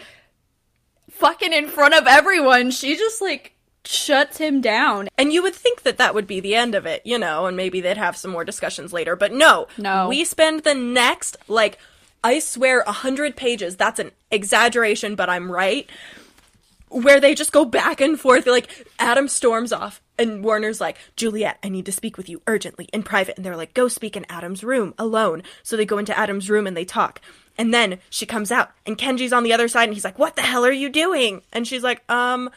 fucking 1.10 1.52
in 1.52 1.68
front 1.68 1.94
of 1.94 2.08
everyone, 2.08 2.72
she 2.72 2.96
just 2.96 3.22
like 3.22 3.58
shuts 3.84 4.38
him 4.38 4.62
down. 4.62 5.10
And 5.18 5.34
you 5.34 5.44
would 5.44 5.56
think 5.56 5.84
that 5.84 5.98
that 5.98 6.16
would 6.16 6.28
be 6.28 6.40
the 6.40 6.56
end 6.56 6.76
of 6.76 6.86
it, 6.86 7.02
you 7.04 7.20
know, 7.20 7.48
and 7.48 7.58
maybe 7.58 7.82
they'd 7.82 7.98
have 7.98 8.16
some 8.16 8.32
more 8.32 8.46
discussions 8.46 8.94
later. 8.94 9.18
But 9.18 9.34
no, 9.34 9.68
No. 9.78 10.08
We 10.08 10.24
spend 10.24 10.64
the 10.64 10.76
next, 10.76 11.36
like, 11.50 11.78
I 12.24 12.40
swear, 12.40 12.82
a 12.82 12.92
hundred 12.92 13.36
pages. 13.36 13.76
That's 13.76 14.00
an 14.00 14.12
exaggeration, 14.32 15.16
but 15.16 15.30
I'm 15.30 15.52
right. 15.52 15.90
Where 16.90 17.20
they 17.20 17.36
just 17.36 17.52
go 17.52 17.66
back 17.66 18.02
and 18.02 18.20
forth. 18.20 18.48
Like, 18.48 18.88
Adam 19.00 19.28
storms 19.28 19.72
off, 19.74 20.02
and 20.18 20.44
Warner's 20.44 20.82
like, 20.82 20.98
Juliette, 21.16 21.60
I 21.64 21.70
need 21.70 21.86
to 21.86 21.92
speak 21.92 22.18
with 22.18 22.30
you 22.30 22.42
urgently 22.48 22.90
in 22.94 23.04
private. 23.04 23.38
And 23.38 23.46
they're 23.46 23.58
like, 23.58 23.74
go 23.74 23.88
speak 23.88 24.16
in 24.16 24.26
Adam's 24.30 24.64
room 24.64 24.94
alone. 24.98 25.44
So 25.64 25.76
they 25.76 25.86
go 25.86 25.98
into 25.98 26.18
Adam's 26.18 26.50
room 26.50 26.66
and 26.66 26.76
they 26.76 26.86
talk. 26.86 27.22
And 27.58 27.74
then 27.74 28.00
she 28.10 28.26
comes 28.26 28.52
out, 28.52 28.72
and 28.86 28.98
Kenji's 28.98 29.34
on 29.34 29.44
the 29.44 29.54
other 29.54 29.68
side, 29.68 29.86
and 29.86 29.94
he's 29.94 30.04
like, 30.04 30.20
What 30.20 30.36
the 30.36 30.44
hell 30.44 30.66
are 30.66 30.72
you 30.72 30.90
doing? 30.90 31.42
And 31.52 31.68
she's 31.68 31.84
like, 31.84 32.10
Um, 32.10 32.50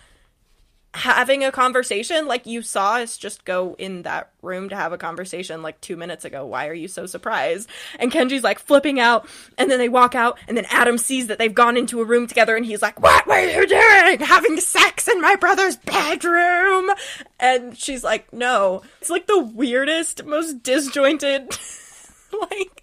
having 0.92 1.44
a 1.44 1.52
conversation 1.52 2.26
like 2.26 2.46
you 2.46 2.62
saw 2.62 2.96
us 2.96 3.16
just 3.16 3.44
go 3.44 3.76
in 3.78 4.02
that 4.02 4.30
room 4.42 4.68
to 4.68 4.74
have 4.74 4.92
a 4.92 4.98
conversation 4.98 5.62
like 5.62 5.80
two 5.80 5.96
minutes 5.96 6.24
ago. 6.24 6.44
Why 6.44 6.66
are 6.66 6.74
you 6.74 6.88
so 6.88 7.06
surprised? 7.06 7.68
And 7.98 8.10
kenji's 8.10 8.42
like 8.42 8.58
flipping 8.58 8.98
out 8.98 9.28
and 9.56 9.70
then 9.70 9.78
they 9.78 9.88
walk 9.88 10.14
out 10.14 10.38
and 10.48 10.56
then 10.56 10.66
adam 10.68 10.98
sees 10.98 11.28
that 11.28 11.38
they've 11.38 11.54
gone 11.54 11.76
into 11.76 12.00
a 12.00 12.04
room 12.04 12.26
together 12.26 12.56
and 12.56 12.66
he's 12.66 12.82
like 12.82 13.00
what 13.00 13.26
were 13.26 13.38
you 13.38 13.66
doing? 13.66 14.20
Having 14.20 14.60
sex 14.60 15.06
in 15.06 15.20
my 15.20 15.36
brother's 15.36 15.76
bedroom? 15.76 16.90
And 17.38 17.78
she's 17.78 18.02
like 18.02 18.32
no. 18.32 18.82
It's 19.00 19.10
like 19.10 19.26
the 19.26 19.44
weirdest 19.44 20.24
most 20.24 20.62
disjointed 20.62 21.56
like 22.50 22.82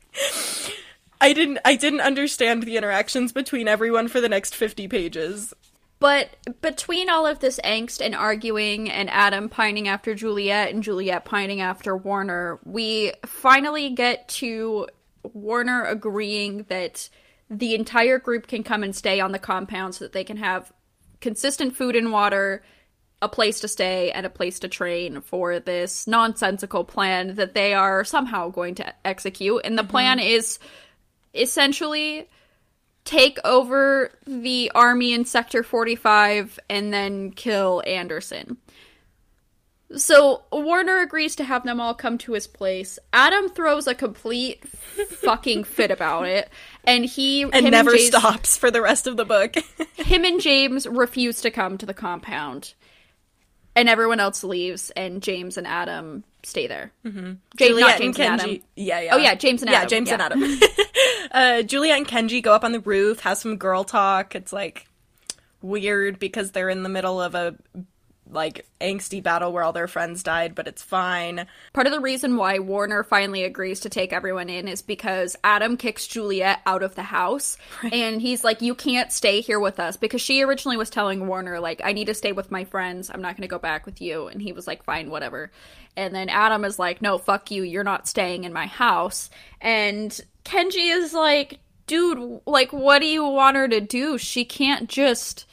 i 1.22 1.34
didn't 1.34 1.60
i 1.66 1.76
didn't 1.76 2.01
understand 2.01 2.64
the 2.64 2.78
interactions 2.78 3.32
between 3.32 3.68
everyone 3.68 4.08
for 4.08 4.22
the 4.22 4.30
next 4.30 4.55
50 4.55 4.88
pages 4.88 5.53
But 5.99 6.35
between 6.61 7.09
all 7.09 7.25
of 7.25 7.39
this 7.39 7.59
angst 7.63 8.05
and 8.05 8.13
arguing, 8.13 8.89
and 8.89 9.09
Adam 9.09 9.49
pining 9.49 9.87
after 9.87 10.13
Juliette 10.13 10.71
and 10.71 10.83
Juliette 10.83 11.25
pining 11.25 11.59
after 11.61 11.97
Warner, 11.97 12.59
we 12.63 13.13
finally 13.25 13.89
get 13.89 14.27
to 14.29 14.87
Warner 15.23 15.83
agreeing 15.85 16.65
that 16.69 17.09
the 17.49 17.73
entire 17.73 18.19
group 18.19 18.47
can 18.47 18.63
come 18.63 18.83
and 18.83 18.95
stay 18.95 19.19
on 19.19 19.31
the 19.31 19.39
compound 19.39 19.95
so 19.95 20.05
that 20.05 20.13
they 20.13 20.23
can 20.23 20.37
have 20.37 20.71
consistent 21.19 21.75
food 21.75 21.95
and 21.95 22.11
water, 22.11 22.63
a 23.21 23.29
place 23.29 23.61
to 23.61 23.67
stay, 23.67 24.11
and 24.11 24.25
a 24.25 24.29
place 24.29 24.59
to 24.59 24.67
train 24.67 25.21
for 25.21 25.59
this 25.59 26.05
nonsensical 26.05 26.83
plan 26.83 27.35
that 27.35 27.55
they 27.55 27.73
are 27.73 28.03
somehow 28.03 28.49
going 28.49 28.75
to 28.75 28.93
execute. 29.03 29.61
And 29.63 29.77
the 29.77 29.81
mm-hmm. 29.81 29.91
plan 29.91 30.19
is 30.19 30.59
essentially 31.33 32.29
take 33.08 33.39
over 33.45 34.12
the 34.26 34.70
army 34.76 35.14
in 35.14 35.24
Sector 35.24 35.64
45 35.64 36.60
and 36.70 36.93
then 36.93 37.32
kill 37.32 37.82
Anderson. 37.88 38.58
So 39.95 40.43
Warner 40.51 40.99
agrees 40.99 41.38
to 41.38 41.45
have 41.45 41.64
them 41.64 41.80
all 41.80 41.93
come 41.93 42.18
to 42.20 42.34
his 42.34 42.47
place. 42.47 42.99
Adam 43.14 43.47
throws 43.47 43.88
a 43.88 43.95
complete 43.95 44.68
fucking 44.68 45.64
fit 45.64 45.89
about 45.89 46.28
it, 46.28 46.49
and 46.84 47.05
he 47.05 47.43
and 47.43 47.72
never 47.72 47.91
James- 47.91 48.08
stops 48.08 48.58
for 48.58 48.70
the 48.70 48.82
rest 48.82 49.08
of 49.08 49.16
the 49.16 49.24
book. 49.24 49.55
Him 49.95 50.26
and 50.26 50.41
James 50.41 50.86
refuse 50.86 51.39
to 51.41 51.51
come 51.51 51.78
to 51.78 51.86
the 51.86 51.93
compound, 51.93 52.74
and 53.78 53.88
everyone 53.88 54.20
else 54.20 54.43
leaves, 54.43 54.89
and 54.89 55.24
James 55.24 55.55
and 55.58 55.66
Adam 55.66 56.26
stay 56.43 56.68
there. 56.68 56.91
Mm-hmm. 57.05 57.36
James, 57.55 57.70
Juliette 57.72 57.97
James 57.99 58.20
and 58.20 58.30
and 58.30 58.41
Adam. 58.41 58.60
Yeah, 58.76 58.99
yeah. 58.99 59.16
Oh 59.16 59.18
yeah, 59.18 59.36
James 59.36 59.62
and 59.62 59.72
yeah, 59.72 59.78
Adam. 59.78 59.89
James 59.89 60.12
and. 60.12 60.22
Adam. 60.22 60.41
uh, 61.32 61.63
Juliette 61.63 61.97
and 61.97 62.07
Kenji 62.07 62.41
go 62.41 62.53
up 62.53 62.63
on 62.63 62.71
the 62.71 62.80
roof, 62.80 63.21
have 63.21 63.38
some 63.38 63.57
girl 63.57 63.84
talk. 63.84 64.36
It's 64.36 64.53
like 64.53 64.88
weird 65.61 66.19
because 66.19 66.51
they're 66.51 66.69
in 66.69 66.84
the 66.84 66.89
middle 66.89 67.21
of 67.21 67.36
a 67.36 67.55
like 68.32 68.65
angsty 68.82 69.21
battle 69.21 69.51
where 69.51 69.63
all 69.63 69.73
their 69.73 69.88
friends 69.88 70.23
died, 70.23 70.55
but 70.55 70.67
it's 70.67 70.82
fine. 70.82 71.47
Part 71.73 71.88
of 71.88 71.93
the 71.93 71.99
reason 71.99 72.38
why 72.38 72.59
Warner 72.59 73.03
finally 73.03 73.43
agrees 73.43 73.82
to 73.82 73.89
take 73.89 74.13
everyone 74.13 74.49
in 74.49 74.67
is 74.67 74.82
because 74.82 75.36
Adam 75.43 75.78
kicks 75.78 76.07
Juliette 76.07 76.61
out 76.65 76.84
of 76.84 76.95
the 76.95 77.03
house 77.03 77.57
and 77.91 78.21
he's 78.21 78.43
like, 78.43 78.61
You 78.61 78.75
can't 78.75 79.11
stay 79.11 79.41
here 79.41 79.59
with 79.59 79.80
us 79.80 79.97
because 79.97 80.21
she 80.21 80.43
originally 80.43 80.78
was 80.78 80.89
telling 80.89 81.28
Warner, 81.28 81.59
like, 81.59 81.82
I 81.84 81.93
need 81.93 82.07
to 82.07 82.13
stay 82.13 82.32
with 82.32 82.51
my 82.51 82.65
friends. 82.65 83.09
I'm 83.13 83.21
not 83.21 83.36
going 83.36 83.47
to 83.47 83.47
go 83.47 83.59
back 83.59 83.86
with 83.86 84.01
you. 84.01 84.28
And 84.28 84.41
he 84.41 84.53
was 84.53 84.67
like, 84.67 84.84
Fine, 84.84 85.09
whatever. 85.09 85.51
And 85.95 86.13
then 86.13 86.30
Adam 86.30 86.65
is 86.65 86.78
like, 86.78 87.01
No, 87.01 87.17
fuck 87.17 87.51
you. 87.51 87.63
You're 87.63 87.84
not 87.84 88.07
staying 88.07 88.43
in 88.43 88.53
my 88.53 88.67
house. 88.67 89.30
And 89.61 90.19
Kenji 90.47 90.91
is 90.95 91.13
like, 91.13 91.59
Dude, 91.85 92.41
like, 92.45 92.73
what 92.73 92.99
do 92.99 93.05
you 93.05 93.23
want 93.25 93.55
her 93.55 93.67
to 93.67 93.79
do? 93.79 94.17
She 94.17 94.43
can't 94.43 94.89
just 94.89 95.45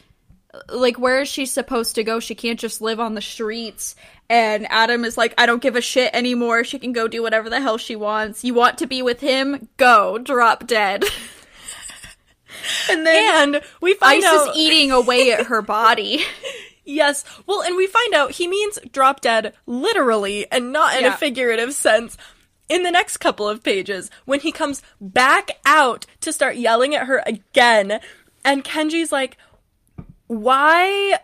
like 0.69 0.99
where 0.99 1.21
is 1.23 1.29
she 1.29 1.47
supposed 1.47 1.97
to 1.97 2.05
go 2.05 2.21
she 2.21 2.37
can't 2.37 2.61
just 2.61 2.81
live 2.81 3.01
on 3.01 3.15
the 3.15 3.21
streets 3.21 3.97
and 4.31 4.69
adam 4.71 5.05
is 5.05 5.19
like 5.19 5.35
i 5.37 5.47
don't 5.47 5.61
give 5.63 5.75
a 5.75 5.81
shit 5.81 6.15
anymore 6.15 6.63
she 6.63 6.79
can 6.79 6.93
go 6.93 7.09
do 7.09 7.23
whatever 7.25 7.51
the 7.51 7.61
hell 7.61 7.77
she 7.77 7.97
wants 7.97 8.45
you 8.45 8.55
want 8.55 8.79
to 8.79 8.87
be 8.87 9.03
with 9.03 9.19
him 9.19 9.69
go 9.79 10.17
drop 10.19 10.65
dead 10.65 11.03
and 12.91 13.05
then 13.05 13.55
And 13.57 13.65
we 13.81 13.95
find 13.95 14.25
ice 14.25 14.33
out 14.33 14.51
is 14.51 14.57
eating 14.57 14.93
away 14.93 15.33
at 15.33 15.47
her 15.47 15.61
body 15.61 16.25
Yes. 16.87 17.25
Well, 17.47 17.63
and 17.63 17.77
we 17.77 17.87
find 17.87 18.13
out 18.13 18.33
he 18.33 18.47
means 18.47 18.79
drop 18.93 19.23
dead 19.23 19.55
literally 19.65 20.47
and 20.53 20.71
not 20.71 20.95
in 20.99 21.05
Yeah. 21.05 21.15
a 21.15 21.17
figurative 21.17 21.73
sense. 21.73 22.19
In 22.69 22.83
the 22.83 22.91
next 22.91 23.19
couple 23.19 23.49
of 23.49 23.63
pages, 23.63 24.11
when 24.25 24.41
he 24.41 24.53
comes 24.53 24.83
back 25.01 25.51
out 25.67 26.07
to 26.21 26.33
start 26.33 26.57
yelling 26.57 26.95
at 26.95 27.07
her 27.07 27.23
again, 27.27 28.01
and 28.45 28.65
Kenji's 28.65 29.13
like, 29.13 29.37
Why 30.27 31.19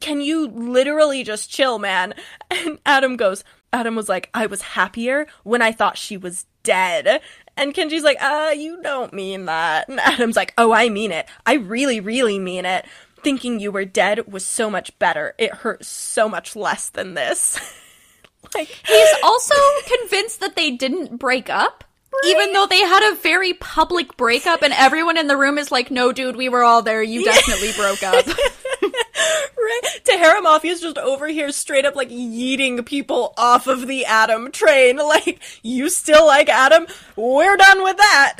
can 0.00 0.20
you 0.20 0.48
literally 0.48 1.22
just 1.22 1.50
chill, 1.50 1.78
man? 1.78 2.14
And 2.50 2.78
Adam 2.86 3.16
goes, 3.16 3.42
Adam 3.72 3.96
was 3.96 4.08
like, 4.08 4.30
I 4.32 4.46
was 4.46 4.62
happier 4.62 5.26
when 5.42 5.62
I 5.62 5.72
thought 5.72 5.98
she 5.98 6.16
was 6.16 6.46
dead. 6.62 7.20
And 7.56 7.74
Kenji's 7.74 8.04
like, 8.04 8.22
uh, 8.22 8.52
you 8.56 8.80
don't 8.82 9.12
mean 9.12 9.46
that. 9.46 9.88
And 9.88 10.00
Adam's 10.00 10.36
like, 10.36 10.54
oh, 10.56 10.72
I 10.72 10.88
mean 10.88 11.12
it. 11.12 11.26
I 11.44 11.54
really, 11.54 12.00
really 12.00 12.38
mean 12.38 12.64
it. 12.64 12.86
Thinking 13.22 13.58
you 13.58 13.72
were 13.72 13.84
dead 13.84 14.30
was 14.32 14.46
so 14.46 14.70
much 14.70 14.96
better. 14.98 15.34
It 15.38 15.52
hurt 15.54 15.84
so 15.84 16.28
much 16.28 16.54
less 16.54 16.88
than 16.88 17.14
this. 17.14 17.58
like, 18.54 18.68
he's 18.68 19.14
also 19.22 19.54
convinced 19.86 20.40
that 20.40 20.56
they 20.56 20.70
didn't 20.70 21.16
break 21.16 21.50
up 21.50 21.84
even 22.24 22.54
though 22.54 22.66
they 22.66 22.80
had 22.80 23.12
a 23.12 23.16
very 23.16 23.52
public 23.52 24.16
breakup 24.16 24.62
and 24.62 24.72
everyone 24.72 25.18
in 25.18 25.26
the 25.26 25.36
room 25.36 25.58
is 25.58 25.70
like 25.70 25.90
no 25.90 26.12
dude 26.12 26.34
we 26.34 26.48
were 26.48 26.62
all 26.62 26.80
there 26.80 27.02
you 27.02 27.22
definitely 27.22 27.72
broke 27.76 28.02
up 28.02 28.24
right? 29.66 29.80
Tahereh 30.04 30.42
Mafi's 30.42 30.80
just 30.80 30.98
over 30.98 31.26
here 31.28 31.50
straight 31.52 31.84
up 31.84 31.96
like 31.96 32.10
yeeting 32.10 32.84
people 32.86 33.34
off 33.36 33.66
of 33.66 33.86
the 33.86 34.04
Adam 34.04 34.50
train. 34.52 34.98
Like, 35.06 35.40
you 35.62 35.88
still 35.88 36.26
like 36.26 36.48
Adam? 36.48 36.86
We're 37.14 37.56
done 37.56 37.82
with 37.82 37.96
that. 37.96 38.34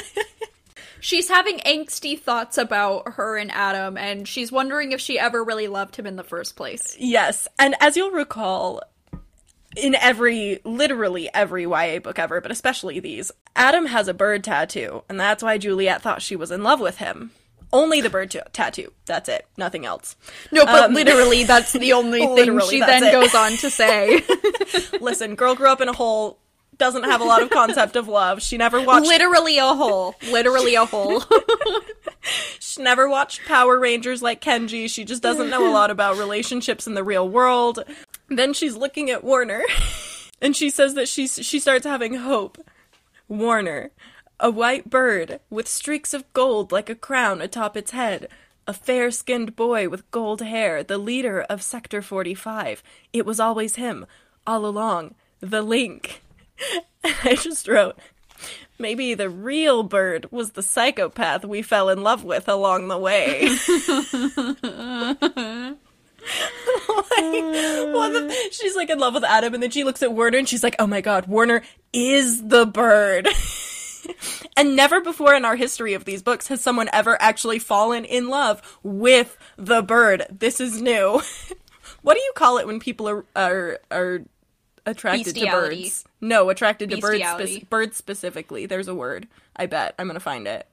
she's 1.00 1.28
having 1.28 1.58
angsty 1.58 2.18
thoughts 2.18 2.56
about 2.56 3.14
her 3.14 3.36
and 3.36 3.52
adam 3.52 3.96
and 3.98 4.26
she's 4.26 4.50
wondering 4.50 4.92
if 4.92 5.00
she 5.00 5.18
ever 5.18 5.44
really 5.44 5.68
loved 5.68 5.96
him 5.96 6.06
in 6.06 6.16
the 6.16 6.24
first 6.24 6.56
place 6.56 6.96
Yes, 6.98 7.46
and 7.58 7.74
as 7.80 7.96
you'll 7.96 8.10
recall, 8.10 8.82
in 9.76 9.94
every, 9.94 10.60
literally 10.64 11.28
every 11.32 11.62
YA 11.64 11.98
book 11.98 12.18
ever, 12.18 12.40
but 12.40 12.50
especially 12.50 13.00
these, 13.00 13.32
Adam 13.56 13.86
has 13.86 14.08
a 14.08 14.14
bird 14.14 14.44
tattoo, 14.44 15.02
and 15.08 15.18
that's 15.18 15.42
why 15.42 15.58
Juliette 15.58 16.02
thought 16.02 16.22
she 16.22 16.36
was 16.36 16.50
in 16.50 16.62
love 16.62 16.80
with 16.80 16.98
him. 16.98 17.30
Only 17.74 18.02
the 18.02 18.10
bird 18.10 18.30
ta- 18.30 18.40
tattoo. 18.52 18.92
That's 19.06 19.30
it. 19.30 19.46
Nothing 19.56 19.86
else. 19.86 20.14
No, 20.50 20.66
but 20.66 20.84
Um, 20.84 20.94
literally, 20.94 21.44
that's 21.44 21.72
the 21.72 21.92
only 21.94 22.20
thing 22.20 22.60
she 22.68 22.80
then 22.80 23.02
it. 23.04 23.12
goes 23.12 23.34
on 23.34 23.52
to 23.58 23.70
say. 23.70 24.22
Listen, 25.00 25.34
girl 25.36 25.54
grew 25.54 25.68
up 25.68 25.80
in 25.80 25.88
a 25.88 25.94
hole, 25.94 26.38
doesn't 26.76 27.04
have 27.04 27.22
a 27.22 27.24
lot 27.24 27.42
of 27.42 27.48
concept 27.48 27.96
of 27.96 28.08
love. 28.08 28.42
She 28.42 28.58
never 28.58 28.78
watched 28.82 29.06
literally 29.06 29.56
a 29.56 29.68
hole. 29.72 30.14
Literally 30.30 30.74
a 30.74 30.84
hole. 30.84 31.22
she 32.60 32.82
never 32.82 33.08
watched 33.08 33.44
Power 33.46 33.78
Rangers 33.78 34.20
like 34.22 34.40
Kenji. 34.42 34.90
She 34.90 35.04
just 35.04 35.22
doesn't 35.22 35.48
know 35.50 35.66
a 35.68 35.72
lot 35.72 35.90
about 35.90 36.18
relationships 36.18 36.86
in 36.86 36.94
the 36.94 37.04
real 37.04 37.28
world. 37.28 37.84
Then 38.28 38.52
she's 38.52 38.76
looking 38.76 39.10
at 39.10 39.24
Warner. 39.24 39.62
And 40.42 40.56
she 40.56 40.70
says 40.70 40.94
that 40.94 41.08
she 41.08 41.28
she 41.28 41.60
starts 41.60 41.86
having 41.86 42.14
hope. 42.14 42.58
Warner, 43.28 43.92
a 44.40 44.50
white 44.50 44.90
bird 44.90 45.38
with 45.48 45.68
streaks 45.68 46.12
of 46.12 46.30
gold 46.32 46.72
like 46.72 46.90
a 46.90 46.96
crown 46.96 47.40
atop 47.40 47.76
its 47.76 47.92
head. 47.92 48.26
A 48.66 48.72
fair 48.72 49.12
skinned 49.12 49.54
boy 49.54 49.88
with 49.88 50.10
gold 50.10 50.40
hair, 50.42 50.82
the 50.82 50.98
leader 50.98 51.42
of 51.42 51.62
Sector 51.62 52.02
45. 52.02 52.82
It 53.12 53.24
was 53.24 53.38
always 53.38 53.76
him, 53.76 54.04
all 54.44 54.66
along. 54.66 55.14
The 55.38 55.62
link. 55.62 56.22
I 57.04 57.36
just 57.36 57.68
wrote, 57.68 57.96
maybe 58.78 59.14
the 59.14 59.30
real 59.30 59.84
bird 59.84 60.26
was 60.32 60.52
the 60.52 60.62
psychopath 60.62 61.44
we 61.44 61.62
fell 61.62 61.88
in 61.88 62.02
love 62.02 62.24
with 62.24 62.48
along 62.48 62.88
the 62.88 62.98
way. 62.98 63.48
like, 66.88 67.94
what 67.94 68.12
the- 68.12 68.28
uh. 68.30 68.48
she's 68.50 68.76
like 68.76 68.90
in 68.90 68.98
love 68.98 69.14
with 69.14 69.24
Adam, 69.24 69.54
and 69.54 69.62
then 69.62 69.70
she 69.70 69.84
looks 69.84 70.02
at 70.02 70.12
Warner 70.12 70.38
and 70.38 70.48
she's 70.48 70.62
like, 70.62 70.76
oh 70.78 70.86
my 70.86 71.00
god, 71.00 71.26
Warner 71.26 71.62
is 71.92 72.46
the 72.46 72.66
bird. 72.66 73.28
and 74.56 74.76
never 74.76 75.00
before 75.00 75.34
in 75.34 75.44
our 75.44 75.56
history 75.56 75.94
of 75.94 76.04
these 76.04 76.22
books 76.22 76.48
has 76.48 76.60
someone 76.60 76.88
ever 76.92 77.20
actually 77.20 77.58
fallen 77.58 78.04
in 78.04 78.28
love 78.28 78.78
with 78.82 79.36
the 79.56 79.82
bird. 79.82 80.26
This 80.30 80.60
is 80.60 80.80
new. 80.80 81.20
what 82.02 82.14
do 82.14 82.20
you 82.20 82.32
call 82.34 82.58
it 82.58 82.66
when 82.66 82.80
people 82.80 83.08
are 83.08 83.24
are, 83.36 83.78
are 83.90 84.22
attracted 84.86 85.34
to 85.36 85.46
birds? 85.50 86.04
No, 86.20 86.50
attracted 86.50 86.90
to 86.90 86.98
birds, 86.98 87.24
spec- 87.24 87.70
birds 87.70 87.96
specifically. 87.96 88.66
There's 88.66 88.88
a 88.88 88.94
word. 88.94 89.28
I 89.56 89.66
bet. 89.66 89.94
I'm 89.98 90.06
gonna 90.06 90.20
find 90.20 90.46
it. 90.46 90.66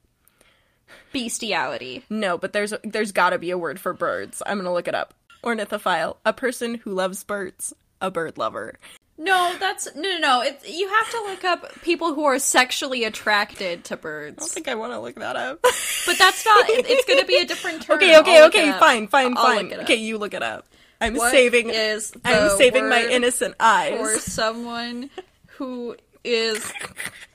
Bestiality. 1.14 2.04
No, 2.10 2.38
but 2.38 2.54
there's 2.54 2.74
there's 2.84 3.12
got 3.12 3.32
to 3.32 3.40
be 3.40 3.52
a 3.52 3.58
word 3.58 3.80
for 3.80 3.94
birds. 3.94 4.42
I'm 4.46 4.58
gonna 4.58 4.74
look 4.74 4.88
it 4.88 4.96
up. 4.96 5.14
Ornithophile, 5.44 6.18
a 6.26 6.34
person 6.34 6.76
who 6.76 6.92
loves 6.94 7.24
birds, 7.24 7.74
a 8.02 8.12
bird 8.12 8.38
lover. 8.38 8.76
No, 9.18 9.54
that's 9.60 9.94
no, 9.96 10.02
no, 10.02 10.18
no. 10.18 10.42
It's 10.42 10.70
you 10.70 10.88
have 10.88 11.12
to 11.12 11.18
look 11.28 11.44
up 11.44 11.82
people 11.82 12.14
who 12.14 12.24
are 12.24 12.40
sexually 12.40 13.04
attracted 13.04 13.84
to 13.86 13.98
birds. 13.98 14.38
I 14.38 14.40
don't 14.40 14.50
think 14.52 14.68
I 14.70 14.76
want 14.76 14.94
to 14.94 15.00
look 15.02 15.16
that 15.16 15.36
up. 15.36 15.60
But 15.62 16.18
that's 16.18 16.46
not. 16.46 16.70
it- 16.70 16.86
It's 16.88 17.06
going 17.06 17.20
to 17.20 17.26
be 17.26 17.36
a 17.38 17.46
different 17.46 17.82
term. 17.82 17.98
okay, 17.98 18.18
okay, 18.20 18.38
I'll 18.38 18.46
look 18.46 18.56
it 18.56 18.70
okay, 18.70 18.80
fine, 18.80 19.08
fine, 19.08 19.36
I'll 19.38 19.44
fine. 19.44 19.64
look 19.64 19.72
it 19.74 19.80
up. 19.80 19.84
Okay, 19.84 19.96
you 19.96 20.18
look 20.18 20.34
it 20.34 20.42
up. 20.44 20.68
I'm 21.02 21.16
What 21.16 21.32
saving. 21.32 21.70
is 21.70 22.14
I'm 22.24 22.58
saving 22.58 22.88
my 22.90 23.06
innocent 23.06 23.56
eyes. 23.60 23.98
for 23.98 24.20
someone 24.20 25.10
who 25.48 25.98
is 26.24 26.72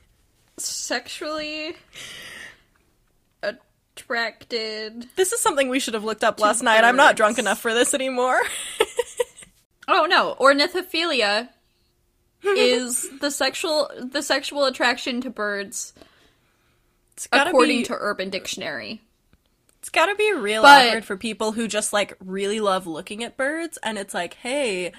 sexually 0.57 1.77
attracted. 3.97 5.07
This 5.17 5.33
is 5.33 5.41
something 5.41 5.69
we 5.69 5.81
should 5.81 5.95
have 5.95 6.05
looked 6.05 6.25
up 6.25 6.41
last 6.41 6.63
night. 6.63 6.85
I'm 6.85 6.97
not 6.97 7.17
drunk 7.17 7.39
enough 7.39 7.61
for 7.61 7.73
this 7.75 7.95
anymore. 7.95 8.39
Oh 9.87 10.07
no, 10.07 10.35
ornithophilia 10.41 11.51
is 12.43 13.07
the 13.21 13.31
sexual 13.31 13.91
the 14.03 14.23
sexual 14.23 14.65
attraction 14.65 15.21
to 15.21 15.29
birds 15.29 15.93
according 17.31 17.81
be, 17.81 17.85
to 17.85 17.95
Urban 17.95 18.31
Dictionary. 18.31 19.03
It's 19.81 19.91
gotta 19.91 20.15
be 20.15 20.33
real 20.33 20.63
But- 20.63 20.87
awkward 20.87 21.05
for 21.05 21.19
people 21.19 21.53
who 21.53 21.69
just 21.69 21.93
like 21.93 22.17
really 22.25 22.61
love 22.61 22.87
looking 22.87 23.23
at 23.23 23.37
birds, 23.37 23.79
and 23.83 23.99
it's 23.99 24.15
like, 24.15 24.33
hey, 24.35 24.93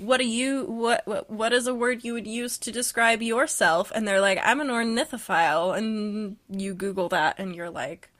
what 0.00 0.18
do 0.18 0.26
you 0.26 0.64
what 0.64 1.02
what 1.06 1.30
what 1.30 1.52
is 1.52 1.66
a 1.66 1.74
word 1.74 2.04
you 2.04 2.14
would 2.14 2.26
use 2.26 2.58
to 2.58 2.72
describe 2.72 3.22
yourself? 3.22 3.92
And 3.94 4.06
they're 4.06 4.20
like, 4.20 4.38
I'm 4.42 4.60
an 4.60 4.68
ornithophile, 4.68 5.76
and 5.76 6.36
you 6.48 6.74
Google 6.74 7.08
that, 7.10 7.38
and 7.38 7.54
you're 7.54 7.70
like, 7.70 8.10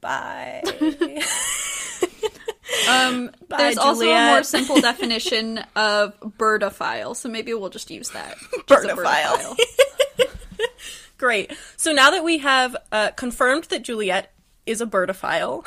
bye. 0.00 0.62
Um, 2.88 3.30
Bye, 3.48 3.58
there's 3.58 3.78
also 3.78 4.10
a 4.10 4.26
more 4.30 4.42
simple 4.42 4.80
definition 4.80 5.58
of 5.76 6.18
birdophile, 6.20 7.14
so 7.14 7.28
maybe 7.28 7.52
we'll 7.54 7.70
just 7.70 7.90
use 7.90 8.10
that. 8.10 8.34
A 8.34 8.58
Birdophile. 8.60 9.58
Great. 11.18 11.52
So 11.76 11.92
now 11.92 12.10
that 12.10 12.24
we 12.24 12.38
have 12.38 12.76
uh, 12.90 13.10
confirmed 13.10 13.64
that 13.64 13.82
Juliette 13.82 14.32
is 14.66 14.80
a 14.80 14.86
birdophile, 14.86 15.62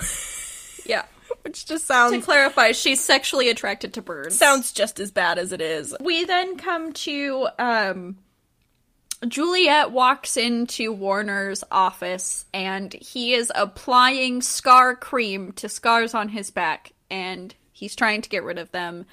yeah. 0.86 1.06
Which 1.46 1.66
just 1.66 1.84
To 1.88 1.94
sounds 1.94 2.26
clarify, 2.26 2.72
she's 2.74 3.00
sexually 3.04 3.50
attracted 3.50 3.94
to 3.94 4.02
birds. 4.02 4.38
sounds 4.38 4.72
just 4.74 5.00
as 5.00 5.12
bad 5.12 5.38
as 5.38 5.52
it 5.52 5.62
is. 5.62 5.96
we 6.02 6.26
then 6.26 6.58
come 6.58 6.92
to 6.94 7.48
um 7.60 8.18
Juliette 9.28 9.92
walks 9.92 10.38
into 10.38 10.92
Warner's 10.92 11.64
office 11.72 12.46
and 12.54 12.92
he 12.94 13.34
is 13.34 13.52
applying 13.56 14.42
scar 14.42 14.96
cream 14.96 15.52
to 15.54 15.70
scars 15.70 16.14
on 16.14 16.30
his 16.30 16.52
back 16.52 16.92
and 17.10 17.56
he's 17.72 17.96
trying 17.96 18.22
to 18.22 18.30
get 18.30 18.44
rid 18.44 18.58
of 18.60 18.72
them 18.72 19.06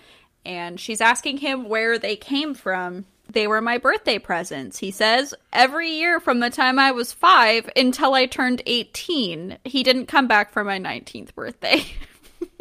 and 0.44 0.78
she's 0.80 1.00
asking 1.00 1.38
him 1.38 1.68
where 1.68 1.98
they 1.98 2.16
came 2.16 2.52
from. 2.54 3.04
They 3.30 3.46
were 3.46 3.60
my 3.62 3.78
birthday 3.78 4.18
presents. 4.18 4.78
He 4.78 4.90
says, 4.90 5.32
every 5.52 5.90
year 5.90 6.18
from 6.20 6.40
the 6.40 6.50
time 6.50 6.78
I 6.78 6.90
was 6.90 7.12
5 7.12 7.70
until 7.76 8.12
I 8.12 8.26
turned 8.26 8.60
18. 8.66 9.58
He 9.64 9.82
didn't 9.82 10.06
come 10.06 10.26
back 10.26 10.52
for 10.52 10.64
my 10.64 10.78
19th 10.78 11.34
birthday. 11.34 11.84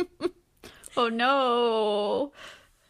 oh 0.97 1.10
no. 1.10 2.32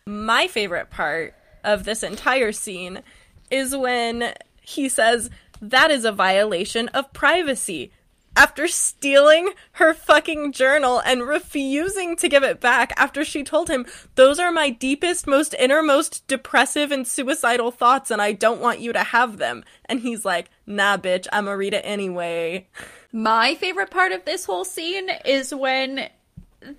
My 0.05 0.47
favorite 0.47 0.89
part 0.89 1.35
of 1.63 1.83
this 1.83 2.03
entire 2.03 2.51
scene 2.51 3.01
is 3.49 3.75
when 3.75 4.33
he 4.61 4.89
says 4.89 5.29
that 5.61 5.91
is 5.91 6.05
a 6.05 6.11
violation 6.11 6.87
of 6.89 7.13
privacy. 7.13 7.91
After 8.33 8.67
stealing 8.69 9.51
her 9.73 9.93
fucking 9.93 10.53
journal 10.53 11.01
and 11.05 11.27
refusing 11.27 12.15
to 12.15 12.29
give 12.29 12.43
it 12.43 12.61
back 12.61 12.93
after 12.95 13.25
she 13.25 13.43
told 13.43 13.69
him, 13.69 13.85
Those 14.15 14.39
are 14.39 14.53
my 14.53 14.69
deepest, 14.69 15.27
most 15.27 15.53
innermost 15.59 16.25
depressive 16.27 16.91
and 16.91 17.05
suicidal 17.05 17.71
thoughts, 17.71 18.09
and 18.09 18.21
I 18.21 18.31
don't 18.31 18.61
want 18.61 18.79
you 18.79 18.93
to 18.93 19.03
have 19.03 19.37
them. 19.37 19.65
And 19.85 19.99
he's 19.99 20.23
like, 20.23 20.49
Nah, 20.65 20.95
bitch, 20.95 21.27
I'm 21.33 21.43
gonna 21.45 21.57
read 21.57 21.73
it 21.73 21.83
anyway. 21.83 22.69
My 23.11 23.53
favorite 23.55 23.91
part 23.91 24.13
of 24.13 24.23
this 24.23 24.45
whole 24.45 24.63
scene 24.63 25.09
is 25.25 25.53
when 25.53 26.09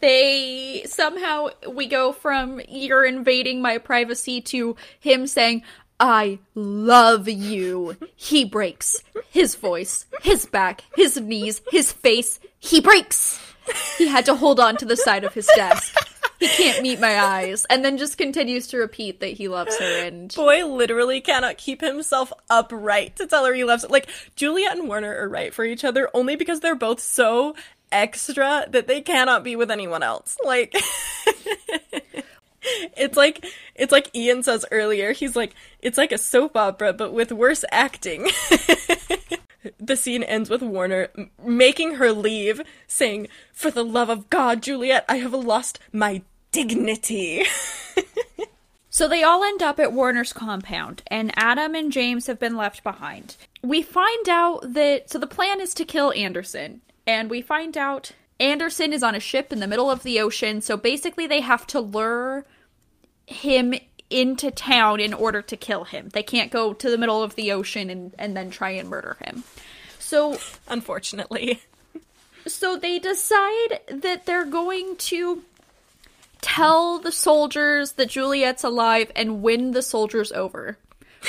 they 0.01 0.85
somehow 0.87 1.49
we 1.69 1.87
go 1.87 2.13
from 2.13 2.61
you're 2.69 3.05
invading 3.05 3.61
my 3.61 3.79
privacy 3.79 4.41
to 4.41 4.77
him 5.01 5.27
saying 5.27 5.63
I 5.99 6.41
love 6.57 7.29
you. 7.29 7.97
He 8.17 8.45
breaks 8.45 9.05
his 9.31 9.55
voice, 9.55 10.07
his 10.23 10.47
back, 10.47 10.83
his 10.97 11.21
knees, 11.21 11.63
his 11.71 11.93
face. 11.93 12.41
He 12.59 12.81
breaks. 12.81 13.41
He 13.99 14.09
had 14.09 14.27
to 14.27 14.35
hold 14.35 14.59
on 14.59 14.77
to 14.79 14.85
the 14.85 14.97
side 14.97 15.23
of 15.23 15.35
his 15.35 15.49
desk. 15.55 15.97
He 16.41 16.49
can't 16.49 16.83
meet 16.83 16.99
my 16.99 17.21
eyes, 17.21 17.65
and 17.71 17.85
then 17.85 17.99
just 17.99 18.19
continues 18.19 18.67
to 18.69 18.79
repeat 18.79 19.21
that 19.21 19.35
he 19.35 19.47
loves 19.47 19.79
her. 19.79 20.05
And 20.05 20.35
Boy 20.35 20.67
literally 20.67 21.21
cannot 21.21 21.57
keep 21.57 21.81
himself 21.81 22.33
upright 22.51 23.15
to 23.17 23.29
tell 23.29 23.45
her 23.45 23.55
he 23.55 23.63
loves 23.63 23.85
it. 23.85 23.93
Like, 23.93 24.09
Juliette 24.35 24.77
and 24.77 24.89
Warner 24.89 25.17
are 25.19 25.29
right 25.29 25.55
for 25.55 25.65
each 25.65 25.85
other 25.85 26.11
only 26.13 26.35
because 26.35 26.59
they're 26.59 26.75
both 26.75 26.99
so 26.99 27.55
extra 27.93 28.67
that 28.71 28.87
they 28.87 29.01
cannot 29.01 29.45
be 29.45 29.57
with 29.57 29.71
anyone 29.71 30.03
else. 30.03 30.37
Like, 30.45 30.75
it's 32.63 33.17
like 33.17 33.45
it's 33.75 33.93
like 33.93 34.15
Ian 34.15 34.43
says 34.43 34.65
earlier. 34.71 35.13
He's 35.13 35.37
like, 35.37 35.55
it's 35.81 35.99
like 35.99 36.13
a 36.13 36.19
soap 36.19 36.57
opera 36.57 36.93
but 36.93 37.13
with 37.13 37.33
worse 37.33 37.65
acting. 37.71 38.25
the 39.79 39.97
scene 39.97 40.23
ends 40.23 40.51
with 40.51 40.63
Warner 40.63 41.09
making 41.45 41.95
her 41.97 42.13
leave, 42.13 42.63
saying, 42.87 43.29
"For 43.53 43.71
the 43.71 43.85
love 43.85 44.09
of 44.09 44.31
God, 44.31 44.63
Juliette, 44.63 45.05
I 45.09 45.17
have 45.17 45.35
lost 45.35 45.79
my 45.93 46.23
dignity." 46.51 47.45
So 48.95 49.09
they 49.09 49.23
all 49.23 49.43
end 49.43 49.63
up 49.63 49.81
at 49.81 49.95
Warner's 49.95 50.35
compound, 50.35 51.03
and 51.07 51.33
Adam 51.35 51.75
and 51.75 51.91
James 51.91 52.27
have 52.27 52.39
been 52.39 52.59
left 52.59 52.85
behind. 52.85 53.37
We 53.63 53.81
find 53.81 54.29
out 54.29 54.75
that 54.75 55.09
so 55.09 55.19
the 55.19 55.27
plan 55.27 55.63
is 55.63 55.73
to 55.75 55.87
kill 55.87 56.13
Anderson, 56.13 56.83
and 57.07 57.31
we 57.31 57.43
find 57.43 57.77
out 57.77 58.13
Anderson 58.41 58.93
is 58.93 59.03
on 59.03 59.15
a 59.15 59.21
ship 59.21 59.53
in 59.53 59.61
the 59.61 59.67
middle 59.67 59.91
of 59.91 60.03
the 60.03 60.21
ocean, 60.21 60.61
so 60.61 60.77
basically 60.77 61.27
they 61.27 61.41
have 61.41 61.67
to 61.69 61.81
lure 61.81 62.45
him 63.27 63.75
into 64.11 64.51
town 64.51 65.01
in 65.01 65.15
order 65.15 65.41
to 65.43 65.57
kill 65.57 65.85
him. 65.85 66.11
They 66.11 66.23
can't 66.23 66.51
go 66.51 66.73
to 66.75 66.91
the 66.91 66.99
middle 66.99 67.23
of 67.23 67.35
the 67.35 67.53
ocean 67.53 67.89
and, 67.89 68.15
and 68.19 68.37
then 68.37 68.51
try 68.51 68.71
and 68.71 68.89
murder 68.89 69.17
him. 69.25 69.45
So 69.99 70.39
Unfortunately. 70.69 71.61
so 72.47 72.77
they 72.77 72.99
decide 72.99 73.81
that 73.89 74.27
they're 74.27 74.45
going 74.45 74.97
to 74.97 75.43
tell 76.43 76.99
the 76.99 77.13
soldiers 77.13 77.93
that 77.93 78.11
Juliette's 78.11 78.65
alive 78.65 79.11
and 79.17 79.43
win 79.43 79.71
the 79.71 79.83
soldiers 79.83 80.33
over. 80.33 80.77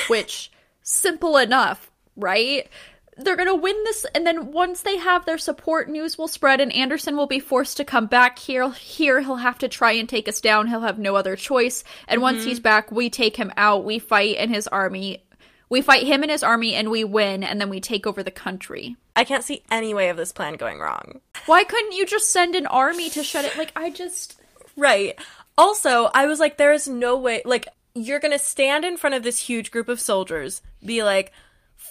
Which, 0.08 0.50
simple 0.82 1.36
enough, 1.36 1.90
right? 2.16 2.68
They're 3.16 3.36
gonna 3.36 3.54
win 3.54 3.76
this, 3.84 4.04
and 4.14 4.26
then 4.26 4.50
once 4.50 4.82
they 4.82 4.96
have 4.96 5.24
their 5.24 5.38
support, 5.38 5.88
news 5.88 6.18
will 6.18 6.26
spread, 6.26 6.60
and 6.60 6.72
Anderson 6.72 7.16
will 7.16 7.28
be 7.28 7.38
forced 7.38 7.76
to 7.76 7.84
come 7.84 8.06
back 8.06 8.38
here. 8.38 8.68
Here, 8.70 9.20
he'll 9.20 9.36
have 9.36 9.58
to 9.58 9.68
try 9.68 9.92
and 9.92 10.08
take 10.08 10.28
us 10.28 10.40
down. 10.40 10.66
He'll 10.66 10.80
have 10.80 10.98
no 10.98 11.14
other 11.14 11.36
choice. 11.36 11.84
And 12.08 12.20
once 12.20 12.44
he's 12.44 12.58
mm-hmm. 12.58 12.64
back, 12.64 12.90
we 12.90 13.10
take 13.10 13.36
him 13.36 13.52
out. 13.56 13.84
We 13.84 13.98
fight, 14.00 14.36
and 14.38 14.52
his 14.52 14.66
army. 14.66 15.22
We 15.68 15.80
fight 15.80 16.06
him 16.06 16.22
and 16.22 16.30
his 16.30 16.42
army, 16.42 16.74
and 16.74 16.90
we 16.90 17.04
win, 17.04 17.44
and 17.44 17.60
then 17.60 17.70
we 17.70 17.80
take 17.80 18.06
over 18.06 18.22
the 18.22 18.30
country. 18.30 18.96
I 19.16 19.24
can't 19.24 19.44
see 19.44 19.62
any 19.70 19.94
way 19.94 20.08
of 20.08 20.16
this 20.16 20.32
plan 20.32 20.54
going 20.54 20.80
wrong. 20.80 21.20
Why 21.46 21.64
couldn't 21.64 21.92
you 21.92 22.06
just 22.06 22.32
send 22.32 22.54
an 22.54 22.66
army 22.66 23.10
to 23.10 23.22
shut 23.22 23.44
it? 23.44 23.56
Like, 23.56 23.72
I 23.76 23.90
just. 23.90 24.40
Right. 24.76 25.18
Also, 25.56 26.10
I 26.12 26.26
was 26.26 26.40
like, 26.40 26.56
there 26.56 26.72
is 26.72 26.88
no 26.88 27.16
way. 27.16 27.42
Like, 27.44 27.68
you're 27.94 28.18
gonna 28.18 28.40
stand 28.40 28.84
in 28.84 28.96
front 28.96 29.14
of 29.14 29.22
this 29.22 29.38
huge 29.38 29.70
group 29.70 29.88
of 29.88 30.00
soldiers, 30.00 30.62
be 30.84 31.04
like, 31.04 31.32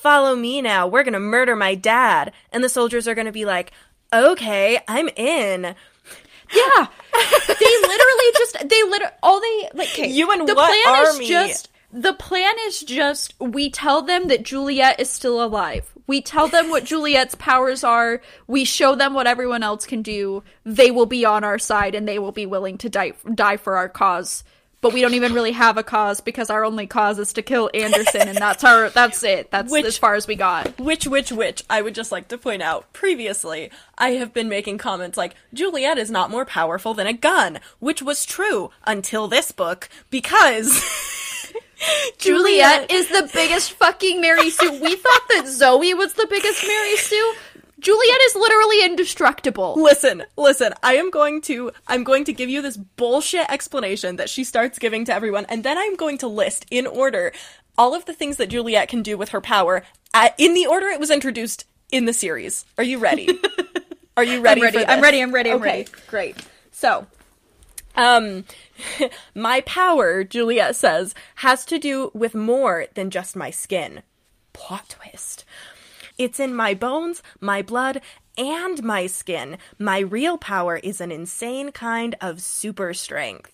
follow 0.03 0.35
me 0.35 0.61
now, 0.61 0.85
we're 0.85 1.03
gonna 1.03 1.19
murder 1.19 1.55
my 1.55 1.73
dad. 1.75 2.33
And 2.51 2.63
the 2.63 2.69
soldiers 2.69 3.07
are 3.07 3.15
gonna 3.15 3.31
be 3.31 3.45
like, 3.45 3.71
okay, 4.13 4.79
I'm 4.87 5.07
in. 5.15 5.63
Yeah, 6.53 6.87
they 7.47 7.71
literally 7.81 8.29
just 8.37 8.57
they 8.69 8.83
literally 8.83 9.13
all 9.23 9.39
they 9.41 9.69
like. 9.73 9.87
Okay, 9.93 10.09
You 10.09 10.29
and 10.31 10.47
the 10.47 10.53
what 10.53 10.67
plan 10.69 11.05
army? 11.07 11.23
is 11.23 11.29
just 11.29 11.69
the 11.91 12.13
plan 12.13 12.53
is 12.67 12.81
just 12.81 13.33
we 13.39 13.69
tell 13.71 14.01
them 14.03 14.27
that 14.27 14.43
Juliette 14.43 14.99
is 14.99 15.09
still 15.09 15.43
alive. 15.43 15.89
We 16.05 16.21
tell 16.21 16.47
them 16.49 16.69
what 16.69 16.83
Juliette's 16.83 17.35
powers 17.35 17.83
are. 17.83 18.21
We 18.45 18.65
show 18.65 18.93
them 18.93 19.13
what 19.13 19.25
everyone 19.25 19.63
else 19.63 19.85
can 19.85 20.01
do. 20.01 20.43
They 20.65 20.91
will 20.91 21.05
be 21.05 21.23
on 21.25 21.43
our 21.45 21.57
side 21.57 21.95
and 21.95 22.05
they 22.07 22.19
will 22.19 22.33
be 22.33 22.45
willing 22.45 22.77
to 22.79 22.89
die 22.89 23.13
die 23.33 23.57
for 23.57 23.77
our 23.77 23.89
cause. 23.89 24.43
But 24.83 24.91
we 24.91 24.99
don't 24.99 25.13
even 25.13 25.31
really 25.31 25.53
have 25.53 25.77
a 25.77 25.83
cause 25.83 26.19
because 26.19 26.49
our 26.49 26.65
only 26.65 26.87
cause 26.87 27.17
is 27.17 27.31
to 27.33 27.41
kill 27.41 27.69
Anderson, 27.73 28.27
and 28.27 28.37
that's 28.37 28.65
our 28.65 28.89
that's 28.89 29.23
it. 29.23 29.49
That's 29.49 29.71
Which- 29.71 29.85
as 29.85 29.97
far 29.97 30.13
as 30.13 30.27
we 30.27 30.35
got. 30.35 30.77
Which, 30.77 31.07
which, 31.07 31.31
which, 31.31 31.63
I 31.69 31.81
would 31.81 31.95
just 31.95 32.11
like 32.11 32.27
to 32.27 32.37
point 32.37 32.61
out 32.61 32.91
previously, 32.91 33.71
I 33.97 34.09
have 34.11 34.33
been 34.33 34.49
making 34.49 34.79
comments 34.79 35.17
like, 35.17 35.35
Juliette 35.53 35.97
is 35.97 36.11
not 36.11 36.29
more 36.29 36.43
powerful 36.43 36.93
than 36.93 37.07
a 37.07 37.13
gun, 37.13 37.61
which 37.79 38.01
was 38.01 38.25
true 38.25 38.71
until 38.85 39.29
this 39.29 39.53
book, 39.53 39.87
because. 40.09 40.83
Juliette 42.17 42.91
is 42.91 43.07
the 43.07 43.29
biggest 43.33 43.71
fucking 43.73 44.19
Mary 44.19 44.49
Sue. 44.49 44.81
We 44.81 44.95
thought 44.95 45.21
that 45.29 45.47
Zoe 45.47 45.93
was 45.93 46.13
the 46.13 46.27
biggest 46.29 46.65
Mary 46.67 46.97
Sue. 46.97 47.33
Juliette 47.83 48.21
is 48.27 48.35
literally 48.35 48.85
indestructible. 48.85 49.75
Listen, 49.77 50.23
listen, 50.37 50.73
I 50.81 50.95
am 50.95 51.11
going 51.11 51.41
to 51.41 51.71
I'm 51.85 52.05
going 52.05 52.23
to 52.23 52.33
give 52.33 52.49
you 52.49 52.61
this 52.61 52.77
bullshit 52.77 53.45
explanation 53.51 54.15
that 54.15 54.29
she 54.29 54.45
starts 54.45 54.79
giving 54.79 55.03
to 55.05 55.13
everyone 55.13 55.45
and 55.49 55.63
then 55.63 55.77
I'm 55.77 55.95
going 55.97 56.17
to 56.19 56.27
list 56.27 56.65
in 56.71 56.87
order 56.87 57.33
all 57.77 57.93
of 57.93 58.05
the 58.05 58.13
things 58.13 58.37
that 58.37 58.49
Juliette 58.49 58.87
can 58.87 59.03
do 59.03 59.17
with 59.17 59.29
her 59.29 59.41
power 59.41 59.83
at, 60.13 60.33
in 60.37 60.53
the 60.53 60.65
order 60.65 60.87
it 60.87 60.99
was 60.99 61.11
introduced 61.11 61.65
in 61.91 62.05
the 62.05 62.13
series. 62.13 62.65
Are 62.77 62.83
you 62.85 62.99
ready? 62.99 63.27
Are 64.17 64.23
you 64.23 64.41
ready? 64.41 64.61
ready, 64.61 64.79
for 64.79 64.89
I'm 64.89 65.01
ready, 65.01 65.21
I'm 65.21 65.33
ready, 65.33 65.51
I'm 65.51 65.57
okay, 65.57 65.65
ready. 65.65 65.87
Great. 66.07 66.37
So, 66.71 67.05
um, 67.95 68.45
my 69.35 69.61
power, 69.61 70.23
Juliette 70.23 70.75
says, 70.75 71.13
has 71.35 71.65
to 71.65 71.79
do 71.79 72.11
with 72.13 72.33
more 72.33 72.85
than 72.93 73.09
just 73.09 73.35
my 73.35 73.49
skin. 73.49 74.03
Plot 74.53 74.87
twist. 74.87 75.45
It's 76.17 76.39
in 76.39 76.55
my 76.55 76.73
bones, 76.73 77.23
my 77.39 77.61
blood, 77.61 78.01
and 78.37 78.83
my 78.83 79.07
skin. 79.07 79.57
My 79.79 79.99
real 79.99 80.37
power 80.37 80.77
is 80.77 81.01
an 81.01 81.11
insane 81.11 81.71
kind 81.71 82.15
of 82.21 82.41
super 82.41 82.93
strength. 82.93 83.51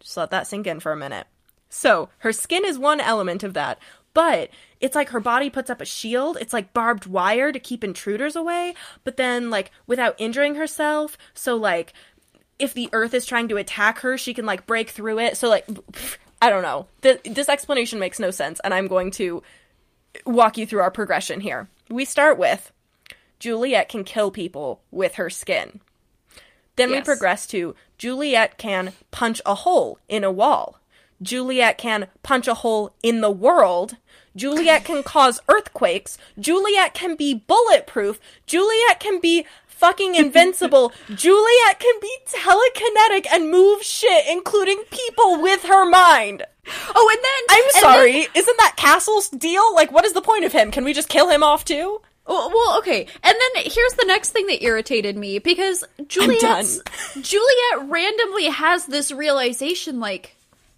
Just 0.00 0.16
let 0.16 0.30
that 0.30 0.46
sink 0.46 0.66
in 0.66 0.80
for 0.80 0.92
a 0.92 0.96
minute. 0.96 1.26
So, 1.68 2.08
her 2.18 2.32
skin 2.32 2.64
is 2.64 2.78
one 2.78 3.00
element 3.00 3.42
of 3.42 3.54
that, 3.54 3.78
but 4.14 4.50
it's 4.80 4.94
like 4.94 5.10
her 5.10 5.20
body 5.20 5.50
puts 5.50 5.68
up 5.68 5.80
a 5.80 5.84
shield. 5.84 6.38
It's 6.40 6.52
like 6.52 6.72
barbed 6.72 7.06
wire 7.06 7.52
to 7.52 7.58
keep 7.58 7.82
intruders 7.82 8.36
away, 8.36 8.74
but 9.04 9.16
then, 9.16 9.50
like, 9.50 9.70
without 9.86 10.14
injuring 10.18 10.54
herself. 10.54 11.18
So, 11.34 11.56
like, 11.56 11.92
if 12.58 12.72
the 12.72 12.88
earth 12.92 13.14
is 13.14 13.26
trying 13.26 13.48
to 13.48 13.56
attack 13.56 13.98
her, 13.98 14.16
she 14.16 14.32
can, 14.32 14.46
like, 14.46 14.66
break 14.66 14.90
through 14.90 15.18
it. 15.18 15.36
So, 15.36 15.48
like, 15.48 15.66
I 16.42 16.50
don't 16.50 16.62
know. 16.62 16.86
Th- 17.02 17.20
this 17.24 17.48
explanation 17.48 17.98
makes 17.98 18.18
no 18.18 18.30
sense, 18.30 18.60
and 18.62 18.72
I'm 18.72 18.86
going 18.86 19.10
to 19.12 19.42
walk 20.24 20.56
you 20.56 20.66
through 20.66 20.80
our 20.80 20.90
progression 20.90 21.40
here. 21.40 21.68
We 21.88 22.04
start 22.04 22.38
with 22.38 22.72
Juliette 23.38 23.88
can 23.88 24.04
kill 24.04 24.30
people 24.30 24.80
with 24.90 25.16
her 25.16 25.30
skin. 25.30 25.80
Then 26.76 26.90
we 26.90 27.00
progress 27.00 27.46
to 27.48 27.74
Juliette 27.98 28.58
can 28.58 28.92
punch 29.10 29.40
a 29.46 29.54
hole 29.54 29.98
in 30.08 30.24
a 30.24 30.30
wall. 30.30 30.78
Juliette 31.22 31.78
can 31.78 32.08
punch 32.22 32.46
a 32.46 32.54
hole 32.54 32.94
in 33.02 33.22
the 33.22 33.30
world. 33.30 33.96
Juliette 34.34 34.84
can 34.84 35.02
cause 35.04 35.40
earthquakes. 35.48 36.18
Juliette 36.38 36.92
can 36.92 37.16
be 37.16 37.34
bulletproof. 37.34 38.20
Juliette 38.46 39.00
can 39.00 39.20
be 39.20 39.46
fucking 39.76 40.14
invincible. 40.14 40.92
Juliette 41.14 41.78
can 41.80 41.94
be 42.00 42.16
telekinetic 42.28 43.26
and 43.32 43.50
move 43.50 43.82
shit, 43.82 44.26
including 44.28 44.82
people 44.90 45.40
with 45.40 45.62
her 45.64 45.88
mind. 45.88 46.42
Oh, 46.94 47.08
and 47.12 47.18
then 47.22 47.56
I'm 47.56 47.64
and 47.64 47.74
then- 47.74 47.82
sorry, 47.82 48.28
isn't 48.34 48.56
that 48.58 48.74
Castle's 48.76 49.28
deal? 49.28 49.74
Like, 49.74 49.92
what 49.92 50.04
is 50.04 50.12
the 50.14 50.22
point 50.22 50.44
of 50.44 50.52
him? 50.52 50.70
Can 50.70 50.84
we 50.84 50.92
just 50.92 51.08
kill 51.08 51.28
him 51.28 51.42
off 51.42 51.64
too? 51.64 52.00
Well, 52.26 52.50
well, 52.50 52.78
okay. 52.78 53.06
And 53.22 53.36
then 53.54 53.62
here's 53.64 53.92
the 53.92 54.04
next 54.04 54.30
thing 54.30 54.48
that 54.48 54.64
irritated 54.64 55.16
me 55.16 55.38
because 55.38 55.84
Juliette 56.08 56.66
Juliette 57.20 57.88
randomly 57.88 58.46
has 58.46 58.84
this 58.86 59.12
realization 59.12 60.00
like, 60.00 60.34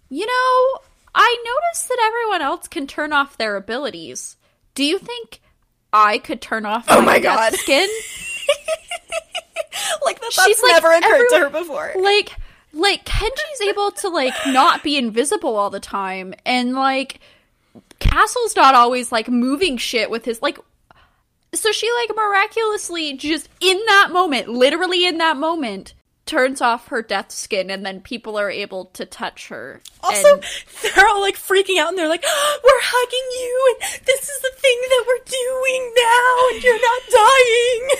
you 0.09 0.27
know, 0.27 0.79
I 1.15 1.43
noticed 1.43 1.87
that 1.89 1.97
everyone 2.05 2.43
else 2.43 2.67
can 2.67 2.85
turn 2.85 3.13
off 3.13 3.37
their 3.39 3.55
abilities. 3.55 4.35
Do 4.75 4.83
you 4.83 4.99
think 4.99 5.41
I 5.91 6.19
could 6.19 6.39
turn 6.39 6.67
off 6.67 6.85
Oh 6.87 6.99
my, 7.01 7.13
my 7.13 7.19
God. 7.19 7.53
skin? 7.55 7.89
Like, 10.05 10.19
that, 10.21 10.31
She's 10.31 10.61
that's 10.61 10.63
like, 10.63 10.71
never 10.83 10.91
occurred 10.91 11.27
to 11.29 11.37
her 11.37 11.49
before. 11.49 11.93
Like 11.99 12.35
like 12.73 13.05
Kenji's 13.05 13.61
able 13.67 13.91
to 13.91 14.09
like 14.09 14.33
not 14.47 14.83
be 14.83 14.97
invisible 14.97 15.55
all 15.55 15.69
the 15.69 15.79
time 15.79 16.33
and 16.45 16.73
like 16.73 17.19
Castle's 17.99 18.55
not 18.55 18.75
always 18.75 19.11
like 19.11 19.27
moving 19.27 19.77
shit 19.77 20.09
with 20.09 20.25
his 20.25 20.41
like 20.41 20.59
so 21.53 21.71
she 21.71 21.89
like 21.93 22.15
miraculously 22.15 23.13
just 23.13 23.49
in 23.59 23.77
that 23.87 24.09
moment, 24.11 24.49
literally 24.49 25.05
in 25.05 25.17
that 25.17 25.37
moment, 25.37 25.93
turns 26.29 26.61
off 26.61 26.89
her 26.89 27.01
death 27.01 27.31
skin 27.31 27.71
and 27.71 27.83
then 27.83 27.99
people 28.01 28.37
are 28.37 28.51
able 28.51 28.85
to 28.93 29.03
touch 29.03 29.47
her. 29.47 29.81
Also, 30.01 30.35
And- 30.35 30.43
they're 30.83 31.07
all 31.07 31.21
like 31.21 31.35
freaking 31.35 31.79
out 31.79 31.89
and 31.89 31.97
they're 31.97 32.07
like, 32.07 32.23
oh, 32.25 32.59
we're 32.63 32.83
hugging 32.83 33.29
you 33.41 33.75
and 33.81 34.05
this 34.05 34.29
is 34.29 34.39
the 34.41 34.51
thing 34.55 34.77
that 34.89 35.03
we're 35.07 35.25
doing 35.25 35.93
now 35.97 36.49
and 36.53 36.63
you're 36.63 36.81
not 36.81 37.01
dying. 37.11 37.89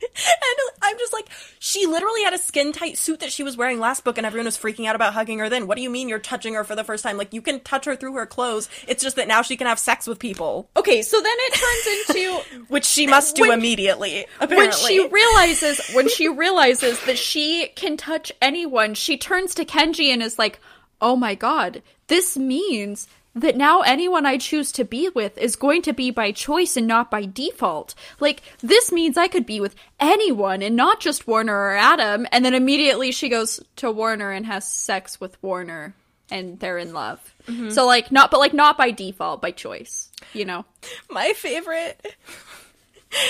and 0.02 0.58
I'm 0.82 0.98
just 0.98 1.12
like, 1.12 1.28
she 1.58 1.86
literally 1.86 2.22
had 2.22 2.32
a 2.34 2.38
skin 2.38 2.72
tight 2.72 2.98
suit 2.98 3.20
that 3.20 3.32
she 3.32 3.42
was 3.42 3.56
wearing 3.56 3.78
last 3.80 4.04
book 4.04 4.16
and 4.18 4.26
everyone 4.26 4.46
was 4.46 4.56
freaking 4.58 4.86
out 4.86 4.96
about 4.96 5.12
hugging 5.14 5.38
her 5.38 5.48
then. 5.48 5.66
What 5.66 5.76
do 5.76 5.82
you 5.82 5.90
mean 5.90 6.08
you're 6.08 6.18
touching 6.18 6.54
her 6.54 6.64
for 6.64 6.74
the 6.74 6.84
first 6.84 7.02
time? 7.04 7.16
Like, 7.16 7.32
you 7.34 7.42
can 7.42 7.60
touch 7.60 7.84
her 7.86 7.96
through 7.96 8.14
her 8.14 8.26
clothes. 8.26 8.68
It's 8.86 9.02
just 9.02 9.16
that 9.16 9.28
now 9.28 9.42
she 9.42 9.56
can 9.56 9.66
have 9.66 9.78
sex 9.78 10.06
with 10.06 10.18
people, 10.18 10.68
okay, 10.76 11.02
so 11.02 11.20
then 11.20 11.32
it 11.36 11.54
turns 11.54 12.08
into 12.50 12.64
which 12.68 12.84
she 12.84 13.06
must 13.06 13.36
do 13.36 13.42
When- 13.42 13.58
immediately, 13.58 14.26
apparently. 14.40 14.58
when 14.58 14.72
she 14.72 15.08
realizes 15.08 15.80
when 15.94 16.08
she 16.08 16.28
realizes 16.44 17.00
that 17.04 17.18
she 17.18 17.68
can 17.76 17.96
touch 17.96 18.32
anyone, 18.40 18.94
she 18.94 19.16
turns 19.18 19.54
to 19.56 19.64
Kenji 19.64 20.06
and 20.12 20.22
is 20.22 20.38
like, 20.38 20.60
"Oh 21.00 21.16
my 21.16 21.34
god, 21.34 21.82
this 22.06 22.36
means 22.36 23.08
that 23.34 23.56
now 23.56 23.82
anyone 23.82 24.26
I 24.26 24.38
choose 24.38 24.72
to 24.72 24.84
be 24.84 25.08
with 25.10 25.38
is 25.38 25.56
going 25.56 25.82
to 25.82 25.92
be 25.92 26.10
by 26.10 26.32
choice 26.32 26.76
and 26.76 26.86
not 26.86 27.10
by 27.10 27.24
default. 27.24 27.94
Like 28.20 28.42
this 28.60 28.90
means 28.90 29.16
I 29.16 29.28
could 29.28 29.46
be 29.46 29.60
with 29.60 29.74
anyone 30.00 30.62
and 30.62 30.76
not 30.76 31.00
just 31.00 31.26
Warner 31.26 31.54
or 31.54 31.76
Adam." 31.76 32.26
And 32.32 32.44
then 32.44 32.54
immediately 32.54 33.12
she 33.12 33.28
goes 33.28 33.60
to 33.76 33.90
Warner 33.90 34.32
and 34.32 34.46
has 34.46 34.66
sex 34.66 35.20
with 35.20 35.40
Warner 35.42 35.94
and 36.30 36.58
they're 36.60 36.78
in 36.78 36.92
love. 36.92 37.34
Mm-hmm. 37.46 37.70
So 37.70 37.86
like 37.86 38.12
not 38.12 38.30
but 38.30 38.40
like 38.40 38.54
not 38.54 38.76
by 38.76 38.90
default, 38.90 39.40
by 39.40 39.50
choice, 39.50 40.10
you 40.32 40.44
know. 40.44 40.64
my 41.10 41.32
favorite 41.34 42.14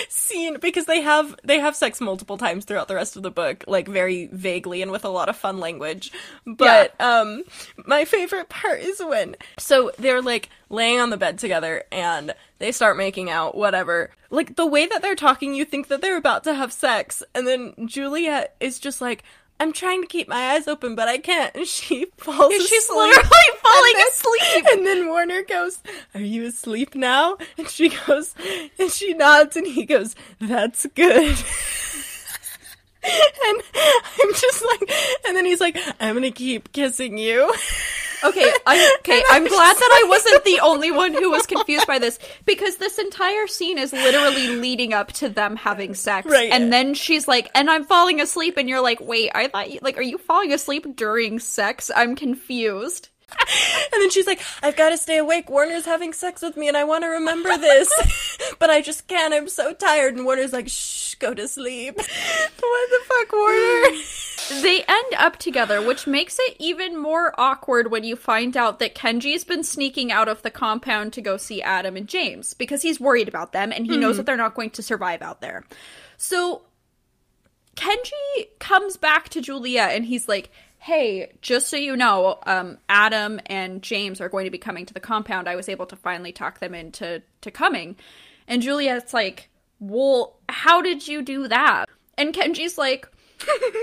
scene 0.08 0.58
because 0.60 0.86
they 0.86 1.00
have 1.00 1.36
they 1.44 1.58
have 1.58 1.76
sex 1.76 2.00
multiple 2.00 2.36
times 2.36 2.64
throughout 2.64 2.88
the 2.88 2.94
rest 2.94 3.16
of 3.16 3.22
the 3.22 3.30
book 3.30 3.64
like 3.66 3.86
very 3.88 4.26
vaguely 4.26 4.82
and 4.82 4.90
with 4.90 5.04
a 5.04 5.08
lot 5.08 5.28
of 5.28 5.36
fun 5.36 5.58
language. 5.58 6.12
But 6.46 6.98
um 7.00 7.44
my 7.86 8.04
favorite 8.04 8.48
part 8.48 8.80
is 8.80 9.00
when 9.00 9.36
so 9.58 9.92
they're 9.98 10.22
like 10.22 10.48
laying 10.68 11.00
on 11.00 11.10
the 11.10 11.16
bed 11.16 11.38
together 11.38 11.84
and 11.92 12.34
they 12.58 12.72
start 12.72 12.96
making 12.96 13.30
out 13.30 13.56
whatever. 13.56 14.10
Like 14.30 14.56
the 14.56 14.66
way 14.66 14.86
that 14.86 15.00
they're 15.02 15.14
talking 15.14 15.54
you 15.54 15.64
think 15.64 15.88
that 15.88 16.00
they're 16.00 16.16
about 16.16 16.44
to 16.44 16.54
have 16.54 16.72
sex 16.72 17.22
and 17.34 17.46
then 17.46 17.74
Juliette 17.86 18.56
is 18.60 18.78
just 18.78 19.00
like 19.00 19.22
I'm 19.60 19.72
trying 19.72 20.02
to 20.02 20.06
keep 20.06 20.28
my 20.28 20.52
eyes 20.52 20.68
open, 20.68 20.94
but 20.94 21.08
I 21.08 21.18
can't. 21.18 21.54
And 21.56 21.66
she 21.66 22.06
falls 22.16 22.52
And 22.52 22.62
asleep. 22.62 22.68
she's 22.68 22.88
literally 22.88 23.18
falling 23.62 23.92
And 23.94 23.96
then- 23.96 24.08
asleep. 24.08 24.66
And 24.72 24.86
then 24.86 25.08
Warner 25.08 25.42
goes, 25.42 25.82
Are 26.14 26.20
you 26.20 26.46
asleep 26.46 26.94
now? 26.94 27.36
And 27.56 27.68
she 27.68 27.90
goes, 28.06 28.34
and 28.78 28.90
she 28.90 29.14
nods, 29.14 29.56
and 29.56 29.66
he 29.66 29.84
goes, 29.84 30.14
That's 30.40 30.86
good. 30.94 31.36
and 33.02 33.62
I'm 33.82 34.32
just 34.34 34.64
like, 34.66 34.90
and 35.26 35.36
then 35.36 35.44
he's 35.44 35.60
like, 35.60 35.76
I'm 36.00 36.14
gonna 36.14 36.30
keep 36.30 36.72
kissing 36.72 37.16
you. 37.18 37.52
Okay, 38.24 38.52
I, 38.66 38.96
okay. 39.00 39.22
I'm 39.30 39.46
glad 39.46 39.76
that 39.76 40.00
I 40.04 40.08
wasn't 40.08 40.44
the 40.44 40.60
only 40.60 40.90
one 40.90 41.12
who 41.12 41.30
was 41.30 41.46
confused 41.46 41.86
by 41.86 41.98
this 41.98 42.18
because 42.44 42.76
this 42.76 42.98
entire 42.98 43.46
scene 43.46 43.78
is 43.78 43.92
literally 43.92 44.48
leading 44.48 44.92
up 44.92 45.12
to 45.14 45.28
them 45.28 45.56
having 45.56 45.94
sex, 45.94 46.26
Right. 46.30 46.50
and 46.50 46.72
then 46.72 46.94
she's 46.94 47.28
like, 47.28 47.48
"And 47.54 47.70
I'm 47.70 47.84
falling 47.84 48.20
asleep," 48.20 48.56
and 48.56 48.68
you're 48.68 48.80
like, 48.82 49.00
"Wait, 49.00 49.30
I 49.34 49.48
thought 49.48 49.70
you 49.70 49.78
like, 49.82 49.96
are 49.98 50.02
you 50.02 50.18
falling 50.18 50.52
asleep 50.52 50.96
during 50.96 51.38
sex? 51.38 51.90
I'm 51.94 52.16
confused." 52.16 53.08
And 53.90 54.02
then 54.02 54.10
she's 54.10 54.26
like, 54.26 54.40
I've 54.62 54.76
gotta 54.76 54.98
stay 54.98 55.16
awake. 55.16 55.48
Warner's 55.48 55.86
having 55.86 56.12
sex 56.12 56.42
with 56.42 56.56
me, 56.56 56.68
and 56.68 56.76
I 56.76 56.84
wanna 56.84 57.08
remember 57.08 57.56
this. 57.56 57.90
but 58.58 58.70
I 58.70 58.82
just 58.82 59.08
can't. 59.08 59.32
I'm 59.32 59.48
so 59.48 59.72
tired. 59.72 60.14
And 60.14 60.24
Warner's 60.24 60.52
like, 60.52 60.68
Shh, 60.68 61.14
go 61.14 61.34
to 61.34 61.48
sleep. 61.48 61.96
what 61.96 62.90
the 62.90 63.00
fuck, 63.04 63.32
Warner? 63.32 64.62
they 64.62 64.84
end 64.86 65.14
up 65.16 65.36
together, 65.38 65.80
which 65.80 66.06
makes 66.06 66.38
it 66.38 66.56
even 66.58 67.00
more 67.00 67.34
awkward 67.38 67.90
when 67.90 68.04
you 68.04 68.14
find 68.14 68.56
out 68.56 68.78
that 68.78 68.94
Kenji's 68.94 69.44
been 69.44 69.64
sneaking 69.64 70.12
out 70.12 70.28
of 70.28 70.42
the 70.42 70.50
compound 70.50 71.12
to 71.14 71.22
go 71.22 71.36
see 71.36 71.62
Adam 71.62 71.96
and 71.96 72.06
James 72.06 72.54
because 72.54 72.82
he's 72.82 73.00
worried 73.00 73.28
about 73.28 73.52
them 73.52 73.72
and 73.72 73.86
he 73.86 73.96
knows 73.96 74.12
mm-hmm. 74.12 74.16
that 74.18 74.26
they're 74.26 74.36
not 74.36 74.54
going 74.54 74.70
to 74.70 74.82
survive 74.82 75.22
out 75.22 75.40
there. 75.40 75.64
So 76.16 76.62
Kenji 77.74 78.48
comes 78.58 78.96
back 78.96 79.28
to 79.30 79.40
Julia 79.40 79.82
and 79.82 80.04
he's 80.04 80.28
like, 80.28 80.50
Hey, 80.78 81.32
just 81.42 81.68
so 81.68 81.76
you 81.76 81.96
know, 81.96 82.38
um, 82.46 82.78
Adam 82.88 83.40
and 83.46 83.82
James 83.82 84.20
are 84.20 84.28
going 84.28 84.44
to 84.44 84.50
be 84.50 84.58
coming 84.58 84.86
to 84.86 84.94
the 84.94 85.00
compound. 85.00 85.48
I 85.48 85.56
was 85.56 85.68
able 85.68 85.86
to 85.86 85.96
finally 85.96 86.32
talk 86.32 86.60
them 86.60 86.74
into 86.74 87.22
to 87.40 87.50
coming. 87.50 87.96
And 88.46 88.62
Juliette's 88.62 89.12
like, 89.12 89.50
Well, 89.80 90.38
how 90.48 90.80
did 90.80 91.06
you 91.06 91.22
do 91.22 91.48
that? 91.48 91.86
And 92.16 92.34
Kenji's 92.34 92.78
like, 92.78 93.08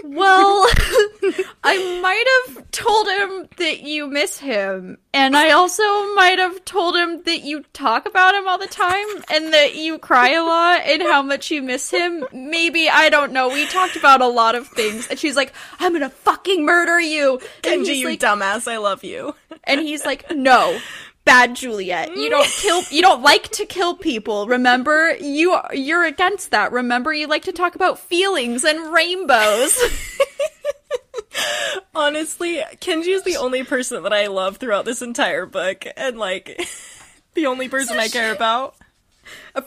well, 0.03 0.67
I 1.63 1.99
might 2.01 2.55
have 2.55 2.71
told 2.71 3.07
him 3.07 3.47
that 3.57 3.81
you 3.81 4.07
miss 4.07 4.37
him, 4.37 4.97
and 5.13 5.35
I 5.35 5.51
also 5.51 5.83
might 6.15 6.37
have 6.39 6.63
told 6.65 6.95
him 6.95 7.23
that 7.23 7.41
you 7.43 7.63
talk 7.73 8.05
about 8.05 8.35
him 8.35 8.47
all 8.47 8.57
the 8.57 8.67
time 8.67 9.05
and 9.31 9.53
that 9.53 9.75
you 9.75 9.97
cry 9.97 10.31
a 10.31 10.43
lot 10.43 10.81
and 10.85 11.01
how 11.01 11.21
much 11.21 11.51
you 11.51 11.61
miss 11.61 11.89
him. 11.91 12.25
Maybe, 12.33 12.89
I 12.89 13.09
don't 13.09 13.31
know. 13.31 13.49
We 13.49 13.65
talked 13.67 13.95
about 13.95 14.21
a 14.21 14.27
lot 14.27 14.55
of 14.55 14.67
things. 14.67 15.07
And 15.07 15.17
she's 15.17 15.35
like, 15.35 15.53
I'm 15.79 15.93
gonna 15.93 16.09
fucking 16.09 16.65
murder 16.65 16.99
you. 16.99 17.39
And 17.63 17.85
Kenji, 17.85 17.97
you 17.97 18.09
like, 18.09 18.19
dumbass, 18.19 18.69
I 18.71 18.77
love 18.77 19.03
you. 19.03 19.35
and 19.63 19.81
he's 19.81 20.05
like, 20.05 20.29
"No, 20.31 20.79
bad 21.25 21.55
Juliette. 21.55 22.15
You 22.15 22.29
don't 22.29 22.47
kill. 22.47 22.83
You 22.89 23.01
don't 23.01 23.21
like 23.21 23.49
to 23.49 23.65
kill 23.65 23.95
people. 23.95 24.47
Remember, 24.47 25.15
you 25.19 25.57
you're 25.73 26.05
against 26.05 26.51
that. 26.51 26.71
Remember, 26.71 27.13
you 27.13 27.27
like 27.27 27.43
to 27.43 27.51
talk 27.51 27.75
about 27.75 27.99
feelings 27.99 28.63
and 28.63 28.93
rainbows." 28.93 29.77
Honestly, 31.95 32.61
Kenji 32.79 33.07
is 33.07 33.23
the 33.23 33.37
only 33.37 33.63
person 33.63 34.03
that 34.03 34.13
I 34.13 34.27
love 34.27 34.57
throughout 34.57 34.85
this 34.85 35.01
entire 35.01 35.45
book, 35.45 35.85
and 35.97 36.17
like 36.17 36.67
the 37.33 37.47
only 37.47 37.67
person 37.67 37.97
I 37.97 38.07
care 38.07 38.33
about. 38.33 38.75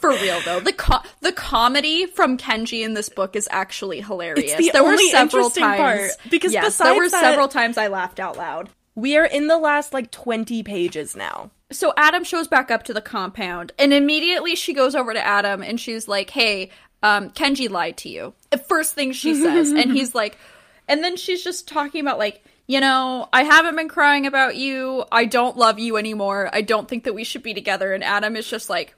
For 0.00 0.11
real 0.11 0.40
though, 0.44 0.61
the 0.61 0.72
co- 0.72 1.02
the 1.20 1.32
comedy 1.32 2.06
from 2.06 2.38
Kenji 2.38 2.84
in 2.84 2.94
this 2.94 3.09
book 3.09 3.34
is 3.34 3.48
actually 3.50 4.00
hilarious. 4.00 4.54
The 4.54 4.70
there 4.72 4.84
were 4.84 4.96
several 4.96 5.50
times 5.50 6.12
because 6.30 6.52
yes, 6.52 6.78
there 6.78 6.94
were 6.94 7.09
that- 7.09 7.20
several 7.20 7.48
times 7.48 7.76
I 7.76 7.88
laughed 7.88 8.20
out 8.20 8.36
loud. 8.36 8.68
We 8.99 9.16
are 9.16 9.24
in 9.24 9.46
the 9.46 9.59
last 9.59 9.92
like 9.92 10.11
20 10.11 10.64
pages 10.64 11.14
now. 11.14 11.53
So 11.70 11.94
Adam 11.96 12.24
shows 12.24 12.49
back 12.49 12.72
up 12.72 12.82
to 12.84 12.92
the 12.92 13.01
compound, 13.01 13.70
and 13.78 13.92
immediately 13.92 14.57
she 14.57 14.74
goes 14.74 14.96
over 14.96 15.14
to 15.14 15.24
Adam 15.24 15.62
and 15.62 15.78
she's 15.78 16.09
like, 16.09 16.30
"Hey, 16.30 16.70
um, 17.05 17.30
Kenji 17.30 17.70
lied 17.70 17.96
to 17.99 18.09
you." 18.09 18.34
First 18.66 18.94
thing 18.94 19.12
she 19.12 19.34
says, 19.34 19.70
and 19.70 19.92
he's 19.92 20.16
like, 20.16 20.36
and 20.88 21.05
then 21.05 21.16
she's 21.16 21.44
just 21.44 21.68
talking 21.68 22.01
about 22.01 22.18
like, 22.18 22.42
you 22.66 22.80
know, 22.80 23.28
I 23.32 23.44
haven't 23.44 23.76
been 23.76 23.88
crying 23.88 24.26
about 24.26 24.57
you. 24.57 25.05
I 25.12 25.26
don't 25.26 25.57
love 25.57 25.78
you 25.78 25.96
anymore. 25.96 26.51
I 26.53 26.62
don't 26.62 26.88
think 26.88 27.05
that 27.05 27.14
we 27.14 27.22
should 27.22 27.44
be 27.44 27.55
together. 27.55 27.92
And 27.92 28.03
Adam 28.03 28.34
is 28.34 28.49
just 28.49 28.68
like, 28.68 28.96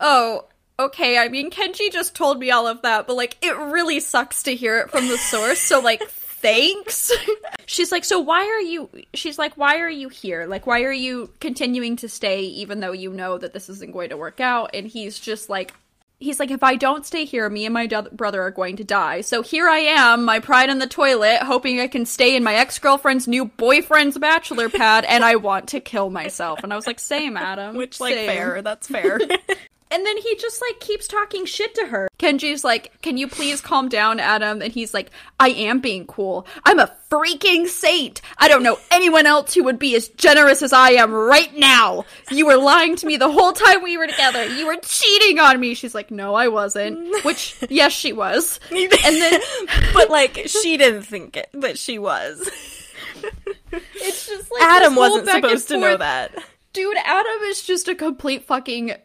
oh. 0.00 0.44
Okay, 0.76 1.18
I 1.18 1.28
mean, 1.28 1.52
Kenji 1.52 1.92
just 1.92 2.16
told 2.16 2.40
me 2.40 2.50
all 2.50 2.66
of 2.66 2.82
that, 2.82 3.06
but 3.06 3.14
like, 3.14 3.36
it 3.40 3.56
really 3.56 4.00
sucks 4.00 4.42
to 4.42 4.56
hear 4.56 4.80
it 4.80 4.90
from 4.90 5.06
the 5.06 5.16
source, 5.16 5.60
so 5.60 5.78
like, 5.78 6.02
thanks. 6.44 7.10
she's 7.66 7.90
like, 7.90 8.04
so 8.04 8.20
why 8.20 8.44
are 8.46 8.60
you, 8.60 8.90
she's 9.14 9.38
like, 9.38 9.54
why 9.56 9.78
are 9.78 9.90
you 9.90 10.10
here? 10.10 10.46
Like, 10.46 10.66
why 10.66 10.82
are 10.82 10.92
you 10.92 11.30
continuing 11.40 11.96
to 11.96 12.08
stay 12.08 12.42
even 12.42 12.80
though 12.80 12.92
you 12.92 13.12
know 13.12 13.38
that 13.38 13.54
this 13.54 13.70
isn't 13.70 13.92
going 13.92 14.10
to 14.10 14.16
work 14.16 14.40
out? 14.40 14.70
And 14.74 14.86
he's 14.86 15.18
just 15.18 15.48
like, 15.48 15.72
he's 16.20 16.38
like, 16.38 16.50
if 16.50 16.62
I 16.62 16.76
don't 16.76 17.06
stay 17.06 17.24
here, 17.24 17.48
me 17.48 17.64
and 17.64 17.72
my 17.72 17.86
do- 17.86 18.08
brother 18.12 18.42
are 18.42 18.50
going 18.50 18.76
to 18.76 18.84
die. 18.84 19.22
So 19.22 19.42
here 19.42 19.68
I 19.68 19.78
am, 19.78 20.24
my 20.24 20.38
pride 20.38 20.68
in 20.68 20.78
the 20.78 20.86
toilet, 20.86 21.42
hoping 21.42 21.80
I 21.80 21.88
can 21.88 22.04
stay 22.06 22.36
in 22.36 22.44
my 22.44 22.54
ex 22.54 22.78
girlfriend's 22.78 23.26
new 23.26 23.46
boyfriend's 23.46 24.18
bachelor 24.18 24.68
pad, 24.68 25.04
and 25.04 25.24
I 25.24 25.36
want 25.36 25.68
to 25.68 25.80
kill 25.80 26.10
myself. 26.10 26.62
And 26.62 26.72
I 26.72 26.76
was 26.76 26.86
like, 26.86 27.00
same, 27.00 27.36
Adam. 27.36 27.76
Which, 27.76 28.00
like, 28.00 28.14
same. 28.14 28.28
fair. 28.28 28.62
That's 28.62 28.86
fair. 28.86 29.18
And 29.94 30.04
then 30.04 30.16
he 30.16 30.34
just 30.34 30.60
like 30.60 30.80
keeps 30.80 31.06
talking 31.06 31.44
shit 31.44 31.72
to 31.76 31.86
her. 31.86 32.08
Kenji's 32.18 32.64
like, 32.64 33.00
"Can 33.00 33.16
you 33.16 33.28
please 33.28 33.60
calm 33.60 33.88
down, 33.88 34.18
Adam?" 34.18 34.60
And 34.60 34.72
he's 34.72 34.92
like, 34.92 35.12
"I 35.38 35.50
am 35.50 35.78
being 35.78 36.04
cool. 36.04 36.48
I'm 36.64 36.80
a 36.80 36.92
freaking 37.08 37.68
saint. 37.68 38.20
I 38.36 38.48
don't 38.48 38.64
know 38.64 38.76
anyone 38.90 39.24
else 39.24 39.54
who 39.54 39.62
would 39.62 39.78
be 39.78 39.94
as 39.94 40.08
generous 40.08 40.62
as 40.62 40.72
I 40.72 40.90
am 40.94 41.14
right 41.14 41.56
now. 41.56 42.06
You 42.28 42.46
were 42.46 42.56
lying 42.56 42.96
to 42.96 43.06
me 43.06 43.18
the 43.18 43.30
whole 43.30 43.52
time 43.52 43.84
we 43.84 43.96
were 43.96 44.08
together. 44.08 44.44
You 44.44 44.66
were 44.66 44.78
cheating 44.82 45.38
on 45.38 45.60
me." 45.60 45.74
She's 45.74 45.94
like, 45.94 46.10
"No, 46.10 46.34
I 46.34 46.48
wasn't." 46.48 46.98
Which, 47.24 47.56
yes, 47.70 47.92
she 47.92 48.12
was. 48.12 48.58
And 48.72 48.90
then 48.90 49.40
but 49.94 50.10
like, 50.10 50.48
she 50.48 50.76
didn't 50.76 51.02
think 51.02 51.36
it, 51.36 51.50
but 51.54 51.78
she 51.78 52.00
was. 52.00 52.50
it's 53.94 54.26
just 54.26 54.50
like 54.50 54.60
Adam 54.60 54.96
wasn't 54.96 55.28
supposed 55.28 55.68
to 55.68 55.78
know 55.78 55.96
that. 55.96 56.34
Dude, 56.72 56.96
Adam 56.96 57.42
is 57.44 57.62
just 57.62 57.86
a 57.86 57.94
complete 57.94 58.42
fucking 58.42 58.96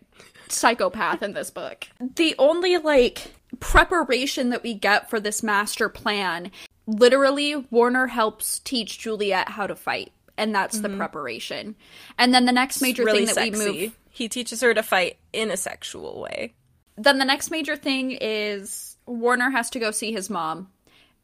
psychopath 0.51 1.23
in 1.23 1.33
this 1.33 1.51
book. 1.51 1.87
The 2.15 2.35
only 2.37 2.77
like 2.77 3.33
preparation 3.59 4.49
that 4.49 4.63
we 4.63 4.73
get 4.73 5.09
for 5.09 5.19
this 5.19 5.43
master 5.43 5.89
plan, 5.89 6.51
literally 6.87 7.55
Warner 7.55 8.07
helps 8.07 8.59
teach 8.59 8.99
Juliette 8.99 9.49
how 9.49 9.67
to 9.67 9.75
fight. 9.75 10.11
And 10.37 10.55
that's 10.55 10.79
the 10.79 10.87
mm-hmm. 10.87 10.97
preparation. 10.97 11.75
And 12.17 12.33
then 12.33 12.45
the 12.45 12.53
next 12.53 12.81
major 12.81 13.03
really 13.03 13.25
thing 13.25 13.35
that 13.35 13.43
we 13.43 13.57
sexy. 13.57 13.81
move 13.81 13.99
He 14.09 14.29
teaches 14.29 14.61
her 14.61 14.73
to 14.73 14.83
fight 14.83 15.17
in 15.33 15.51
a 15.51 15.57
sexual 15.57 16.21
way. 16.21 16.53
then 16.97 17.17
the 17.19 17.25
next 17.25 17.51
major 17.51 17.75
thing 17.75 18.11
is 18.11 18.97
Warner 19.05 19.49
has 19.49 19.69
to 19.71 19.79
go 19.79 19.91
see 19.91 20.11
his 20.11 20.29
mom. 20.29 20.69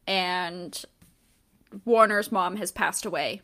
And 0.06 0.80
Warner's 1.84 2.30
mom 2.30 2.56
has 2.56 2.70
passed 2.70 3.06
away. 3.06 3.42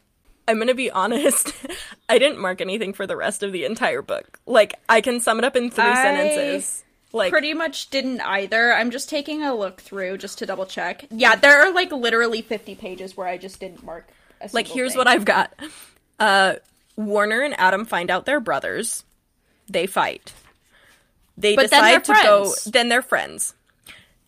I'm 0.49 0.59
gonna 0.59 0.75
be 0.75 0.91
honest. 0.91 1.53
I 2.09 2.19
didn't 2.19 2.41
mark 2.41 2.61
anything 2.61 2.93
for 2.93 3.07
the 3.07 3.17
rest 3.17 3.43
of 3.43 3.53
the 3.53 3.65
entire 3.65 4.03
book. 4.03 4.39
Like, 4.47 4.75
I 4.89 5.01
can 5.01 5.21
sum 5.21 5.39
it 5.39 5.45
up 5.45 5.57
in 5.57 5.71
three 5.71 5.85
I 5.85 5.95
sentences. 5.95 6.85
Like, 7.13 7.31
pretty 7.31 7.53
much 7.55 7.91
didn't 7.91 8.23
either. 8.23 8.73
I'm 8.73 8.91
just 8.91 9.09
taking 9.09 9.43
a 9.43 9.55
look 9.55 9.81
through 9.81 10.19
just 10.19 10.39
to 10.39 10.47
double 10.47 10.67
check. 10.67 11.07
Yeah, 11.11 11.37
there 11.37 11.63
are 11.63 11.73
like 11.73 11.93
literally 11.93 12.43
50 12.43 12.75
pages 12.75 13.17
where 13.17 13.27
I 13.27 13.37
just 13.37 13.61
didn't 13.61 13.85
mark. 13.85 14.09
A 14.41 14.49
like 14.53 14.67
here's 14.67 14.93
thing. 14.93 14.99
what 14.99 15.09
I've 15.09 15.25
got. 15.25 15.55
Uh, 16.19 16.55
Warner 16.97 17.43
and 17.43 17.59
Adam 17.59 17.85
find 17.85 18.11
out 18.11 18.27
they're 18.27 18.41
brothers. 18.41 19.05
They 19.69 19.87
fight. 19.87 20.33
They 21.37 21.57
But 21.57 21.71
decide 21.71 22.05
to 22.05 22.13
go. 22.13 22.55
Then 22.67 22.89
they're 22.89 23.03
friends. 23.03 23.55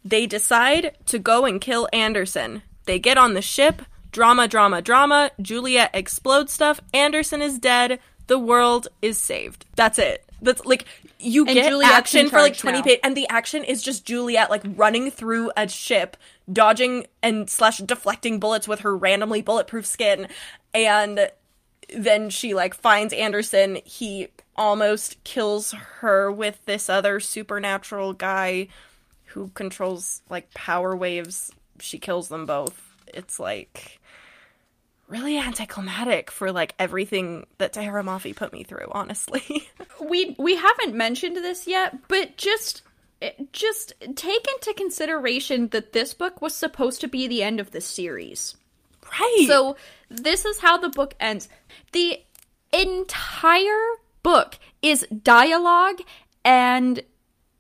They 0.05 0.27
decide 0.27 0.97
to 1.07 1.19
go 1.19 1.47
and 1.47 1.61
kill 1.61 1.89
Anderson. 1.93 2.63
They 2.85 2.99
get 2.99 3.19
on 3.19 3.35
the 3.35 3.43
ship. 3.43 3.83
Drama, 4.15 4.47
drama, 4.47 4.81
drama. 4.81 5.33
Juliette 5.43 5.91
explodes 5.93 6.53
stuff. 6.53 6.81
Anderson 6.93 7.43
is 7.43 7.59
dead. 7.59 7.99
The 8.29 8.39
world 8.39 8.87
is 9.03 9.19
saved. 9.19 9.67
That's 9.75 9.99
it. 9.99 10.25
That's 10.41 10.65
like 10.65 10.85
you 11.19 11.45
And 11.45 11.55
get 11.55 11.69
Juliette's 11.69 11.93
action 11.93 12.29
for 12.29 12.39
like 12.39 12.57
twenty 12.57 12.81
pages, 12.81 13.01
and 13.03 13.17
the 13.17 13.29
action 13.29 13.65
is 13.65 13.83
just 13.83 14.05
Juliette 14.05 14.51
like 14.51 14.63
running 14.77 15.11
through 15.11 15.51
a 15.57 15.67
ship, 15.67 16.17
dodging 16.51 17.07
and 17.25 17.51
slash 17.51 17.79
deflecting 17.79 18.39
bullets 18.39 18.69
with 18.69 18.81
her 18.81 18.97
randomly 18.97 19.43
bulletproof 19.43 19.85
skin, 19.85 20.29
and 20.73 21.29
then 21.97 22.31
she 22.31 22.55
like 22.55 22.75
finds 22.75 23.13
Anderson. 23.13 23.81
He 23.85 24.29
almost 24.55 25.23
kills 25.25 25.73
her 25.73 26.31
with 26.31 26.65
this 26.67 26.89
other 26.89 27.19
supernatural 27.19 28.13
guy 28.13 28.69
who 29.25 29.49
controls 29.55 30.23
like 30.31 30.55
power 30.55 30.95
waves. 30.95 31.51
She 31.81 31.99
kills 31.99 32.29
them 32.29 32.47
both. 32.47 32.81
It's 33.09 33.41
like 33.41 33.99
really 35.09 35.39
anticlimactic 35.39 36.31
for 36.31 36.53
like 36.53 36.75
everything 36.79 37.47
that 37.59 37.73
Tahereh 37.73 38.05
Mafi 38.05 38.35
put 38.35 38.53
me 38.53 38.65
through, 38.65 38.89
honestly. 38.91 39.69
we 40.01 40.35
we 40.39 40.57
haven't 40.57 40.95
mentioned 40.95 41.37
this 41.37 41.67
yet, 41.67 42.09
but 42.09 42.37
just 42.37 42.83
eh, 43.23 43.33
just 43.53 43.93
take 44.01 44.47
into 44.55 44.75
consideration 44.77 45.69
that 45.69 45.93
this 45.93 46.15
book 46.15 46.41
was 46.41 46.55
supposed 46.55 47.01
to 47.03 47.09
be 47.09 47.27
the 47.27 47.43
end 47.43 47.61
of 47.61 47.71
the 47.71 47.81
series. 47.81 48.57
right. 49.21 49.45
So 49.47 49.77
this 50.09 50.45
is 50.45 50.59
how 50.59 50.79
the 50.79 50.89
book 50.89 51.15
ends. 51.21 51.49
The 51.93 52.21
entire 52.73 53.91
book 54.23 54.59
is 54.83 55.07
dialogue 55.23 56.01
and 56.45 57.03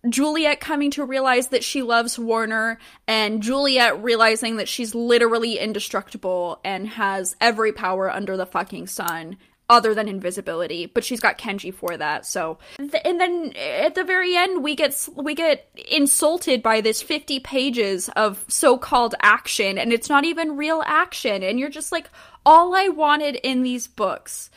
Juliette 0.09 0.61
coming 0.61 0.90
to 0.92 1.05
realize 1.05 1.48
that 1.48 1.64
she 1.64 1.82
loves 1.82 2.18
Warner 2.18 2.78
and 3.07 3.42
Juliette 3.42 4.02
realizing 4.02 4.57
that 4.57 4.68
she's 4.68 4.94
literally 4.94 5.59
indestructible 5.59 6.61
and 6.64 6.88
has 6.88 7.36
every 7.40 7.72
power 7.72 8.11
under 8.11 8.36
the 8.36 8.46
fucking 8.46 8.86
sun 8.86 9.38
other 9.70 9.94
than 9.94 10.09
invisibility 10.09 10.84
but 10.84 11.02
she's 11.02 11.20
got 11.20 11.38
Kenji 11.38 11.72
for 11.72 11.96
that 11.96 12.26
so. 12.26 12.59
And 12.78 13.18
then 13.18 13.52
eh, 13.57 13.86
at 13.86 13.94
the 13.94 14.05
very 14.05 14.36
end 14.36 14.62
we 14.62 14.74
get 14.74 15.09
we 15.16 15.34
get 15.34 15.66
insulted 15.90 16.62
by 16.62 16.82
this 16.82 17.00
50 17.00 17.40
pages 17.40 18.11
of 18.14 18.44
so-called 18.46 19.14
action 19.22 19.78
and 19.78 19.90
it's 19.90 20.11
not 20.11 20.24
even 20.24 20.59
real 20.59 20.82
action 20.84 21.42
and 21.42 21.59
you're 21.59 21.70
just 21.70 21.92
like 21.92 22.11
all 22.44 22.74
I 22.74 22.88
wanted 22.88 23.36
in 23.36 23.62
these 23.62 23.86
books 23.86 24.50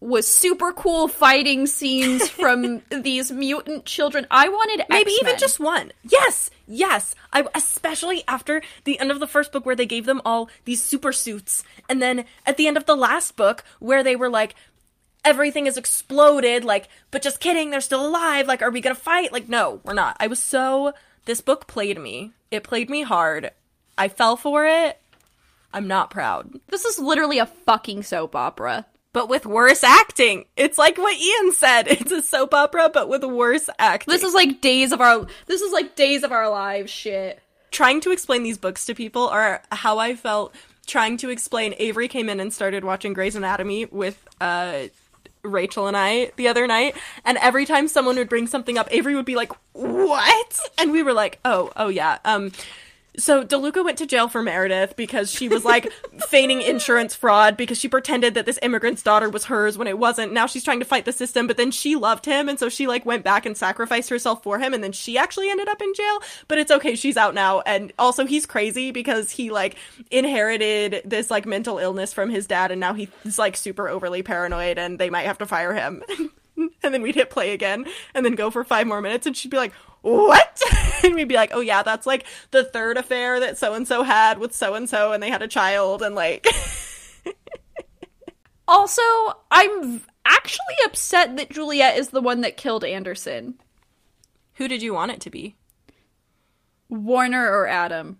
was 0.00 0.26
super 0.26 0.72
cool 0.72 1.08
fighting 1.08 1.66
scenes 1.66 2.28
from 2.42 2.82
these 2.90 3.30
mutant 3.30 3.84
children. 3.84 4.26
I 4.30 4.48
wanted 4.48 4.86
Maybe 4.88 5.10
even 5.12 5.34
X-Men. 5.34 5.38
just 5.38 5.60
one. 5.60 5.92
Yes, 6.02 6.50
yes. 6.66 7.14
I 7.32 7.46
especially 7.54 8.24
after 8.26 8.62
the 8.84 8.98
end 8.98 9.10
of 9.10 9.20
the 9.20 9.26
first 9.26 9.52
book 9.52 9.66
where 9.66 9.76
they 9.76 9.86
gave 9.86 10.06
them 10.06 10.22
all 10.24 10.48
these 10.64 10.82
super 10.82 11.12
suits, 11.12 11.62
and 11.88 12.00
then 12.00 12.24
at 12.46 12.56
the 12.56 12.66
end 12.66 12.76
of 12.76 12.86
the 12.86 12.96
last 12.96 13.36
book 13.36 13.62
where 13.78 14.02
they 14.02 14.16
were 14.16 14.30
like, 14.30 14.54
everything 15.24 15.66
has 15.66 15.76
exploded. 15.76 16.64
Like, 16.64 16.88
but 17.10 17.20
just 17.22 17.40
kidding, 17.40 17.70
they're 17.70 17.80
still 17.82 18.06
alive. 18.06 18.46
Like, 18.46 18.62
are 18.62 18.70
we 18.70 18.80
gonna 18.80 18.94
fight? 18.94 19.32
Like, 19.32 19.48
no, 19.48 19.80
we're 19.84 19.92
not. 19.92 20.16
I 20.18 20.26
was 20.26 20.42
so. 20.42 20.94
This 21.26 21.42
book 21.42 21.66
played 21.66 22.00
me. 22.00 22.32
It 22.50 22.64
played 22.64 22.88
me 22.88 23.02
hard. 23.02 23.50
I 23.98 24.08
fell 24.08 24.36
for 24.36 24.64
it. 24.66 24.98
I'm 25.74 25.86
not 25.86 26.10
proud. 26.10 26.58
This 26.68 26.84
is 26.86 26.98
literally 26.98 27.38
a 27.38 27.46
fucking 27.46 28.02
soap 28.02 28.34
opera. 28.34 28.86
But 29.12 29.28
with 29.28 29.44
worse 29.44 29.82
acting. 29.82 30.44
It's 30.56 30.78
like 30.78 30.96
what 30.96 31.16
Ian 31.18 31.52
said. 31.52 31.88
It's 31.88 32.12
a 32.12 32.22
soap 32.22 32.54
opera, 32.54 32.90
but 32.92 33.08
with 33.08 33.24
worse 33.24 33.68
acting. 33.78 34.12
This 34.12 34.22
is 34.22 34.34
like 34.34 34.60
days 34.60 34.92
of 34.92 35.00
our 35.00 35.26
this 35.46 35.60
is 35.60 35.72
like 35.72 35.96
days 35.96 36.22
of 36.22 36.32
our 36.32 36.48
lives 36.48 36.90
shit. 36.92 37.40
trying 37.70 38.00
to 38.02 38.10
explain 38.12 38.42
these 38.42 38.58
books 38.58 38.84
to 38.86 38.94
people 38.94 39.28
are 39.28 39.62
how 39.72 39.98
I 39.98 40.14
felt 40.14 40.54
trying 40.86 41.16
to 41.18 41.30
explain 41.30 41.74
Avery 41.78 42.08
came 42.08 42.28
in 42.28 42.40
and 42.40 42.52
started 42.52 42.84
watching 42.84 43.12
Grey's 43.12 43.36
Anatomy 43.36 43.86
with 43.86 44.16
uh 44.40 44.84
Rachel 45.42 45.86
and 45.86 45.96
I 45.96 46.32
the 46.36 46.48
other 46.48 46.66
night 46.66 46.96
and 47.24 47.38
every 47.38 47.64
time 47.66 47.88
someone 47.88 48.16
would 48.16 48.28
bring 48.28 48.46
something 48.46 48.76
up 48.76 48.88
Avery 48.90 49.14
would 49.14 49.24
be 49.24 49.36
like 49.36 49.52
what 49.72 50.60
and 50.78 50.92
we 50.92 51.02
were 51.02 51.12
like 51.14 51.38
oh 51.44 51.70
oh 51.76 51.88
yeah 51.88 52.18
um 52.24 52.52
so 53.16 53.44
DeLuca 53.44 53.84
went 53.84 53.98
to 53.98 54.06
jail 54.06 54.28
for 54.28 54.42
Meredith 54.42 54.96
because 54.96 55.30
she 55.30 55.48
was 55.48 55.64
like 55.64 55.92
feigning 56.28 56.62
insurance 56.62 57.14
fraud 57.14 57.56
because 57.56 57.78
she 57.78 57.88
pretended 57.88 58.34
that 58.34 58.46
this 58.46 58.58
immigrant's 58.62 59.02
daughter 59.02 59.28
was 59.28 59.46
hers 59.46 59.76
when 59.76 59.88
it 59.88 59.98
wasn't. 59.98 60.32
Now 60.32 60.46
she's 60.46 60.64
trying 60.64 60.78
to 60.80 60.84
fight 60.84 61.04
the 61.04 61.12
system, 61.12 61.46
but 61.46 61.56
then 61.56 61.70
she 61.70 61.96
loved 61.96 62.26
him 62.26 62.48
and 62.48 62.58
so 62.58 62.68
she 62.68 62.86
like 62.86 63.04
went 63.04 63.24
back 63.24 63.46
and 63.46 63.56
sacrificed 63.56 64.08
herself 64.10 64.42
for 64.42 64.58
him 64.58 64.72
and 64.72 64.82
then 64.82 64.92
she 64.92 65.18
actually 65.18 65.50
ended 65.50 65.68
up 65.68 65.82
in 65.82 65.92
jail. 65.94 66.20
But 66.48 66.58
it's 66.58 66.70
okay, 66.70 66.94
she's 66.94 67.16
out 67.16 67.34
now. 67.34 67.60
And 67.60 67.92
also 67.98 68.26
he's 68.26 68.46
crazy 68.46 68.90
because 68.90 69.30
he 69.30 69.50
like 69.50 69.76
inherited 70.10 71.02
this 71.04 71.30
like 71.30 71.46
mental 71.46 71.78
illness 71.78 72.12
from 72.12 72.30
his 72.30 72.46
dad 72.46 72.70
and 72.70 72.80
now 72.80 72.94
he's 72.94 73.38
like 73.38 73.56
super 73.56 73.88
overly 73.88 74.22
paranoid 74.22 74.78
and 74.78 74.98
they 74.98 75.10
might 75.10 75.26
have 75.26 75.38
to 75.38 75.46
fire 75.46 75.74
him. 75.74 76.02
and 76.82 76.94
then 76.94 77.02
we'd 77.02 77.14
hit 77.14 77.30
play 77.30 77.52
again 77.52 77.84
and 78.14 78.24
then 78.24 78.34
go 78.34 78.50
for 78.50 78.64
five 78.64 78.86
more 78.86 79.00
minutes 79.00 79.26
and 79.26 79.36
she'd 79.36 79.50
be 79.50 79.56
like 79.56 79.72
what 80.02 80.60
and 81.04 81.14
we'd 81.14 81.28
be 81.28 81.34
like 81.34 81.50
oh 81.52 81.60
yeah 81.60 81.82
that's 81.82 82.06
like 82.06 82.24
the 82.52 82.64
third 82.64 82.96
affair 82.96 83.38
that 83.40 83.58
so 83.58 83.74
and 83.74 83.86
so 83.86 84.02
had 84.02 84.38
with 84.38 84.54
so 84.54 84.74
and 84.74 84.88
so 84.88 85.12
and 85.12 85.22
they 85.22 85.30
had 85.30 85.42
a 85.42 85.48
child 85.48 86.02
and 86.02 86.14
like 86.14 86.46
Also, 88.68 89.02
I'm 89.50 90.00
actually 90.24 90.76
upset 90.84 91.36
that 91.36 91.50
Juliette 91.50 91.98
is 91.98 92.10
the 92.10 92.20
one 92.20 92.42
that 92.42 92.56
killed 92.56 92.84
Anderson. 92.84 93.54
who 94.54 94.68
did 94.68 94.80
you 94.80 94.94
want 94.94 95.10
it 95.10 95.20
to 95.22 95.30
be 95.30 95.56
Warner 96.88 97.44
or 97.50 97.66
Adam. 97.66 98.18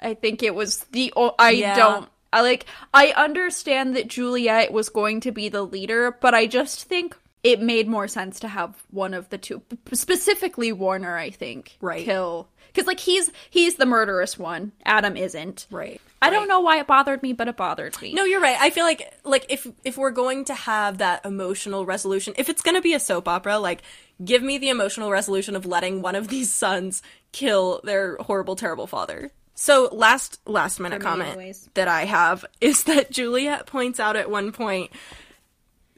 I 0.00 0.14
think 0.14 0.42
it 0.42 0.54
was 0.54 0.78
the 0.90 1.12
I 1.38 1.50
Yeah. 1.50 1.76
don't 1.76 2.08
I 2.32 2.40
like 2.42 2.66
I 2.92 3.12
understand 3.16 3.94
that 3.96 4.08
Juliette 4.08 4.72
was 4.72 4.88
going 4.88 5.20
to 5.20 5.30
be 5.32 5.48
the 5.48 5.62
leader, 5.62 6.10
but 6.20 6.34
I 6.34 6.46
just 6.48 6.84
think 6.84 7.16
it 7.44 7.60
made 7.60 7.86
more 7.88 8.08
sense 8.08 8.40
to 8.40 8.48
have 8.48 8.82
one 8.90 9.14
of 9.14 9.28
the 9.28 9.38
two, 9.38 9.62
specifically 9.92 10.72
Warner. 10.72 11.16
I 11.16 11.30
think 11.30 11.76
Right. 11.80 12.04
kill 12.04 12.48
because 12.72 12.86
like 12.86 13.00
he's 13.00 13.30
he's 13.50 13.76
the 13.76 13.86
murderous 13.86 14.38
one. 14.38 14.72
Adam 14.84 15.16
isn't. 15.16 15.66
right 15.70 16.00
I 16.20 16.30
don't 16.30 16.48
know 16.48 16.58
why 16.58 16.80
it 16.80 16.88
bothered 16.88 17.22
me, 17.22 17.32
but 17.32 17.46
it 17.46 17.56
bothered 17.56 18.00
me. 18.02 18.12
no 18.12 18.24
you're 18.24 18.40
right 18.40 18.56
i 18.60 18.70
feel 18.70 18.84
like 18.84 19.14
like 19.24 19.46
if 19.48 19.68
if 19.84 19.96
we're 19.96 20.10
going 20.10 20.44
to 20.46 20.54
have 20.54 20.98
that 20.98 21.24
emotional 21.24 21.86
resolution 21.86 22.34
if 22.36 22.48
it's 22.48 22.60
going 22.60 22.74
to 22.74 22.82
be 22.82 22.92
a 22.92 22.98
soap 23.00 23.28
opera 23.28 23.58
like 23.60 23.82
give 24.24 24.42
me 24.42 24.58
the 24.58 24.68
emotional 24.68 25.10
resolution 25.12 25.54
of 25.54 25.64
letting 25.64 26.02
one 26.02 26.16
of 26.16 26.26
these 26.26 26.52
sons 26.52 27.02
kill 27.30 27.80
their 27.84 28.16
horrible 28.16 28.56
terrible 28.56 28.88
father 28.88 29.30
so 29.54 29.88
last 29.92 30.40
last 30.44 30.80
minute 30.80 31.00
comment 31.00 31.30
anyways. 31.36 31.70
that 31.74 31.86
i 31.86 32.04
have 32.04 32.44
is 32.60 32.82
that 32.84 33.12
juliette 33.12 33.66
points 33.66 34.00
out 34.00 34.16
at 34.16 34.28
one 34.28 34.50
point 34.50 34.90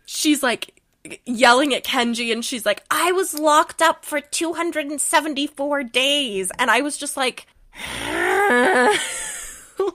she's 0.04 0.42
like 0.42 0.79
yelling 1.24 1.74
at 1.74 1.84
Kenji 1.84 2.32
and 2.32 2.44
she's 2.44 2.66
like, 2.66 2.84
I 2.90 3.12
was 3.12 3.38
locked 3.38 3.82
up 3.82 4.04
for 4.04 4.20
274 4.20 5.84
days. 5.84 6.50
And 6.58 6.70
I 6.70 6.80
was 6.80 6.96
just 6.96 7.16
like, 7.16 7.46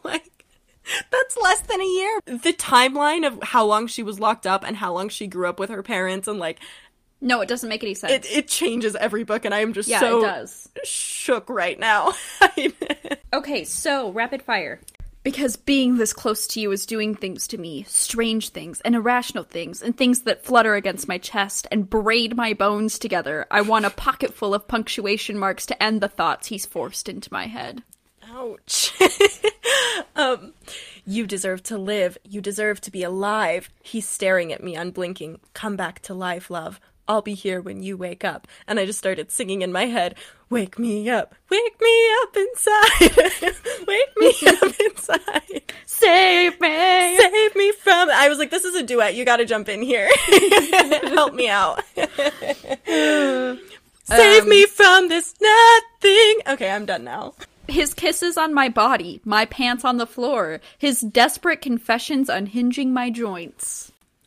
like, 0.04 0.32
that's 1.12 1.38
less 1.42 1.62
than 1.62 1.82
a 1.82 1.86
year. 1.86 2.20
The 2.26 2.54
timeline 2.54 3.26
of 3.26 3.42
how 3.44 3.66
long 3.66 3.88
she 3.88 4.04
was 4.04 4.20
locked 4.20 4.48
up 4.48 4.64
and 4.66 4.78
how 4.78 4.94
long 4.94 5.10
she 5.10 5.28
grew 5.28 5.48
up 5.48 5.60
with 5.60 5.70
her 5.70 5.84
parents 5.84 6.28
and 6.28 6.40
like, 6.40 6.60
no, 7.22 7.42
it 7.42 7.48
doesn't 7.48 7.70
make 7.70 7.84
any 7.84 7.94
sense. 7.94 8.12
it, 8.12 8.26
it 8.32 8.48
changes 8.48 8.96
every 8.96 9.24
book 9.24 9.46
and 9.46 9.54
I 9.54 9.60
am 9.60 9.74
just 9.74 9.90
yeah, 9.90 10.00
so 10.00 10.20
it 10.20 10.22
does. 10.24 10.70
shook 10.84 11.50
right 11.50 11.80
now. 11.80 12.14
Okay, 13.34 13.66
so 13.66 14.12
rapid 14.12 14.42
fire. 14.42 14.80
Because 15.26 15.56
being 15.56 15.98
this 15.98 16.14
close 16.14 16.46
to 16.50 16.60
you 16.60 16.72
is 16.72 16.86
doing 16.86 17.16
things 17.16 17.48
to 17.48 17.58
me, 17.58 17.82
strange 17.88 18.50
things 18.50 18.80
and 18.82 18.94
irrational 18.94 19.44
things, 19.44 19.82
and 19.82 19.98
things 19.98 20.20
that 20.20 20.46
flutter 20.46 20.76
against 20.76 21.08
my 21.08 21.18
chest 21.18 21.66
and 21.72 21.90
braid 21.90 22.38
my 22.38 22.54
bones 22.54 23.00
together. 23.00 23.48
I 23.50 23.62
want 23.62 23.86
a 23.86 23.90
pocket 23.90 24.36
full 24.36 24.54
of 24.54 24.68
punctuation 24.68 25.40
marks 25.40 25.66
to 25.66 25.84
end 25.84 26.00
the 26.00 26.08
thoughts 26.08 26.50
he's 26.50 26.68
forced 26.68 27.10
into 27.10 27.34
my 27.34 27.48
head. 27.48 27.82
Ouch. 28.30 28.94
um, 30.16 30.54
you 31.08 31.26
deserve 31.26 31.64
to 31.64 31.78
live. 31.80 32.20
You 32.24 32.40
deserve 32.40 32.80
to 32.82 32.92
be 32.92 33.02
alive. 33.02 33.72
He's 33.82 34.08
staring 34.08 34.54
at 34.54 34.64
me, 34.64 34.76
unblinking. 34.76 35.40
Come 35.56 35.76
back 35.76 36.02
to 36.02 36.14
life, 36.14 36.52
love. 36.52 36.80
I'll 37.08 37.22
be 37.22 37.34
here 37.36 37.62
when 37.62 37.84
you 37.84 37.98
wake 37.98 38.24
up. 38.24 38.48
And 38.68 38.80
I 38.80 38.86
just 38.86 39.00
started 39.00 39.32
singing 39.32 39.62
in 39.62 39.72
my 39.72 39.86
head, 39.86 40.16
Wake 40.50 40.78
me 40.78 41.10
up, 41.10 41.34
wake 41.50 41.82
me 41.82 42.10
up 42.22 42.36
inside, 42.38 43.00
wake 43.88 44.16
me 44.18 44.34
up 44.48 44.74
inside, 44.80 45.62
Save 45.86 46.60
me! 46.62 47.18
save 47.18 47.56
me 47.56 47.72
from. 47.74 48.10
I 48.12 48.28
was 48.30 48.38
like, 48.38 48.52
This 48.52 48.64
is 48.66 48.76
a 48.76 48.84
duet. 48.84 49.16
You 49.16 49.26
gotta 49.26 49.46
jump 49.46 49.70
in 49.70 49.82
here. 49.82 50.08
Help 51.04 51.34
me 51.34 51.50
out. 51.50 51.84
save 52.86 54.44
Um, 54.44 54.50
me 54.50 54.66
from 54.68 55.10
this 55.10 55.34
nothing. 55.42 56.36
Okay, 56.48 56.70
I'm 56.70 56.86
done 56.86 57.04
now. 57.04 57.34
His 57.68 57.96
kisses 57.96 58.38
on 58.38 58.54
my 58.54 58.70
body, 58.70 59.22
my 59.26 59.46
pants 59.46 59.84
on 59.84 59.98
the 59.98 60.06
floor, 60.06 60.62
his 60.78 61.02
desperate 61.02 61.62
confessions 61.62 62.30
unhinging 62.30 62.94
my 62.94 63.10
joints. 63.10 63.85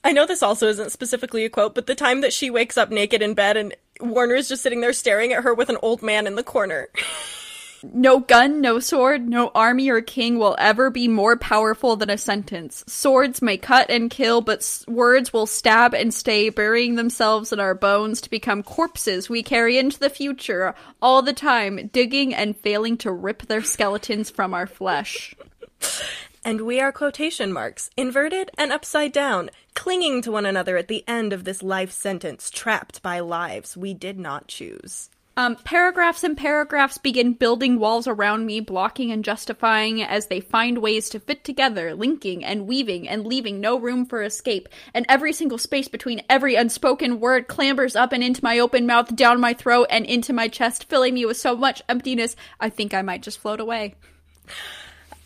I 0.08 0.12
know 0.12 0.24
this 0.24 0.42
also 0.42 0.68
isn't 0.68 0.90
specifically 0.90 1.44
a 1.44 1.50
quote, 1.50 1.74
but 1.74 1.86
the 1.86 1.94
time 1.94 2.22
that 2.22 2.32
she 2.32 2.48
wakes 2.48 2.78
up 2.78 2.90
naked 2.90 3.20
in 3.20 3.34
bed 3.34 3.58
and 3.58 3.76
Warner 4.00 4.36
is 4.36 4.48
just 4.48 4.62
sitting 4.62 4.80
there 4.80 4.94
staring 4.94 5.34
at 5.34 5.42
her 5.42 5.52
with 5.52 5.68
an 5.68 5.76
old 5.82 6.02
man 6.02 6.26
in 6.26 6.34
the 6.34 6.42
corner. 6.42 6.88
No 7.92 8.18
gun, 8.18 8.60
no 8.60 8.80
sword, 8.80 9.28
no 9.28 9.52
army 9.54 9.88
or 9.88 10.00
king 10.00 10.40
will 10.40 10.56
ever 10.58 10.90
be 10.90 11.06
more 11.06 11.36
powerful 11.36 11.94
than 11.94 12.10
a 12.10 12.18
sentence. 12.18 12.82
Swords 12.88 13.40
may 13.40 13.56
cut 13.56 13.88
and 13.88 14.10
kill, 14.10 14.40
but 14.40 14.58
s- 14.58 14.84
words 14.88 15.32
will 15.32 15.46
stab 15.46 15.94
and 15.94 16.12
stay, 16.12 16.48
burying 16.48 16.96
themselves 16.96 17.52
in 17.52 17.60
our 17.60 17.76
bones 17.76 18.20
to 18.22 18.30
become 18.30 18.64
corpses 18.64 19.30
we 19.30 19.44
carry 19.44 19.78
into 19.78 19.96
the 19.96 20.10
future, 20.10 20.74
all 21.00 21.22
the 21.22 21.32
time, 21.32 21.88
digging 21.92 22.34
and 22.34 22.56
failing 22.56 22.96
to 22.96 23.12
rip 23.12 23.42
their 23.42 23.62
skeletons 23.62 24.28
from 24.28 24.54
our 24.54 24.66
flesh. 24.66 25.36
And 26.48 26.62
we 26.62 26.80
are 26.80 26.92
quotation 26.92 27.52
marks, 27.52 27.90
inverted 27.94 28.50
and 28.56 28.72
upside 28.72 29.12
down, 29.12 29.50
clinging 29.74 30.22
to 30.22 30.32
one 30.32 30.46
another 30.46 30.78
at 30.78 30.88
the 30.88 31.04
end 31.06 31.34
of 31.34 31.44
this 31.44 31.62
life 31.62 31.92
sentence, 31.92 32.48
trapped 32.48 33.02
by 33.02 33.20
lives 33.20 33.76
we 33.76 33.92
did 33.92 34.18
not 34.18 34.48
choose. 34.48 35.10
Um, 35.36 35.56
paragraphs 35.56 36.24
and 36.24 36.38
paragraphs 36.38 36.96
begin 36.96 37.34
building 37.34 37.78
walls 37.78 38.08
around 38.08 38.46
me, 38.46 38.60
blocking 38.60 39.12
and 39.12 39.22
justifying 39.22 40.02
as 40.02 40.28
they 40.28 40.40
find 40.40 40.78
ways 40.78 41.10
to 41.10 41.20
fit 41.20 41.44
together, 41.44 41.94
linking 41.94 42.42
and 42.42 42.66
weaving 42.66 43.06
and 43.06 43.26
leaving 43.26 43.60
no 43.60 43.78
room 43.78 44.06
for 44.06 44.22
escape. 44.22 44.70
And 44.94 45.04
every 45.06 45.34
single 45.34 45.58
space 45.58 45.88
between 45.88 46.22
every 46.30 46.54
unspoken 46.54 47.20
word 47.20 47.46
clambers 47.48 47.94
up 47.94 48.10
and 48.10 48.24
into 48.24 48.42
my 48.42 48.58
open 48.58 48.86
mouth, 48.86 49.14
down 49.14 49.38
my 49.38 49.52
throat, 49.52 49.88
and 49.90 50.06
into 50.06 50.32
my 50.32 50.48
chest, 50.48 50.88
filling 50.88 51.12
me 51.12 51.26
with 51.26 51.36
so 51.36 51.54
much 51.54 51.82
emptiness, 51.90 52.36
I 52.58 52.70
think 52.70 52.94
I 52.94 53.02
might 53.02 53.20
just 53.20 53.38
float 53.38 53.60
away. 53.60 53.96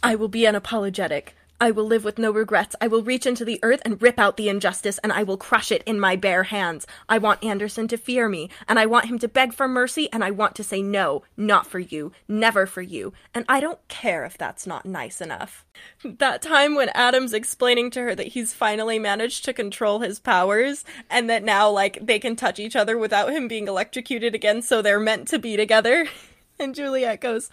I 0.04 0.16
will 0.16 0.28
be 0.28 0.40
unapologetic. 0.40 1.28
I 1.60 1.70
will 1.70 1.84
live 1.84 2.02
with 2.02 2.18
no 2.18 2.32
regrets. 2.32 2.74
I 2.80 2.88
will 2.88 3.04
reach 3.04 3.24
into 3.24 3.44
the 3.44 3.60
earth 3.62 3.80
and 3.84 4.02
rip 4.02 4.18
out 4.18 4.36
the 4.36 4.48
injustice, 4.48 4.98
and 4.98 5.12
I 5.12 5.22
will 5.22 5.36
crush 5.36 5.70
it 5.70 5.84
in 5.86 6.00
my 6.00 6.16
bare 6.16 6.42
hands. 6.42 6.88
I 7.08 7.18
want 7.18 7.44
Anderson 7.44 7.86
to 7.86 7.96
fear 7.96 8.28
me, 8.28 8.50
and 8.66 8.80
I 8.80 8.86
want 8.86 9.06
him 9.06 9.20
to 9.20 9.28
beg 9.28 9.52
for 9.52 9.68
mercy, 9.68 10.12
and 10.12 10.24
I 10.24 10.32
want 10.32 10.56
to 10.56 10.64
say 10.64 10.82
no, 10.82 11.22
not 11.36 11.68
for 11.68 11.78
you, 11.78 12.10
never 12.26 12.66
for 12.66 12.82
you, 12.82 13.12
and 13.32 13.44
I 13.48 13.60
don't 13.60 13.78
care 13.86 14.24
if 14.24 14.36
that's 14.36 14.66
not 14.66 14.84
nice 14.84 15.20
enough. 15.20 15.64
That 16.04 16.42
time 16.42 16.74
when 16.74 16.88
Adam's 16.94 17.32
explaining 17.32 17.92
to 17.92 18.00
her 18.00 18.14
that 18.16 18.28
he's 18.28 18.52
finally 18.52 18.98
managed 18.98 19.44
to 19.44 19.52
control 19.52 20.00
his 20.00 20.18
powers, 20.18 20.84
and 21.08 21.30
that 21.30 21.44
now, 21.44 21.70
like, 21.70 22.04
they 22.04 22.18
can 22.18 22.34
touch 22.34 22.58
each 22.58 22.74
other 22.74 22.98
without 22.98 23.30
him 23.32 23.46
being 23.46 23.68
electrocuted 23.68 24.34
again, 24.34 24.62
so 24.62 24.82
they're 24.82 24.98
meant 24.98 25.28
to 25.28 25.38
be 25.38 25.56
together. 25.56 26.08
And 26.58 26.76
Juliette 26.76 27.20
goes, 27.20 27.50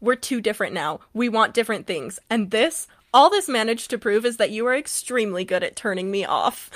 We're 0.00 0.16
too 0.16 0.40
different 0.40 0.74
now. 0.74 1.00
We 1.14 1.28
want 1.28 1.54
different 1.54 1.86
things. 1.86 2.18
And 2.30 2.50
this, 2.50 2.86
All 3.14 3.30
this 3.30 3.48
managed 3.48 3.90
to 3.90 3.98
prove 3.98 4.24
is 4.24 4.36
that 4.36 4.50
you 4.50 4.66
are 4.66 4.76
extremely 4.76 5.44
good 5.44 5.62
at 5.62 5.76
turning 5.76 6.10
me 6.10 6.24
off. 6.24 6.70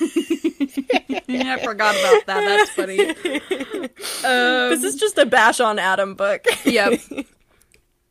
I 0.00 1.60
forgot 1.62 1.94
about 1.94 2.26
that. 2.26 2.26
That's 2.26 2.70
funny. 2.70 2.96
this 4.74 4.82
is 4.82 4.96
just 4.96 5.18
a 5.18 5.26
bash 5.26 5.60
on 5.60 5.78
Adam 5.78 6.14
book. 6.14 6.44
Yep. 6.64 7.00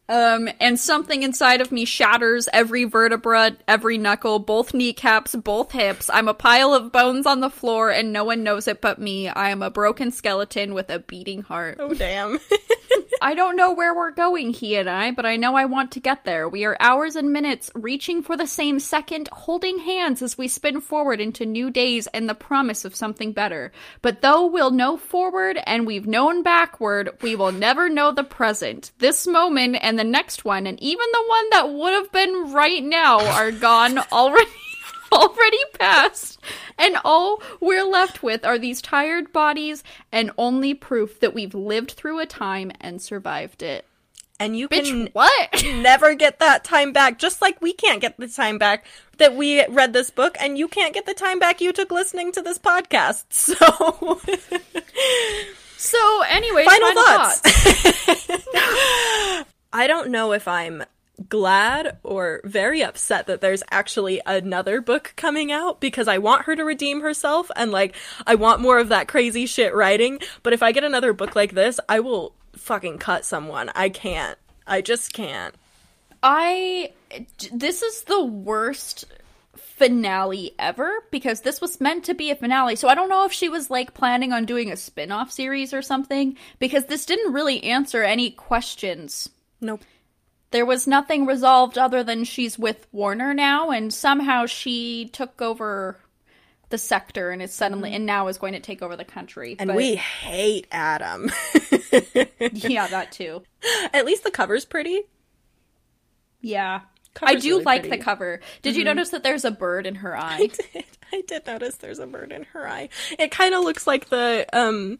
Um, 0.09 0.49
and 0.59 0.77
something 0.77 1.23
inside 1.23 1.61
of 1.61 1.71
me 1.71 1.85
shatters 1.85 2.49
every 2.51 2.83
vertebra, 2.83 3.55
every 3.69 3.97
knuckle, 3.97 4.37
both 4.37 4.73
kneecaps, 4.73 5.33
both 5.33 5.71
hips. 5.71 6.09
I'm 6.13 6.27
a 6.27 6.33
pile 6.33 6.73
of 6.73 6.91
bones 6.91 7.25
on 7.25 7.39
the 7.39 7.49
floor, 7.49 7.89
and 7.89 8.11
no 8.11 8.25
one 8.25 8.43
knows 8.43 8.67
it 8.67 8.81
but 8.81 8.99
me. 8.99 9.29
I 9.29 9.49
am 9.49 9.61
a 9.61 9.71
broken 9.71 10.11
skeleton 10.11 10.73
with 10.73 10.89
a 10.89 10.99
beating 10.99 11.41
heart. 11.41 11.77
oh 11.79 11.93
damn. 11.93 12.37
I 13.21 13.35
don't 13.35 13.55
know 13.55 13.73
where 13.73 13.95
we're 13.95 14.11
going, 14.11 14.53
he 14.53 14.75
and 14.75 14.89
I, 14.89 15.11
but 15.11 15.25
I 15.25 15.35
know 15.35 15.55
I 15.55 15.65
want 15.65 15.91
to 15.91 15.99
get 15.99 16.23
there. 16.23 16.47
We 16.47 16.65
are 16.65 16.77
hours 16.79 17.15
and 17.15 17.31
minutes 17.31 17.71
reaching 17.75 18.21
for 18.21 18.35
the 18.35 18.47
same 18.47 18.79
second, 18.79 19.29
holding 19.31 19.79
hands 19.79 20.21
as 20.21 20.37
we 20.37 20.47
spin 20.47 20.81
forward 20.81 21.19
into 21.19 21.45
new 21.45 21.69
days 21.69 22.07
and 22.07 22.27
the 22.27 22.35
promise 22.35 22.85
of 22.85 22.95
something 22.95 23.31
better. 23.31 23.71
But 24.01 24.21
though 24.21 24.45
we'll 24.45 24.71
know 24.71 24.97
forward 24.97 25.59
and 25.65 25.87
we've 25.87 26.07
known 26.07 26.43
backward, 26.43 27.17
we 27.21 27.35
will 27.35 27.51
never 27.51 27.89
know 27.89 28.11
the 28.11 28.23
present. 28.23 28.91
This 28.97 29.27
moment 29.27 29.77
and 29.81 29.97
the 29.97 30.03
next 30.03 30.45
one, 30.45 30.67
and 30.67 30.81
even 30.81 31.05
the 31.11 31.25
one 31.27 31.49
that 31.51 31.69
would 31.73 31.93
have 31.93 32.11
been 32.11 32.53
right 32.53 32.83
now, 32.83 33.19
are 33.19 33.51
gone 33.51 33.99
already. 34.11 34.49
Already 35.13 35.59
past, 35.77 36.39
and 36.77 36.97
all 37.05 37.41
we're 37.59 37.85
left 37.85 38.23
with 38.23 38.43
are 38.45 38.57
these 38.57 38.81
tired 38.81 39.31
bodies 39.31 39.83
and 40.11 40.31
only 40.37 40.73
proof 40.73 41.19
that 41.19 41.33
we've 41.33 41.53
lived 41.53 41.91
through 41.91 42.19
a 42.19 42.25
time 42.25 42.71
and 42.81 43.01
survived 43.01 43.61
it. 43.61 43.85
And 44.39 44.57
you 44.57 44.67
Bitch, 44.67 44.85
can 44.85 45.07
what? 45.13 45.63
never 45.75 46.15
get 46.15 46.39
that 46.39 46.63
time 46.63 46.91
back, 46.91 47.19
just 47.19 47.41
like 47.41 47.61
we 47.61 47.71
can't 47.73 48.01
get 48.01 48.17
the 48.17 48.27
time 48.27 48.57
back 48.57 48.85
that 49.17 49.35
we 49.35 49.65
read 49.67 49.93
this 49.93 50.09
book, 50.09 50.35
and 50.39 50.57
you 50.57 50.67
can't 50.67 50.93
get 50.93 51.05
the 51.05 51.13
time 51.13 51.37
back 51.39 51.61
you 51.61 51.71
took 51.71 51.91
listening 51.91 52.31
to 52.33 52.41
this 52.41 52.57
podcast. 52.57 53.25
So, 55.77 55.97
So, 55.99 56.23
anyway, 56.29 56.63
final, 56.65 56.87
final, 56.93 57.03
thoughts. 57.03 57.39
thoughts. 57.41 58.47
I 59.73 59.85
don't 59.87 60.09
know 60.11 60.31
if 60.33 60.47
I'm 60.47 60.83
glad 61.29 61.97
or 62.03 62.41
very 62.43 62.83
upset 62.83 63.27
that 63.27 63.41
there's 63.41 63.63
actually 63.71 64.21
another 64.25 64.81
book 64.81 65.13
coming 65.15 65.51
out 65.51 65.79
because 65.79 66.07
I 66.07 66.17
want 66.17 66.45
her 66.45 66.55
to 66.55 66.63
redeem 66.63 67.01
herself 67.01 67.51
and 67.55 67.71
like 67.71 67.95
I 68.25 68.35
want 68.35 68.61
more 68.61 68.79
of 68.79 68.89
that 68.89 69.07
crazy 69.07 69.45
shit 69.45 69.75
writing. 69.75 70.19
But 70.41 70.53
if 70.53 70.63
I 70.63 70.71
get 70.71 70.83
another 70.83 71.13
book 71.13 71.35
like 71.35 71.53
this, 71.53 71.79
I 71.87 71.99
will 71.99 72.33
fucking 72.55 72.97
cut 72.97 73.25
someone. 73.25 73.69
I 73.75 73.89
can't. 73.89 74.37
I 74.65 74.81
just 74.81 75.13
can't. 75.13 75.55
I 76.21 76.93
this 77.51 77.83
is 77.83 78.03
the 78.03 78.23
worst 78.23 79.05
finale 79.55 80.53
ever 80.57 81.03
because 81.11 81.41
this 81.41 81.59
was 81.59 81.81
meant 81.81 82.05
to 82.05 82.13
be 82.13 82.31
a 82.31 82.35
finale. 82.35 82.75
So 82.75 82.87
I 82.87 82.95
don't 82.95 83.09
know 83.09 83.25
if 83.25 83.33
she 83.33 83.49
was 83.49 83.69
like 83.69 83.93
planning 83.93 84.31
on 84.31 84.45
doing 84.45 84.71
a 84.71 84.77
spin-off 84.77 85.31
series 85.31 85.73
or 85.73 85.81
something 85.81 86.37
because 86.59 86.85
this 86.85 87.05
didn't 87.05 87.33
really 87.33 87.63
answer 87.63 88.03
any 88.03 88.31
questions. 88.31 89.29
Nope. 89.59 89.83
There 90.53 90.65
was 90.67 90.85
nothing 90.85 91.25
resolved 91.25 91.79
other 91.79 92.03
than 92.03 92.23
she's 92.25 92.59
with 92.59 92.87
Warner 92.91 93.33
now 93.33 93.71
and 93.71 93.91
somehow 93.91 94.45
she 94.45 95.09
took 95.11 95.41
over 95.41 95.97
the 96.69 96.77
sector 96.77 97.31
and 97.31 97.41
is 97.41 97.51
suddenly 97.51 97.91
and 97.93 98.05
now 98.05 98.27
is 98.27 98.37
going 98.37 98.53
to 98.53 98.59
take 98.59 98.83
over 98.83 98.95
the 98.95 99.03
country. 99.03 99.55
And 99.57 99.67
But- 99.69 99.75
we 99.77 99.95
hate 99.95 100.67
Adam. 100.71 101.31
yeah, 102.53 102.85
that 102.85 103.11
too. 103.11 103.41
At 103.93 104.05
least 104.05 104.23
the 104.23 104.31
cover's 104.31 104.63
pretty. 104.63 105.01
Yeah. 106.39 106.81
I 107.21 107.35
do 107.35 107.49
really 107.49 107.63
like 107.63 107.81
pretty. 107.81 107.97
the 107.97 108.03
cover. 108.03 108.39
Did 108.61 108.75
you 108.75 108.83
notice 108.83 109.09
that 109.09 109.23
there's 109.23 109.45
a 109.45 109.51
bird 109.51 109.85
in 109.87 109.95
her 109.95 110.17
eye? 110.17 110.37
I 110.39 110.47
did. 110.47 110.85
I 111.11 111.21
did 111.27 111.47
notice 111.47 111.75
there's 111.77 111.99
a 111.99 112.07
bird 112.07 112.31
in 112.31 112.43
her 112.53 112.67
eye. 112.67 112.89
It 113.19 113.31
kind 113.31 113.53
of 113.53 113.63
looks 113.63 113.85
like 113.87 114.09
the 114.09 114.45
um 114.53 114.99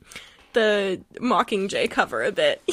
the 0.53 1.01
Mockingjay 1.15 1.89
cover 1.89 2.23
a 2.23 2.31
bit. 2.31 2.61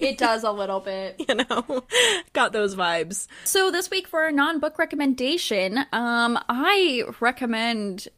it 0.00 0.18
does 0.18 0.44
a 0.44 0.52
little 0.52 0.80
bit. 0.80 1.16
you 1.28 1.34
know, 1.34 1.84
got 2.32 2.52
those 2.52 2.74
vibes. 2.76 3.26
So 3.44 3.70
this 3.70 3.90
week 3.90 4.08
for 4.08 4.26
a 4.26 4.32
non-book 4.32 4.78
recommendation, 4.78 5.78
um, 5.92 6.38
I 6.48 7.04
recommend 7.20 8.08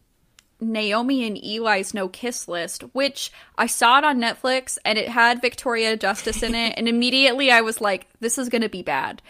Naomi 0.60 1.26
and 1.26 1.42
Ely's 1.42 1.94
No 1.94 2.08
Kiss 2.08 2.48
List, 2.48 2.82
which 2.92 3.32
I 3.56 3.66
saw 3.66 3.98
it 3.98 4.04
on 4.04 4.20
Netflix 4.20 4.78
and 4.84 4.98
it 4.98 5.08
had 5.08 5.40
Victoria 5.40 5.96
Justice 5.96 6.42
in 6.42 6.54
it, 6.54 6.74
and 6.76 6.88
immediately 6.88 7.50
I 7.50 7.62
was 7.62 7.80
like, 7.80 8.08
this 8.20 8.38
is 8.38 8.48
gonna 8.48 8.68
be 8.68 8.82
bad. 8.82 9.22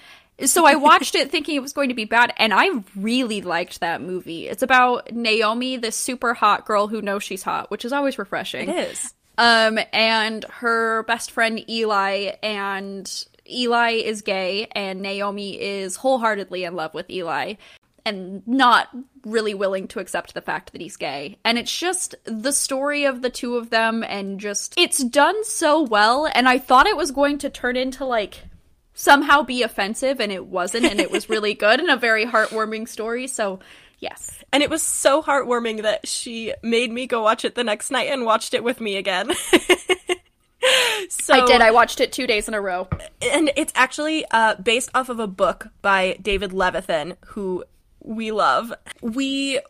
So 0.46 0.64
I 0.64 0.76
watched 0.76 1.14
it 1.14 1.30
thinking 1.30 1.56
it 1.56 1.62
was 1.62 1.74
going 1.74 1.90
to 1.90 1.94
be 1.94 2.06
bad, 2.06 2.32
and 2.38 2.54
I 2.54 2.70
really 2.96 3.42
liked 3.42 3.80
that 3.80 4.00
movie. 4.00 4.48
It's 4.48 4.62
about 4.62 5.12
Naomi, 5.12 5.76
this 5.76 5.96
super 5.96 6.32
hot 6.32 6.64
girl 6.64 6.88
who 6.88 7.02
knows 7.02 7.22
she's 7.22 7.42
hot, 7.42 7.70
which 7.70 7.84
is 7.84 7.92
always 7.92 8.18
refreshing. 8.18 8.70
It 8.70 8.90
is. 8.90 9.12
Um, 9.40 9.78
and 9.94 10.44
her 10.44 11.02
best 11.04 11.30
friend 11.30 11.64
Ely, 11.66 12.32
and 12.42 13.10
Ely 13.50 13.92
is 13.92 14.20
gay, 14.20 14.68
and 14.72 15.00
Naomi 15.00 15.58
is 15.58 15.96
wholeheartedly 15.96 16.64
in 16.64 16.74
love 16.74 16.92
with 16.92 17.08
Ely, 17.08 17.54
and 18.04 18.46
not 18.46 18.90
really 19.24 19.54
willing 19.54 19.88
to 19.88 19.98
accept 19.98 20.34
the 20.34 20.42
fact 20.42 20.72
that 20.72 20.82
he's 20.82 20.98
gay. 20.98 21.38
And 21.42 21.56
it's 21.56 21.74
just 21.74 22.14
the 22.24 22.52
story 22.52 23.06
of 23.06 23.22
the 23.22 23.30
two 23.30 23.56
of 23.56 23.70
them, 23.70 24.04
and 24.04 24.38
just 24.38 24.74
it's 24.76 25.02
done 25.02 25.42
so 25.42 25.80
well. 25.80 26.28
And 26.34 26.46
I 26.46 26.58
thought 26.58 26.86
it 26.86 26.98
was 26.98 27.10
going 27.10 27.38
to 27.38 27.48
turn 27.48 27.78
into 27.78 28.04
like 28.04 28.42
somehow 28.92 29.42
be 29.42 29.62
offensive, 29.62 30.20
and 30.20 30.30
it 30.30 30.48
wasn't, 30.48 30.84
and 30.84 31.00
it 31.00 31.10
was 31.10 31.30
really 31.30 31.54
good 31.64 31.80
and 31.80 31.88
a 31.88 31.96
very 31.96 32.26
heartwarming 32.26 32.86
story. 32.86 33.26
So, 33.26 33.60
yes. 34.00 34.42
And 34.52 34.62
it 34.62 34.70
was 34.70 34.82
so 34.82 35.22
heartwarming 35.22 35.82
that 35.82 36.06
she 36.08 36.52
made 36.62 36.90
me 36.90 37.06
go 37.06 37.22
watch 37.22 37.44
it 37.44 37.54
the 37.54 37.64
next 37.64 37.90
night 37.90 38.08
and 38.10 38.24
watched 38.24 38.54
it 38.54 38.64
with 38.64 38.80
me 38.80 38.96
again. 38.96 39.32
so 41.08 41.34
I 41.34 41.46
did. 41.46 41.60
I 41.60 41.70
watched 41.70 42.00
it 42.00 42.12
two 42.12 42.26
days 42.26 42.48
in 42.48 42.54
a 42.54 42.60
row. 42.60 42.88
and 43.22 43.52
it's 43.56 43.72
actually 43.76 44.24
uh, 44.30 44.56
based 44.56 44.90
off 44.94 45.08
of 45.08 45.20
a 45.20 45.26
book 45.26 45.68
by 45.82 46.18
David 46.20 46.50
Levithan, 46.50 47.16
who 47.26 47.64
we 48.02 48.32
love. 48.32 48.72
We 49.00 49.60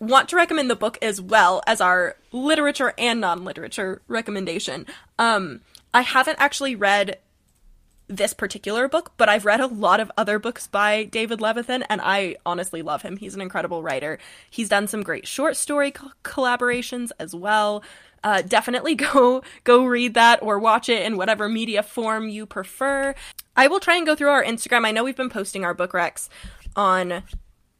want 0.00 0.28
to 0.28 0.36
recommend 0.36 0.70
the 0.70 0.76
book 0.76 0.98
as 1.00 1.20
well 1.20 1.62
as 1.66 1.80
our 1.80 2.16
literature 2.32 2.92
and 2.98 3.20
non-literature 3.20 4.02
recommendation. 4.08 4.86
Um, 5.18 5.60
I 5.92 6.02
haven't 6.02 6.40
actually 6.40 6.74
read 6.74 7.18
this 8.08 8.34
particular 8.34 8.88
book, 8.88 9.12
but 9.16 9.28
I've 9.28 9.44
read 9.44 9.60
a 9.60 9.66
lot 9.66 10.00
of 10.00 10.12
other 10.16 10.38
books 10.38 10.66
by 10.66 11.04
David 11.04 11.40
Levithan, 11.40 11.84
and 11.88 12.00
I 12.02 12.36
honestly 12.44 12.82
love 12.82 13.02
him. 13.02 13.16
He's 13.16 13.34
an 13.34 13.40
incredible 13.40 13.82
writer. 13.82 14.18
He's 14.50 14.68
done 14.68 14.86
some 14.86 15.02
great 15.02 15.26
short 15.26 15.56
story 15.56 15.90
co- 15.90 16.10
collaborations 16.22 17.10
as 17.18 17.34
well. 17.34 17.82
Uh, 18.22 18.42
definitely 18.42 18.94
go 18.94 19.42
go 19.64 19.84
read 19.84 20.14
that 20.14 20.42
or 20.42 20.58
watch 20.58 20.88
it 20.88 21.02
in 21.02 21.16
whatever 21.16 21.48
media 21.48 21.82
form 21.82 22.28
you 22.28 22.46
prefer. 22.46 23.14
I 23.56 23.68
will 23.68 23.80
try 23.80 23.96
and 23.96 24.06
go 24.06 24.14
through 24.14 24.30
our 24.30 24.44
Instagram. 24.44 24.86
I 24.86 24.90
know 24.90 25.04
we've 25.04 25.16
been 25.16 25.30
posting 25.30 25.64
our 25.64 25.74
book 25.74 25.92
recs 25.92 26.28
on 26.76 27.22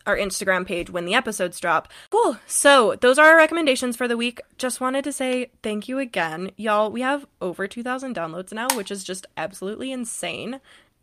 our 0.06 0.16
Instagram 0.16 0.66
page 0.66 0.90
when 0.90 1.04
the 1.04 1.14
episodes 1.14 1.60
drop. 1.60 1.88
Cool. 2.10 2.36
So, 2.46 2.96
those 3.00 3.18
are 3.18 3.26
our 3.26 3.36
recommendations 3.36 3.96
for 3.96 4.06
the 4.06 4.16
week. 4.16 4.40
Just 4.58 4.80
wanted 4.80 5.04
to 5.04 5.12
say 5.12 5.50
thank 5.62 5.88
you 5.88 5.98
again. 5.98 6.50
Y'all, 6.56 6.90
we 6.90 7.00
have 7.00 7.26
over 7.40 7.66
2,000 7.66 8.14
downloads 8.14 8.52
now, 8.52 8.68
which 8.74 8.90
is 8.90 9.04
just 9.04 9.26
absolutely 9.36 9.92
insane. 9.92 10.60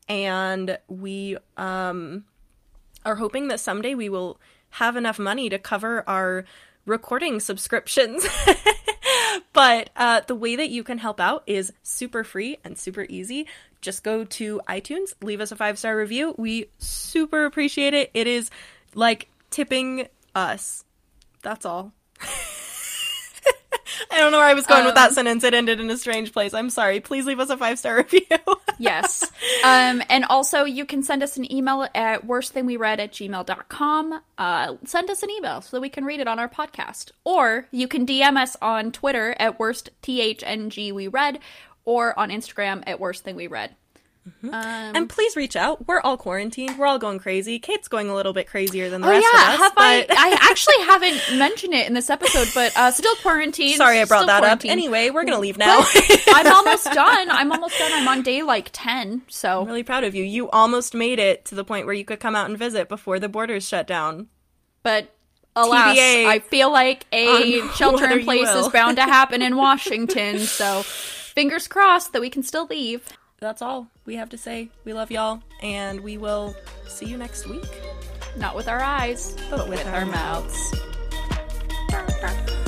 And 0.07 0.77
we 0.87 1.37
um 1.57 2.25
are 3.05 3.15
hoping 3.15 3.47
that 3.47 3.59
someday 3.59 3.95
we 3.95 4.09
will 4.09 4.39
have 4.71 4.95
enough 4.95 5.19
money 5.19 5.49
to 5.49 5.59
cover 5.59 6.07
our 6.07 6.45
recording 6.85 7.39
subscriptions. 7.39 8.25
but 9.53 9.89
uh, 9.95 10.21
the 10.27 10.35
way 10.35 10.55
that 10.55 10.69
you 10.69 10.83
can 10.83 10.97
help 10.97 11.19
out 11.19 11.43
is 11.47 11.73
super 11.83 12.23
free 12.23 12.57
and 12.63 12.77
super 12.77 13.05
easy. 13.09 13.47
Just 13.81 14.03
go 14.03 14.23
to 14.23 14.61
iTunes, 14.67 15.13
leave 15.21 15.41
us 15.41 15.51
a 15.51 15.55
five 15.55 15.77
star 15.77 15.97
review. 15.97 16.35
We 16.37 16.67
super 16.77 17.45
appreciate 17.45 17.93
it. 17.93 18.11
It 18.13 18.27
is 18.27 18.49
like 18.95 19.29
tipping 19.49 20.07
us. 20.35 20.83
That's 21.41 21.65
all. 21.65 21.93
I 24.11 24.17
don't 24.17 24.31
know 24.31 24.39
where 24.39 24.47
I 24.47 24.53
was 24.53 24.65
going 24.65 24.85
with 24.85 24.95
that 24.95 25.13
sentence. 25.13 25.43
It 25.43 25.53
ended 25.53 25.79
in 25.79 25.89
a 25.89 25.97
strange 25.97 26.33
place. 26.33 26.53
I'm 26.53 26.69
sorry. 26.69 26.99
Please 26.99 27.25
leave 27.25 27.39
us 27.39 27.49
a 27.49 27.57
five 27.57 27.79
star 27.79 27.97
review. 28.11 28.21
yes. 28.77 29.23
Um, 29.63 30.01
and 30.09 30.25
also, 30.25 30.63
you 30.65 30.85
can 30.85 31.03
send 31.03 31.23
us 31.23 31.37
an 31.37 31.51
email 31.51 31.87
at 31.95 32.27
worstthingweread 32.27 32.99
at 32.99 33.11
gmail.com. 33.11 34.21
Uh, 34.37 34.75
send 34.85 35.09
us 35.09 35.23
an 35.23 35.29
email 35.29 35.61
so 35.61 35.77
that 35.77 35.81
we 35.81 35.89
can 35.89 36.05
read 36.05 36.19
it 36.19 36.27
on 36.27 36.39
our 36.39 36.49
podcast. 36.49 37.11
Or 37.23 37.67
you 37.71 37.87
can 37.87 38.05
DM 38.05 38.37
us 38.37 38.55
on 38.61 38.91
Twitter 38.91 39.35
at 39.39 39.59
worst 39.59 39.89
THNG 40.03 40.91
we 40.93 41.07
read 41.07 41.39
or 41.85 42.17
on 42.19 42.29
Instagram 42.29 42.83
at 42.85 42.99
worst 42.99 43.23
thing 43.23 43.35
we 43.35 43.47
read. 43.47 43.75
Um, 44.43 44.51
And 44.53 45.09
please 45.09 45.35
reach 45.35 45.55
out. 45.55 45.87
We're 45.87 45.99
all 46.01 46.15
quarantined. 46.15 46.77
We're 46.77 46.85
all 46.85 46.99
going 46.99 47.17
crazy. 47.19 47.57
Kate's 47.57 47.87
going 47.87 48.07
a 48.09 48.13
little 48.15 48.33
bit 48.33 48.47
crazier 48.47 48.89
than 48.89 49.01
the 49.01 49.07
Oh 49.07 49.11
rest 49.11 49.25
yeah, 49.33 49.41
of 49.41 49.53
us. 49.53 49.57
have 49.59 49.73
I? 49.77 50.05
but- 50.07 50.17
I 50.17 50.31
actually 50.51 50.79
haven't 50.85 51.39
mentioned 51.39 51.73
it 51.73 51.87
in 51.87 51.93
this 51.95 52.09
episode, 52.09 52.47
but 52.53 52.75
uh, 52.77 52.91
still 52.91 53.15
quarantined. 53.23 53.77
Sorry, 53.77 53.99
I 53.99 54.05
brought 54.05 54.27
that 54.27 54.43
up. 54.43 54.63
Anyway, 54.63 55.09
we're 55.09 55.23
gonna 55.25 55.39
leave 55.39 55.57
now. 55.57 55.83
I'm 56.27 56.51
almost 56.53 56.85
done. 56.85 57.31
I'm 57.31 57.51
almost 57.51 57.77
done. 57.79 57.91
I'm 57.93 58.07
on 58.07 58.21
day 58.21 58.43
like 58.43 58.69
ten. 58.71 59.23
So 59.27 59.61
I'm 59.61 59.67
really 59.67 59.83
proud 59.83 60.03
of 60.03 60.13
you. 60.13 60.23
You 60.23 60.49
almost 60.51 60.93
made 60.93 61.17
it 61.17 61.45
to 61.45 61.55
the 61.55 61.63
point 61.63 61.85
where 61.87 61.95
you 61.95 62.05
could 62.05 62.19
come 62.19 62.35
out 62.35 62.47
and 62.47 62.57
visit 62.59 62.89
before 62.89 63.19
the 63.19 63.29
borders 63.29 63.67
shut 63.67 63.87
down. 63.87 64.27
But 64.83 65.13
alas, 65.55 65.97
TBA 65.97 66.25
I 66.27 66.39
feel 66.39 66.71
like 66.71 67.05
a 67.11 67.67
shelter 67.75 68.05
in 68.09 68.23
place 68.23 68.49
is 68.49 68.67
bound 68.69 68.97
to 68.97 69.03
happen 69.03 69.41
in 69.41 69.55
Washington. 69.57 70.39
so 70.39 70.83
fingers 70.83 71.67
crossed 71.67 72.13
that 72.13 72.21
we 72.21 72.29
can 72.29 72.43
still 72.43 72.67
leave 72.67 73.03
that's 73.41 73.63
all 73.63 73.87
we 74.05 74.15
have 74.17 74.29
to 74.29 74.37
say. 74.37 74.69
We 74.85 74.93
love 74.93 75.09
y'all, 75.09 75.41
and 75.63 75.99
we 76.01 76.15
will 76.17 76.55
see 76.87 77.07
you 77.07 77.17
next 77.17 77.47
week. 77.47 77.67
Not 78.37 78.55
with 78.55 78.67
our 78.67 78.79
eyes, 78.79 79.35
but, 79.49 79.57
but 79.57 79.69
with, 79.69 79.79
with, 79.79 79.87
our, 79.87 80.05
mouths. 80.05 80.73
mouths. 81.91 82.60